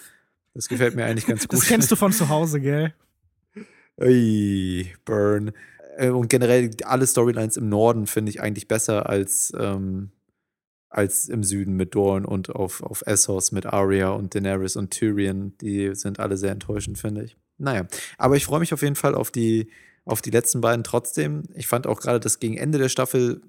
[0.54, 1.60] Das gefällt mir eigentlich ganz gut.
[1.60, 2.94] Das kennst du von zu Hause, gell?
[4.00, 5.52] Ui, Burn.
[5.98, 10.12] Äh, und generell alle Storylines im Norden finde ich eigentlich besser als, ähm,
[10.90, 15.54] als im Süden mit Dorn und auf, auf Essos mit Arya und Daenerys und Tyrion.
[15.62, 17.38] Die sind alle sehr enttäuschend, finde ich.
[17.58, 17.86] Naja,
[18.18, 19.70] aber ich freue mich auf jeden Fall auf die
[20.06, 21.44] auf die letzten beiden trotzdem.
[21.56, 23.42] Ich fand auch gerade, dass gegen Ende der Staffel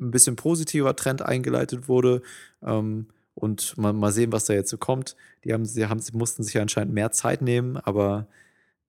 [0.00, 2.22] ein bisschen positiver Trend eingeleitet wurde.
[2.62, 5.16] Ähm, und mal, mal sehen, was da jetzt so kommt.
[5.44, 8.26] Die haben, sie haben, sie mussten sich anscheinend mehr Zeit nehmen, aber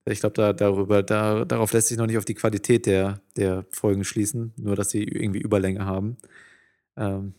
[0.06, 3.64] ich glaube, da, darüber, da, darauf lässt sich noch nicht auf die Qualität der, der
[3.70, 6.16] Folgen schließen, nur dass sie irgendwie Überlänge haben.
[6.96, 7.34] Ähm,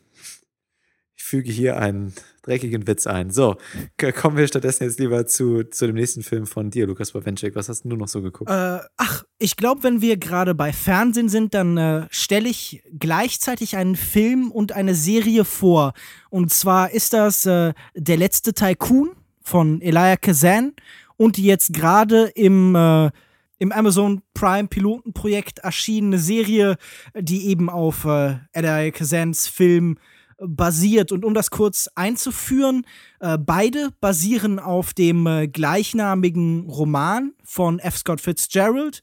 [1.31, 3.29] füge hier einen dreckigen Witz ein.
[3.31, 3.55] So,
[4.19, 7.55] kommen wir stattdessen jetzt lieber zu, zu dem nächsten Film von dir, Lukas Bawenschik.
[7.55, 8.51] Was hast du noch so geguckt?
[8.51, 13.77] Äh, ach, ich glaube, wenn wir gerade bei Fernsehen sind, dann äh, stelle ich gleichzeitig
[13.77, 15.93] einen Film und eine Serie vor.
[16.29, 19.11] Und zwar ist das äh, Der letzte Tycoon
[19.41, 20.73] von Elia Kazan
[21.15, 23.09] und die jetzt gerade im äh,
[23.57, 26.77] im Amazon Prime Pilotenprojekt erschienene Serie,
[27.15, 29.97] die eben auf äh, Elia Kazans Film
[30.41, 31.11] basiert.
[31.11, 32.85] Und um das kurz einzuführen,
[33.19, 37.97] äh, beide basieren auf dem äh, gleichnamigen Roman von F.
[37.97, 39.01] Scott Fitzgerald,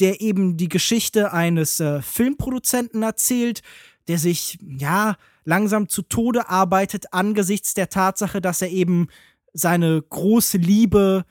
[0.00, 3.62] der eben die Geschichte eines äh, Filmproduzenten erzählt,
[4.08, 9.08] der sich, ja, langsam zu Tode arbeitet angesichts der Tatsache, dass er eben
[9.52, 11.24] seine große Liebe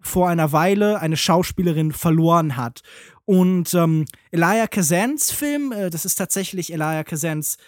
[0.00, 2.82] vor einer Weile, eine Schauspielerin, verloren hat.
[3.24, 7.58] Und ähm, Elia Kazans Film, äh, das ist tatsächlich Elia Kazans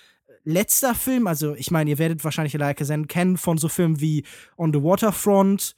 [0.45, 4.25] letzter Film, also ich meine, ihr werdet wahrscheinlich Elia Kazan kennen von so Filmen wie
[4.57, 5.77] On the Waterfront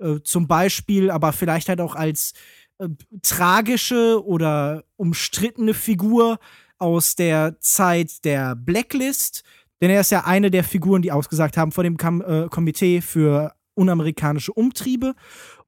[0.00, 2.32] äh, zum Beispiel, aber vielleicht halt auch als
[2.78, 2.88] äh,
[3.22, 6.38] tragische oder umstrittene Figur
[6.78, 9.44] aus der Zeit der Blacklist.
[9.80, 13.00] Denn er ist ja eine der Figuren, die ausgesagt haben vor dem Kam äh, Komitee
[13.00, 15.14] für unamerikanische Umtriebe.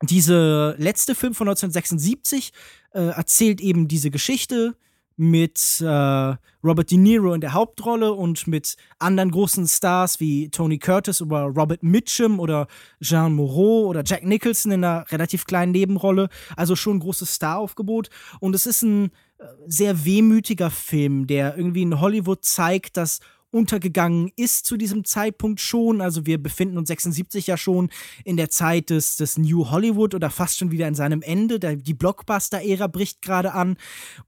[0.01, 2.53] Und dieser letzte Film von 1976
[2.93, 4.77] äh, erzählt eben diese Geschichte
[5.17, 10.79] mit äh, Robert De Niro in der Hauptrolle und mit anderen großen Stars wie Tony
[10.79, 12.67] Curtis oder Robert Mitchum oder
[13.01, 16.29] Jean Moreau oder Jack Nicholson in einer relativ kleinen Nebenrolle.
[16.57, 18.11] Also schon ein großes Staraufgebot.
[18.41, 19.07] Und es ist ein
[19.39, 23.21] äh, sehr wehmütiger Film, der irgendwie in Hollywood zeigt, dass
[23.51, 26.01] untergegangen ist zu diesem Zeitpunkt schon.
[26.01, 27.91] Also wir befinden uns 76 ja schon
[28.25, 31.59] in der Zeit des, des New Hollywood oder fast schon wieder in seinem Ende.
[31.59, 33.77] Der, die Blockbuster-Ära bricht gerade an.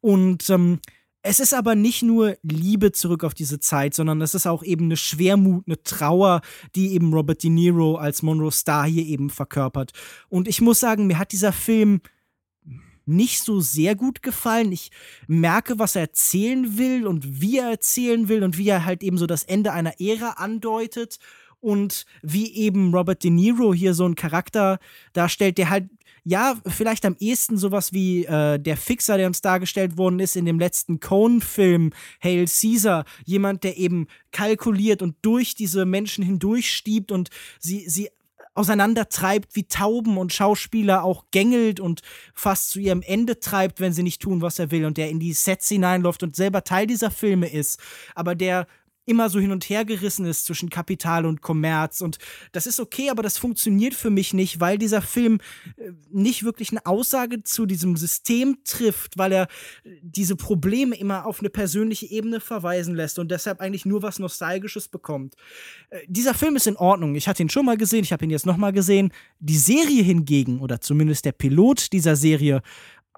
[0.00, 0.80] Und ähm,
[1.22, 4.86] es ist aber nicht nur Liebe zurück auf diese Zeit, sondern es ist auch eben
[4.86, 6.40] eine Schwermut, eine Trauer,
[6.74, 9.92] die eben Robert De Niro als Monroe Star hier eben verkörpert.
[10.28, 12.00] Und ich muss sagen, mir hat dieser Film
[13.08, 14.72] nicht so sehr gut gefallen.
[14.72, 14.90] Ich
[15.26, 19.18] merke, was er erzählen will und wie er erzählen will und wie er halt eben
[19.18, 21.18] so das Ende einer Ära andeutet
[21.60, 24.78] und wie eben Robert De Niro hier so einen Charakter
[25.12, 25.88] darstellt, der halt
[26.24, 30.44] ja, vielleicht am ehesten sowas wie äh, der Fixer, der uns dargestellt worden ist in
[30.44, 31.90] dem letzten Cohn-Film
[32.22, 33.06] Hail Caesar.
[33.24, 37.30] Jemand, der eben kalkuliert und durch diese Menschen hindurchstiebt und
[37.60, 38.10] sie, sie
[38.58, 42.02] auseinandertreibt wie Tauben und Schauspieler auch gängelt und
[42.34, 45.20] fast zu ihrem Ende treibt, wenn sie nicht tun, was er will und der in
[45.20, 47.80] die Sets hineinläuft und selber Teil dieser Filme ist,
[48.14, 48.66] aber der
[49.08, 52.00] immer so hin und her gerissen ist zwischen Kapital und Kommerz.
[52.00, 52.18] Und
[52.52, 55.40] das ist okay, aber das funktioniert für mich nicht, weil dieser Film
[55.76, 59.42] äh, nicht wirklich eine Aussage zu diesem System trifft, weil er
[59.84, 64.18] äh, diese Probleme immer auf eine persönliche Ebene verweisen lässt und deshalb eigentlich nur was
[64.18, 65.34] Nostalgisches bekommt.
[65.90, 67.14] Äh, dieser Film ist in Ordnung.
[67.14, 69.12] Ich hatte ihn schon mal gesehen, ich habe ihn jetzt nochmal gesehen.
[69.40, 72.62] Die Serie hingegen, oder zumindest der Pilot dieser Serie,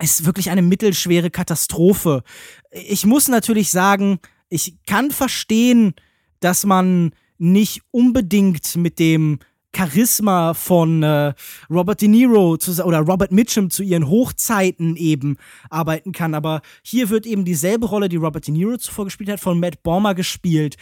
[0.01, 2.23] ist wirklich eine mittelschwere Katastrophe.
[2.71, 4.19] Ich muss natürlich sagen,
[4.51, 5.95] ich kann verstehen,
[6.41, 9.39] dass man nicht unbedingt mit dem
[9.75, 11.33] Charisma von äh,
[11.71, 15.37] Robert De Niro zu, oder Robert Mitchum zu ihren Hochzeiten eben
[15.71, 16.35] arbeiten kann.
[16.35, 19.83] Aber hier wird eben dieselbe Rolle, die Robert De Niro zuvor gespielt hat, von Matt
[19.83, 20.77] Bomber gespielt,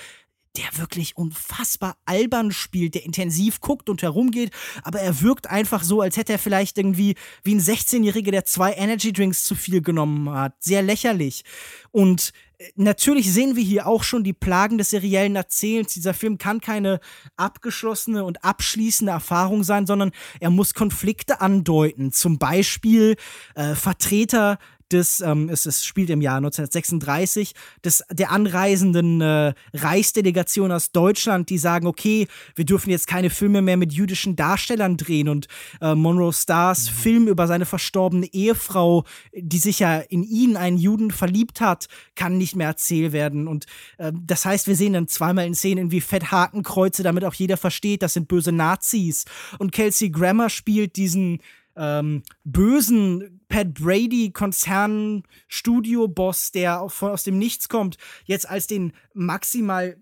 [0.59, 4.51] der wirklich unfassbar albern spielt, der intensiv guckt und herumgeht,
[4.83, 7.15] aber er wirkt einfach so, als hätte er vielleicht irgendwie
[7.45, 10.55] wie ein 16-Jähriger, der zwei Energy Drinks zu viel genommen hat.
[10.59, 11.45] Sehr lächerlich.
[11.93, 15.95] Und äh, natürlich sehen wir hier auch schon die Plagen des seriellen Erzählens.
[15.95, 17.01] Dieser Film kann keine
[17.37, 20.11] abgeschlossene und abschließende Erfahrung sein, sondern
[20.41, 22.13] er muss Konflikte andeuten.
[22.13, 23.17] Zum Beispiel
[23.55, 24.59] äh, Vertreter
[24.93, 27.53] des, ähm, es, es spielt im Jahr 1936,
[27.85, 33.63] des, der anreisenden äh, Reichsdelegation aus Deutschland, die sagen, okay, wir dürfen jetzt keine Filme
[33.63, 35.49] mehr mit jüdischen Darstellern drehen und
[35.81, 36.95] äh, Monroe Stars mhm.
[36.95, 39.05] Film über seine verstorbene Ehefrau,
[39.35, 43.49] die sich ja in ihn, einen Juden, verliebt hat, kann nicht mehr erzählt werden.
[43.49, 43.67] Und
[43.99, 48.03] äh, das heißt, wir sehen dann zweimal in Szenen wie Fetthakenkreuze, damit auch jeder versteht,
[48.03, 49.25] das sind böse Nazis.
[49.59, 51.41] Und Kelsey Grammer spielt diesen
[51.79, 58.93] ähm, bösen Pat Brady Konzern Studio Boss, der aus dem Nichts kommt, jetzt als den
[59.15, 59.97] maximal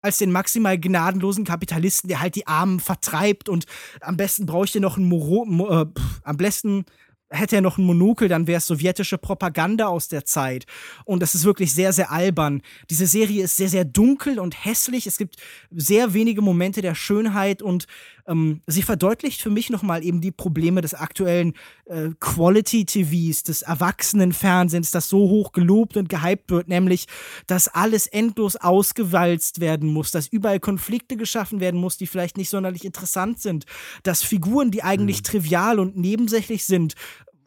[0.00, 3.66] als den maximal gnadenlosen Kapitalisten, der halt die Armen vertreibt und
[4.00, 6.84] am besten bräuchte noch einen Moro, äh, pff, am besten
[7.30, 10.64] hätte er noch ein Monokel, dann wäre es sowjetische Propaganda aus der Zeit.
[11.04, 12.62] Und das ist wirklich sehr, sehr albern.
[12.90, 15.06] Diese Serie ist sehr, sehr dunkel und hässlich.
[15.06, 15.36] Es gibt
[15.70, 17.86] sehr wenige Momente der Schönheit und
[18.28, 21.54] ähm, sie verdeutlicht für mich nochmal eben die Probleme des aktuellen
[21.86, 27.06] äh, Quality-TVs, des Erwachsenenfernsehens, das so hoch gelobt und gehypt wird, nämlich,
[27.46, 32.50] dass alles endlos ausgewalzt werden muss, dass überall Konflikte geschaffen werden muss, die vielleicht nicht
[32.50, 33.64] sonderlich interessant sind,
[34.02, 35.24] dass Figuren, die eigentlich mhm.
[35.24, 36.94] trivial und nebensächlich sind,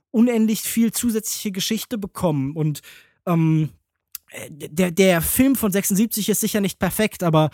[0.10, 2.82] unendlich viel zusätzliche Geschichte bekommen und
[3.26, 3.70] ähm,
[4.49, 7.49] der, der Film von 76 ist sicher nicht perfekt, aber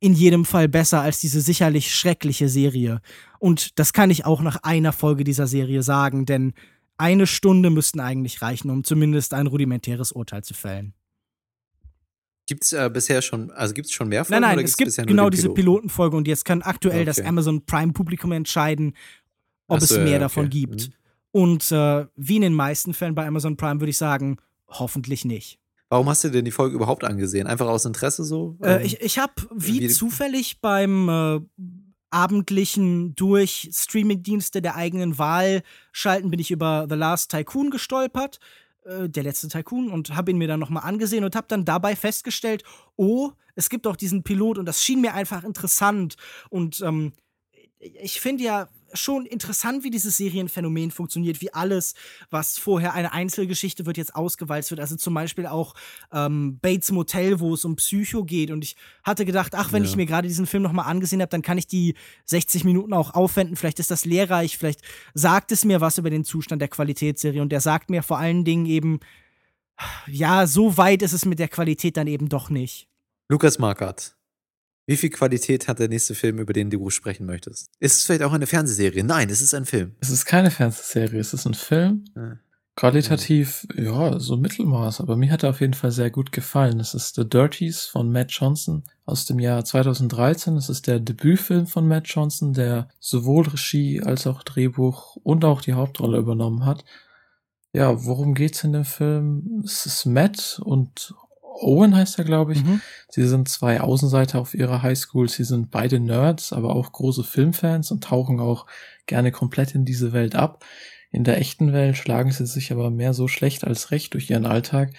[0.00, 3.00] in jedem Fall besser als diese sicherlich schreckliche Serie.
[3.38, 6.54] Und das kann ich auch nach einer Folge dieser Serie sagen, denn
[6.96, 10.94] eine Stunde müssten eigentlich reichen, um zumindest ein rudimentäres Urteil zu fällen.
[12.46, 14.42] Gibt es äh, bisher schon, also gibt es schon mehr Folgen?
[14.42, 17.04] Nein, nein, es gibt genau diese Pilotenfolge und jetzt kann aktuell okay.
[17.04, 18.94] das Amazon Prime Publikum entscheiden,
[19.68, 20.60] ob so, es mehr ja, davon okay.
[20.60, 20.88] gibt.
[20.88, 20.94] Mhm.
[21.32, 25.60] Und äh, wie in den meisten Fällen bei Amazon Prime würde ich sagen, hoffentlich nicht.
[25.90, 27.48] Warum hast du denn die Folge überhaupt angesehen?
[27.48, 28.56] Einfach aus Interesse so?
[28.62, 31.40] Äh, ähm, ich ich habe wie, wie, zufällig beim äh,
[32.10, 38.38] abendlichen durch Streamingdienste der eigenen Wahl schalten bin ich über The Last Tycoon gestolpert,
[38.84, 41.96] äh, der letzte Tycoon und habe ihn mir dann nochmal angesehen und habe dann dabei
[41.96, 42.62] festgestellt,
[42.94, 46.14] oh, es gibt auch diesen Pilot und das schien mir einfach interessant
[46.50, 47.14] und ähm,
[47.80, 51.94] ich finde ja schon interessant, wie dieses Serienphänomen funktioniert, wie alles,
[52.30, 54.80] was vorher eine Einzelgeschichte wird, jetzt ausgewalzt wird.
[54.80, 55.74] Also zum Beispiel auch
[56.12, 58.50] ähm, Bates Motel, wo es um Psycho geht.
[58.50, 59.88] Und ich hatte gedacht, ach, wenn ja.
[59.88, 61.94] ich mir gerade diesen Film nochmal angesehen habe, dann kann ich die
[62.26, 63.56] 60 Minuten auch aufwenden.
[63.56, 64.82] Vielleicht ist das lehrreich, vielleicht
[65.14, 67.42] sagt es mir was über den Zustand der Qualitätsserie.
[67.42, 69.00] Und der sagt mir vor allen Dingen eben,
[70.06, 72.88] ja, so weit ist es mit der Qualität dann eben doch nicht.
[73.28, 74.16] Lukas Markert.
[74.90, 77.70] Wie viel Qualität hat der nächste Film, über den du sprechen möchtest?
[77.78, 79.04] Ist es vielleicht auch eine Fernsehserie?
[79.04, 79.94] Nein, es ist ein Film.
[80.00, 82.06] Es ist keine Fernsehserie, es ist ein Film.
[82.16, 82.38] Ja.
[82.74, 86.80] Qualitativ, ja, so Mittelmaß, aber mir hat er auf jeden Fall sehr gut gefallen.
[86.80, 90.56] Es ist The Dirties von Matt Johnson aus dem Jahr 2013.
[90.56, 95.60] Es ist der Debütfilm von Matt Johnson, der sowohl Regie als auch Drehbuch und auch
[95.60, 96.84] die Hauptrolle übernommen hat.
[97.72, 99.62] Ja, worum geht's in dem Film?
[99.64, 101.14] Es ist Matt und
[101.60, 102.64] Owen heißt er, glaube ich.
[102.64, 102.80] Mhm.
[103.08, 105.28] Sie sind zwei Außenseiter auf ihrer Highschool.
[105.28, 108.66] Sie sind beide Nerds, aber auch große Filmfans und tauchen auch
[109.06, 110.64] gerne komplett in diese Welt ab.
[111.10, 114.46] In der echten Welt schlagen sie sich aber mehr so schlecht als recht durch ihren
[114.46, 114.94] Alltag,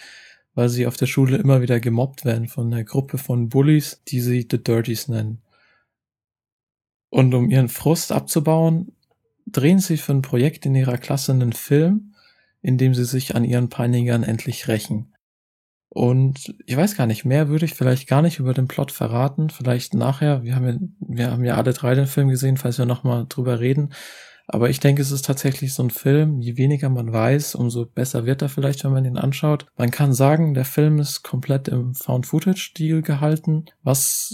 [0.53, 4.19] weil sie auf der Schule immer wieder gemobbt werden von einer Gruppe von Bullies, die
[4.19, 5.41] sie The Dirties nennen.
[7.09, 8.93] Und um ihren Frust abzubauen,
[9.45, 12.13] drehen sie für ein Projekt in ihrer Klasse einen Film,
[12.61, 15.10] in dem sie sich an ihren Peinigern endlich rächen.
[15.93, 19.49] Und ich weiß gar nicht, mehr würde ich vielleicht gar nicht über den Plot verraten.
[19.49, 20.41] Vielleicht nachher.
[20.41, 20.77] Wir haben ja,
[21.15, 23.93] wir haben ja alle drei den Film gesehen, falls wir nochmal drüber reden.
[24.47, 28.25] Aber ich denke, es ist tatsächlich so ein Film, je weniger man weiß, umso besser
[28.25, 29.65] wird er vielleicht, wenn man ihn anschaut.
[29.77, 34.33] Man kann sagen, der Film ist komplett im Found-Footage-Stil gehalten, was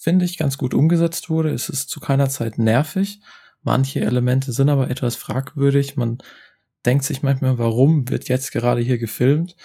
[0.00, 1.50] finde ich ganz gut umgesetzt wurde.
[1.50, 3.20] Es ist zu keiner Zeit nervig.
[3.62, 5.96] Manche Elemente sind aber etwas fragwürdig.
[5.96, 6.18] Man
[6.86, 9.56] denkt sich manchmal, warum wird jetzt gerade hier gefilmt?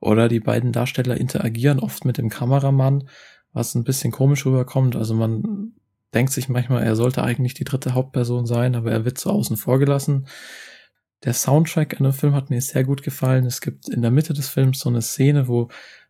[0.00, 3.08] Oder die beiden Darsteller interagieren oft mit dem Kameramann,
[3.52, 4.96] was ein bisschen komisch rüberkommt.
[4.96, 5.72] Also man
[6.14, 9.56] denkt sich manchmal, er sollte eigentlich die dritte Hauptperson sein, aber er wird so außen
[9.56, 10.26] vor gelassen.
[11.24, 13.46] Der Soundtrack an dem Film hat mir sehr gut gefallen.
[13.46, 15.68] Es gibt in der Mitte des Films so eine Szene, wo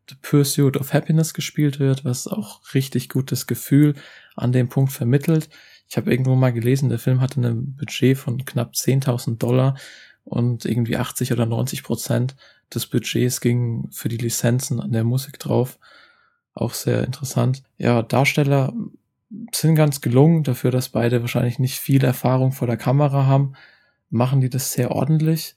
[0.09, 3.95] The Pursuit of Happiness gespielt wird, was auch richtig gutes Gefühl
[4.37, 5.49] an dem Punkt vermittelt.
[5.89, 9.77] Ich habe irgendwo mal gelesen, der Film hatte ein Budget von knapp 10.000 Dollar
[10.25, 12.37] und irgendwie 80 oder 90 Prozent
[12.75, 15.79] des Budgets ging für die Lizenzen an der Musik drauf.
[16.55, 17.63] Auch sehr interessant.
[17.79, 18.73] Ja, Darsteller
[19.55, 23.55] sind ganz gelungen dafür, dass beide wahrscheinlich nicht viel Erfahrung vor der Kamera haben,
[24.11, 25.57] machen die das sehr ordentlich.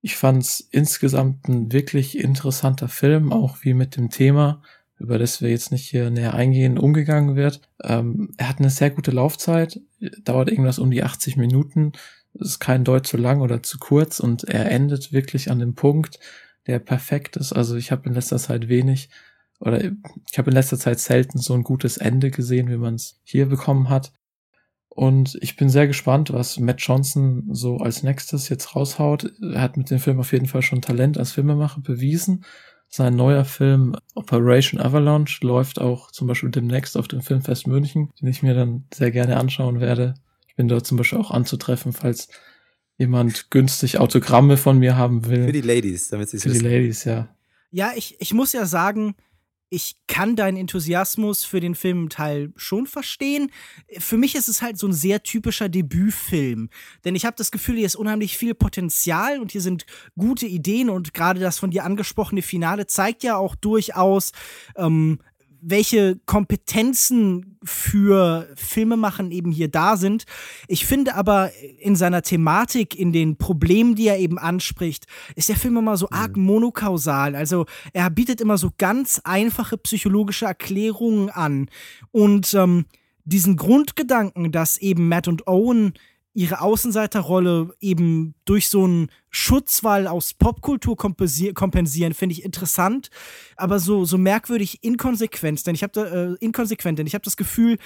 [0.00, 4.62] Ich fand es insgesamt ein wirklich interessanter Film, auch wie mit dem Thema,
[4.98, 7.60] über das wir jetzt nicht hier näher eingehen, umgegangen wird.
[7.82, 9.80] Ähm, er hat eine sehr gute Laufzeit,
[10.24, 11.92] dauert irgendwas um die 80 Minuten,
[12.34, 16.18] ist kein Deut zu lang oder zu kurz und er endet wirklich an dem Punkt,
[16.66, 17.52] der perfekt ist.
[17.52, 19.10] Also ich habe in letzter Zeit wenig
[19.60, 23.20] oder ich habe in letzter Zeit selten so ein gutes Ende gesehen, wie man es
[23.24, 24.12] hier bekommen hat.
[24.88, 29.32] Und ich bin sehr gespannt, was Matt Johnson so als nächstes jetzt raushaut.
[29.40, 32.44] Er hat mit dem Film auf jeden Fall schon Talent als Filmemacher bewiesen.
[32.88, 38.28] Sein neuer Film Operation Avalanche läuft auch zum Beispiel demnächst auf dem Filmfest München, den
[38.28, 40.14] ich mir dann sehr gerne anschauen werde.
[40.60, 42.28] Ich bin dort zum Beispiel auch anzutreffen, falls
[42.98, 45.46] jemand günstig Autogramme von mir haben will.
[45.46, 46.70] Für die Ladies, damit sie es Für die wissen.
[46.70, 47.34] Ladies, ja.
[47.70, 49.14] Ja, ich, ich muss ja sagen,
[49.70, 53.50] ich kann deinen Enthusiasmus für den Filmteil schon verstehen.
[53.98, 56.68] Für mich ist es halt so ein sehr typischer Debütfilm.
[57.06, 59.86] Denn ich habe das Gefühl, hier ist unheimlich viel Potenzial und hier sind
[60.18, 64.32] gute Ideen und gerade das von dir angesprochene Finale zeigt ja auch durchaus,
[64.76, 65.20] ähm,
[65.62, 70.24] welche Kompetenzen für Filmemachen eben hier da sind.
[70.66, 75.06] Ich finde aber in seiner Thematik, in den Problemen, die er eben anspricht,
[75.36, 77.36] ist der Film immer so arg monokausal.
[77.36, 81.68] Also er bietet immer so ganz einfache psychologische Erklärungen an.
[82.12, 82.86] Und ähm,
[83.24, 85.92] diesen Grundgedanken, dass eben Matt und Owen
[86.32, 93.10] ihre Außenseiterrolle eben durch so einen Schutzwall aus Popkultur kompensier kompensieren, finde ich interessant,
[93.56, 97.78] aber so, so merkwürdig inkonsequent, denn ich habe äh, inkonsequent, denn ich habe das Gefühl,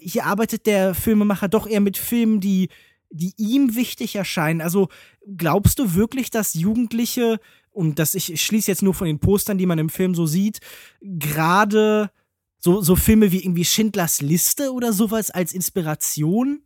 [0.00, 2.68] hier arbeitet der Filmemacher doch eher mit Filmen, die,
[3.10, 4.60] die ihm wichtig erscheinen.
[4.60, 4.88] Also
[5.36, 7.38] glaubst du wirklich, dass Jugendliche,
[7.70, 10.26] und das ich, ich schließe jetzt nur von den Postern, die man im Film so
[10.26, 10.60] sieht,
[11.00, 12.10] gerade
[12.58, 16.62] so, so Filme wie irgendwie Schindlers Liste oder sowas als Inspiration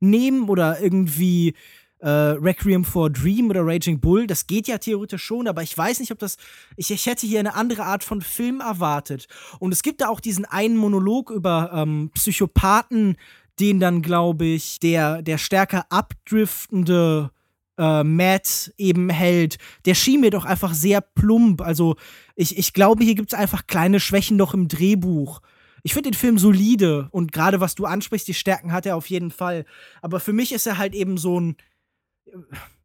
[0.00, 1.54] nehmen oder irgendwie
[2.00, 4.26] äh, Requiem for Dream oder Raging Bull.
[4.26, 6.36] Das geht ja theoretisch schon, aber ich weiß nicht, ob das.
[6.76, 9.26] Ich, ich hätte hier eine andere Art von Film erwartet.
[9.58, 13.16] Und es gibt da auch diesen einen Monolog über ähm, Psychopathen,
[13.60, 17.30] den dann, glaube ich, der, der stärker abdriftende
[17.78, 21.60] äh, Matt eben hält, der schien mir doch einfach sehr plump.
[21.60, 21.96] Also
[22.36, 25.40] ich, ich glaube, hier gibt es einfach kleine Schwächen noch im Drehbuch.
[25.82, 29.08] Ich finde den Film solide und gerade was du ansprichst, die Stärken hat er auf
[29.08, 29.64] jeden Fall.
[30.02, 31.56] Aber für mich ist er halt eben so ein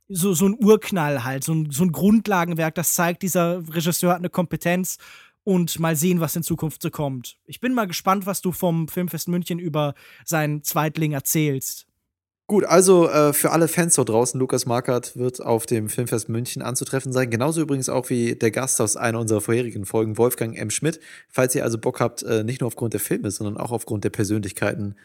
[0.07, 4.19] so, so ein Urknall halt, so ein, so ein Grundlagenwerk, das zeigt, dieser Regisseur hat
[4.19, 4.97] eine Kompetenz
[5.43, 7.37] und mal sehen, was in Zukunft so kommt.
[7.45, 9.93] Ich bin mal gespannt, was du vom Filmfest München über
[10.25, 11.87] seinen Zweitling erzählst.
[12.47, 16.61] Gut, also äh, für alle Fans dort draußen, Lukas Markert wird auf dem Filmfest München
[16.61, 17.29] anzutreffen sein.
[17.29, 20.69] Genauso übrigens auch wie der Gast aus einer unserer vorherigen Folgen, Wolfgang M.
[20.69, 20.99] Schmidt.
[21.29, 24.09] Falls ihr also Bock habt, äh, nicht nur aufgrund der Filme, sondern auch aufgrund der
[24.09, 24.95] Persönlichkeiten,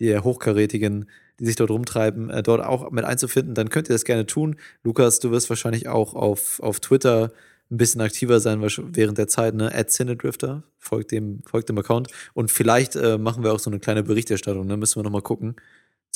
[0.00, 4.04] der Hochkarätigen, die sich dort rumtreiben, äh, dort auch mit einzufinden, dann könnt ihr das
[4.06, 4.56] gerne tun.
[4.82, 7.30] Lukas, du wirst wahrscheinlich auch auf, auf Twitter
[7.70, 9.74] ein bisschen aktiver sein während der Zeit, ne?
[9.74, 12.08] At Cinedrifter, folgt dem, folgt dem Account.
[12.32, 14.78] Und vielleicht äh, machen wir auch so eine kleine Berichterstattung, ne?
[14.78, 15.56] Müssen wir nochmal gucken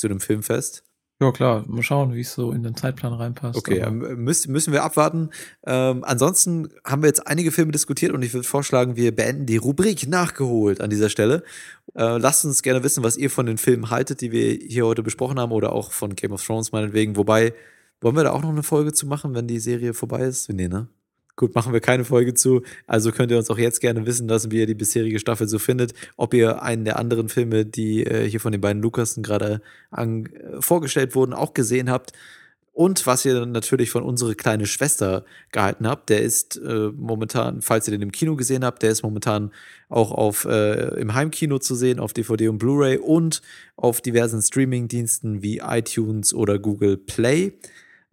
[0.01, 0.83] zu dem Filmfest.
[1.21, 3.55] Ja, klar, mal schauen, wie es so in den Zeitplan reinpasst.
[3.55, 5.29] Okay, ähm, müssen, müssen wir abwarten.
[5.67, 9.57] Ähm, ansonsten haben wir jetzt einige Filme diskutiert und ich würde vorschlagen, wir beenden die
[9.57, 11.43] Rubrik nachgeholt an dieser Stelle.
[11.93, 15.03] Äh, lasst uns gerne wissen, was ihr von den Filmen haltet, die wir hier heute
[15.03, 17.15] besprochen haben oder auch von Game of Thrones meinetwegen.
[17.15, 17.53] Wobei,
[17.99, 20.51] wollen wir da auch noch eine Folge zu machen, wenn die Serie vorbei ist?
[20.51, 20.87] Nee, ne?
[21.35, 22.61] Gut, machen wir keine Folge zu.
[22.87, 25.59] Also könnt ihr uns auch jetzt gerne wissen lassen, wie ihr die bisherige Staffel so
[25.59, 25.93] findet.
[26.17, 29.61] Ob ihr einen der anderen Filme, die äh, hier von den beiden Lukasen gerade
[29.95, 30.23] äh,
[30.59, 32.13] vorgestellt wurden, auch gesehen habt.
[32.73, 37.87] Und was ihr natürlich von unserer kleinen Schwester gehalten habt, der ist äh, momentan, falls
[37.87, 39.51] ihr den im Kino gesehen habt, der ist momentan
[39.89, 43.41] auch auf äh, im Heimkino zu sehen, auf DVD und Blu-ray und
[43.75, 47.53] auf diversen Streaming-Diensten wie iTunes oder Google Play.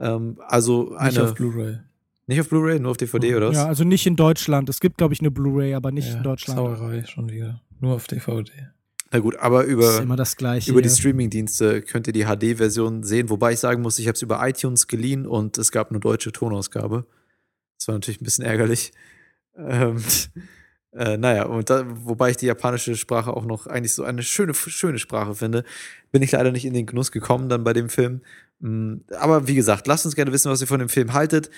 [0.01, 1.11] Ähm, also eine.
[1.11, 1.79] Nicht auf Blu-ray.
[2.29, 3.57] Nicht auf Blu-ray, nur auf DVD, oder was?
[3.57, 4.69] Ja, also nicht in Deutschland.
[4.69, 6.59] Es gibt, glaube ich, eine Blu-ray, aber nicht ja, in Deutschland.
[6.59, 7.63] Sauerei schon wieder.
[7.81, 8.53] Nur auf DVD.
[9.11, 13.31] Na gut, aber über, immer das Gleiche, über die Streaming-Dienste könnt ihr die HD-Version sehen,
[13.31, 16.31] wobei ich sagen muss, ich habe es über iTunes geliehen und es gab eine deutsche
[16.31, 17.07] Tonausgabe.
[17.79, 18.93] Das war natürlich ein bisschen ärgerlich.
[19.57, 19.97] Ähm,
[20.93, 24.53] äh, naja, und da, wobei ich die japanische Sprache auch noch eigentlich so eine schöne,
[24.53, 25.65] schöne Sprache finde,
[26.13, 28.21] bin ich leider nicht in den Genuss gekommen dann bei dem Film.
[28.61, 31.49] Mm, aber wie gesagt, lasst uns gerne wissen, was ihr von dem Film haltet.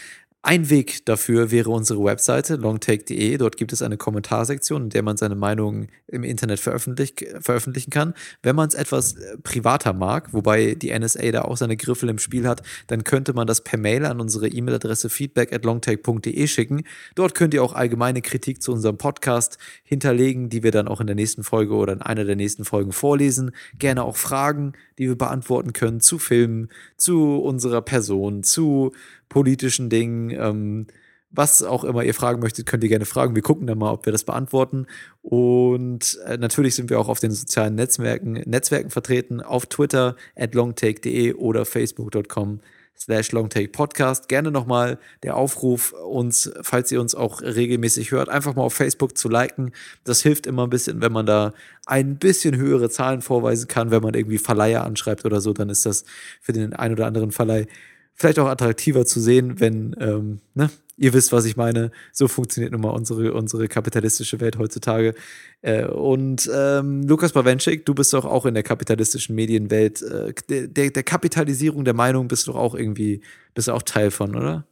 [0.42, 3.36] Ein Weg dafür wäre unsere Webseite longtake.de.
[3.36, 8.14] Dort gibt es eine Kommentarsektion, in der man seine Meinung im Internet veröffentlich veröffentlichen kann.
[8.42, 12.16] Wenn man es etwas äh, privater mag, wobei die NSA da auch seine Griffel im
[12.16, 16.84] Spiel hat, dann könnte man das per Mail an unsere E-Mail-Adresse feedback at longtake.de schicken.
[17.16, 21.06] Dort könnt ihr auch allgemeine Kritik zu unserem Podcast hinterlegen, die wir dann auch in
[21.06, 23.50] der nächsten Folge oder in einer der nächsten Folgen vorlesen.
[23.78, 28.92] Gerne auch Fragen, die wir beantworten können zu Filmen, zu unserer Person, zu
[29.31, 30.28] politischen Dingen.
[30.31, 30.86] Ähm,
[31.31, 33.36] was auch immer ihr fragen möchtet, könnt ihr gerne fragen.
[33.36, 34.86] Wir gucken dann mal, ob wir das beantworten.
[35.23, 40.55] Und äh, natürlich sind wir auch auf den sozialen Netzwerken, Netzwerken vertreten, auf Twitter at
[40.55, 42.61] longtake.de oder facebook.com
[42.98, 44.28] slash longtakepodcast.
[44.28, 49.16] Gerne nochmal der Aufruf, uns, falls ihr uns auch regelmäßig hört, einfach mal auf Facebook
[49.16, 49.73] zu liken.
[50.05, 51.55] Das hilft immer ein bisschen, wenn man da
[51.86, 53.90] ein bisschen höhere Zahlen vorweisen kann.
[53.90, 56.05] Wenn man irgendwie Verleiher anschreibt oder so, dann ist das
[56.40, 57.66] für den ein oder anderen Verleih
[58.15, 60.70] vielleicht auch attraktiver zu sehen, wenn, ähm, ne,
[61.01, 61.91] ihr wisst, was ich meine.
[62.12, 65.15] So funktioniert nun mal unsere, unsere kapitalistische Welt heutzutage.
[65.62, 70.91] Äh, und ähm, Lukas Bawenschik, du bist doch auch in der kapitalistischen Medienwelt, äh, der,
[70.91, 73.23] der Kapitalisierung der Meinung bist du doch auch irgendwie,
[73.55, 74.66] bist du auch Teil von, oder?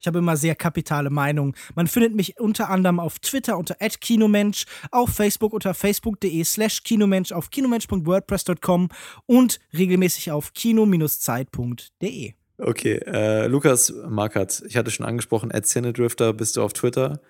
[0.00, 1.54] Ich habe immer sehr kapitale Meinungen.
[1.74, 7.50] Man findet mich unter anderem auf Twitter unter @kinomensch, auf Facebook unter facebook.de/slash kinomensch, auf
[7.50, 8.88] kinomensch.wordpress.com
[9.26, 12.32] und regelmäßig auf kino-zeit.de.
[12.58, 17.20] Okay, äh, Lukas Markert, ich hatte schon angesprochen, Drifter, bist du auf Twitter?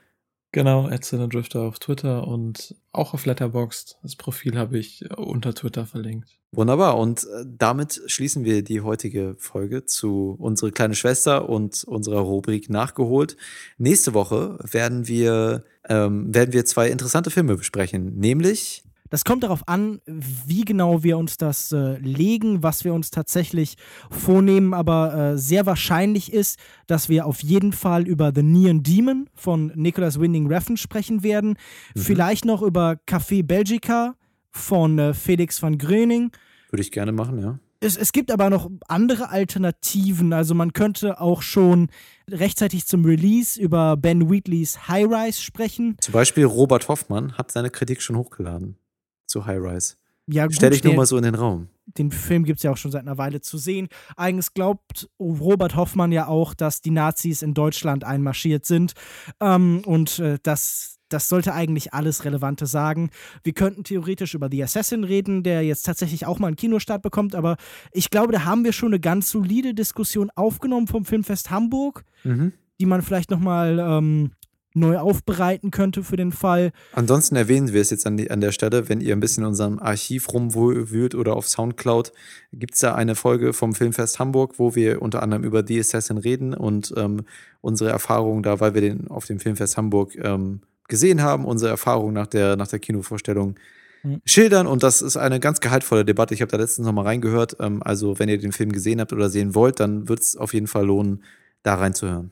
[0.56, 3.98] Genau, Drifter auf Twitter und auch auf Letterboxd.
[4.02, 6.38] Das Profil habe ich unter Twitter verlinkt.
[6.50, 6.96] Wunderbar.
[6.96, 12.70] Und äh, damit schließen wir die heutige Folge zu unsere kleine Schwester und unserer Rubrik
[12.70, 13.36] nachgeholt.
[13.76, 19.66] Nächste Woche werden wir, ähm, werden wir zwei interessante Filme besprechen, nämlich das kommt darauf
[19.68, 23.76] an, wie genau wir uns das äh, legen, was wir uns tatsächlich
[24.10, 24.74] vornehmen.
[24.74, 29.72] Aber äh, sehr wahrscheinlich ist, dass wir auf jeden Fall über The Neon Demon von
[29.74, 31.56] Nicholas Winding Refn sprechen werden.
[31.94, 32.00] Mhm.
[32.00, 34.14] Vielleicht noch über Café Belgica
[34.50, 36.32] von äh, Felix van Gröning.
[36.70, 37.58] Würde ich gerne machen, ja.
[37.78, 40.32] Es, es gibt aber noch andere Alternativen.
[40.32, 41.88] Also man könnte auch schon
[42.28, 45.96] rechtzeitig zum Release über Ben Wheatleys High Rise sprechen.
[46.00, 48.78] Zum Beispiel Robert Hoffmann hat seine Kritik schon hochgeladen
[49.26, 49.94] zu High Rise.
[50.28, 51.68] Ja, Stell dich nur mal so in den Raum.
[51.86, 53.88] Den Film gibt es ja auch schon seit einer Weile zu sehen.
[54.16, 58.94] Eigentlich glaubt Robert Hoffmann ja auch, dass die Nazis in Deutschland einmarschiert sind.
[59.40, 63.10] Ähm, und äh, das das sollte eigentlich alles Relevante sagen.
[63.44, 67.34] Wir könnten theoretisch über The Assassin reden, der jetzt tatsächlich auch mal einen Kinostart bekommt,
[67.34, 67.56] aber
[67.92, 72.52] ich glaube, da haben wir schon eine ganz solide Diskussion aufgenommen vom Filmfest Hamburg, mhm.
[72.80, 74.32] die man vielleicht nochmal ähm,
[74.76, 76.70] neu aufbereiten könnte für den Fall.
[76.92, 79.48] Ansonsten erwähnen wir es jetzt an, die, an der Stelle, wenn ihr ein bisschen in
[79.48, 82.12] unserem Archiv rumwühlt oder auf Soundcloud,
[82.52, 86.18] gibt es da eine Folge vom Filmfest Hamburg, wo wir unter anderem über The Assassin
[86.18, 87.24] reden und ähm,
[87.60, 92.12] unsere Erfahrungen da, weil wir den auf dem Filmfest Hamburg ähm, gesehen haben, unsere Erfahrung
[92.12, 93.56] nach der, nach der Kinovorstellung
[94.02, 94.20] hm.
[94.24, 94.66] schildern.
[94.66, 96.34] Und das ist eine ganz gehaltvolle Debatte.
[96.34, 97.56] Ich habe da letztens noch mal reingehört.
[97.60, 100.54] Ähm, also wenn ihr den Film gesehen habt oder sehen wollt, dann wird es auf
[100.54, 101.24] jeden Fall lohnen,
[101.62, 102.30] da reinzuhören.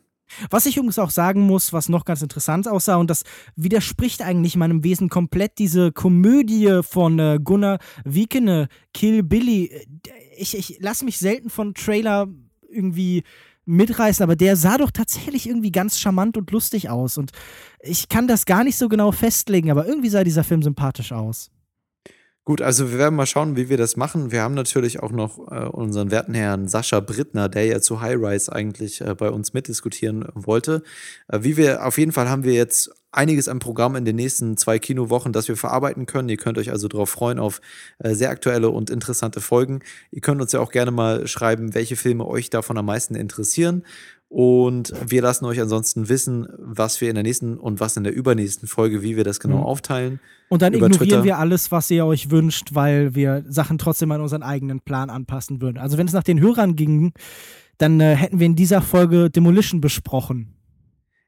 [0.50, 3.24] Was ich übrigens auch sagen muss, was noch ganz interessant aussah, und das
[3.56, 9.70] widerspricht eigentlich meinem Wesen komplett, diese Komödie von äh, Gunnar Wiekene, Kill Billy.
[10.36, 12.28] Ich, ich lasse mich selten von Trailer
[12.68, 13.22] irgendwie
[13.66, 17.18] mitreißen, aber der sah doch tatsächlich irgendwie ganz charmant und lustig aus.
[17.18, 17.32] Und
[17.80, 21.50] ich kann das gar nicht so genau festlegen, aber irgendwie sah dieser Film sympathisch aus.
[22.46, 24.30] Gut, also wir werden mal schauen, wie wir das machen.
[24.30, 28.16] Wir haben natürlich auch noch äh, unseren werten Herrn Sascha Brittner, der ja zu High
[28.18, 30.82] Rise eigentlich äh, bei uns mitdiskutieren wollte.
[31.28, 34.58] Äh, wie wir, auf jeden Fall haben wir jetzt einiges am Programm in den nächsten
[34.58, 36.28] zwei Kinowochen, das wir verarbeiten können.
[36.28, 37.62] Ihr könnt euch also darauf freuen, auf
[37.98, 39.80] äh, sehr aktuelle und interessante Folgen.
[40.10, 43.84] Ihr könnt uns ja auch gerne mal schreiben, welche Filme euch davon am meisten interessieren.
[44.28, 48.12] Und wir lassen euch ansonsten wissen, was wir in der nächsten und was in der
[48.12, 49.64] übernächsten Folge, wie wir das genau mhm.
[49.64, 50.20] aufteilen.
[50.54, 51.24] Und dann ignorieren Twitter.
[51.24, 55.60] wir alles, was ihr euch wünscht, weil wir Sachen trotzdem an unseren eigenen Plan anpassen
[55.60, 55.78] würden.
[55.78, 57.12] Also wenn es nach den Hörern ging,
[57.78, 60.54] dann äh, hätten wir in dieser Folge Demolition besprochen.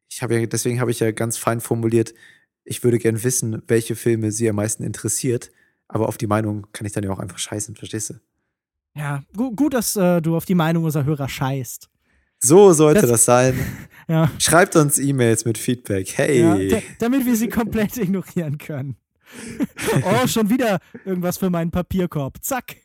[0.08, 2.14] Ich habe ja, deswegen habe ich ja ganz fein formuliert,
[2.62, 5.50] ich würde gern wissen, welche Filme sie am meisten interessiert,
[5.88, 8.14] aber auf die Meinung kann ich dann ja auch einfach scheißen, verstehst du?
[8.94, 11.90] Ja, gut, gut dass äh, du auf die Meinung unserer Hörer scheißt.
[12.38, 13.58] So sollte das, das sein.
[14.08, 14.30] ja.
[14.38, 16.16] Schreibt uns E-Mails mit Feedback.
[16.16, 16.68] Hey.
[16.68, 18.96] Ja, damit wir sie komplett ignorieren können.
[20.04, 22.42] oh, schon wieder irgendwas für meinen Papierkorb.
[22.42, 22.76] Zack.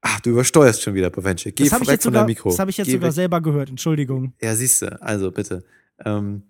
[0.00, 1.56] Ach, du übersteuerst schon wieder, Pavenchik.
[1.56, 2.50] Geh das weg von deinem Mikro.
[2.50, 3.14] Das habe ich jetzt Geh sogar weg.
[3.14, 3.68] selber gehört.
[3.68, 4.32] Entschuldigung.
[4.40, 5.02] Ja, siehst du.
[5.02, 5.64] Also bitte.
[6.04, 6.42] Ähm,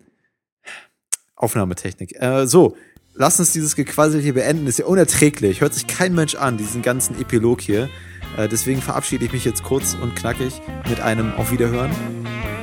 [1.34, 2.20] Aufnahmetechnik.
[2.20, 2.76] Äh, so,
[3.14, 4.66] lass uns dieses Gequassel hier beenden.
[4.66, 5.60] Ist ja unerträglich.
[5.60, 7.88] Hört sich kein Mensch an, diesen ganzen Epilog hier.
[8.36, 11.90] Äh, deswegen verabschiede ich mich jetzt kurz und knackig mit einem Auf Wiederhören.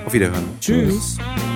[0.06, 0.46] Auf Wiederhören.
[0.62, 1.18] Tschüss.
[1.18, 1.55] Tschüss.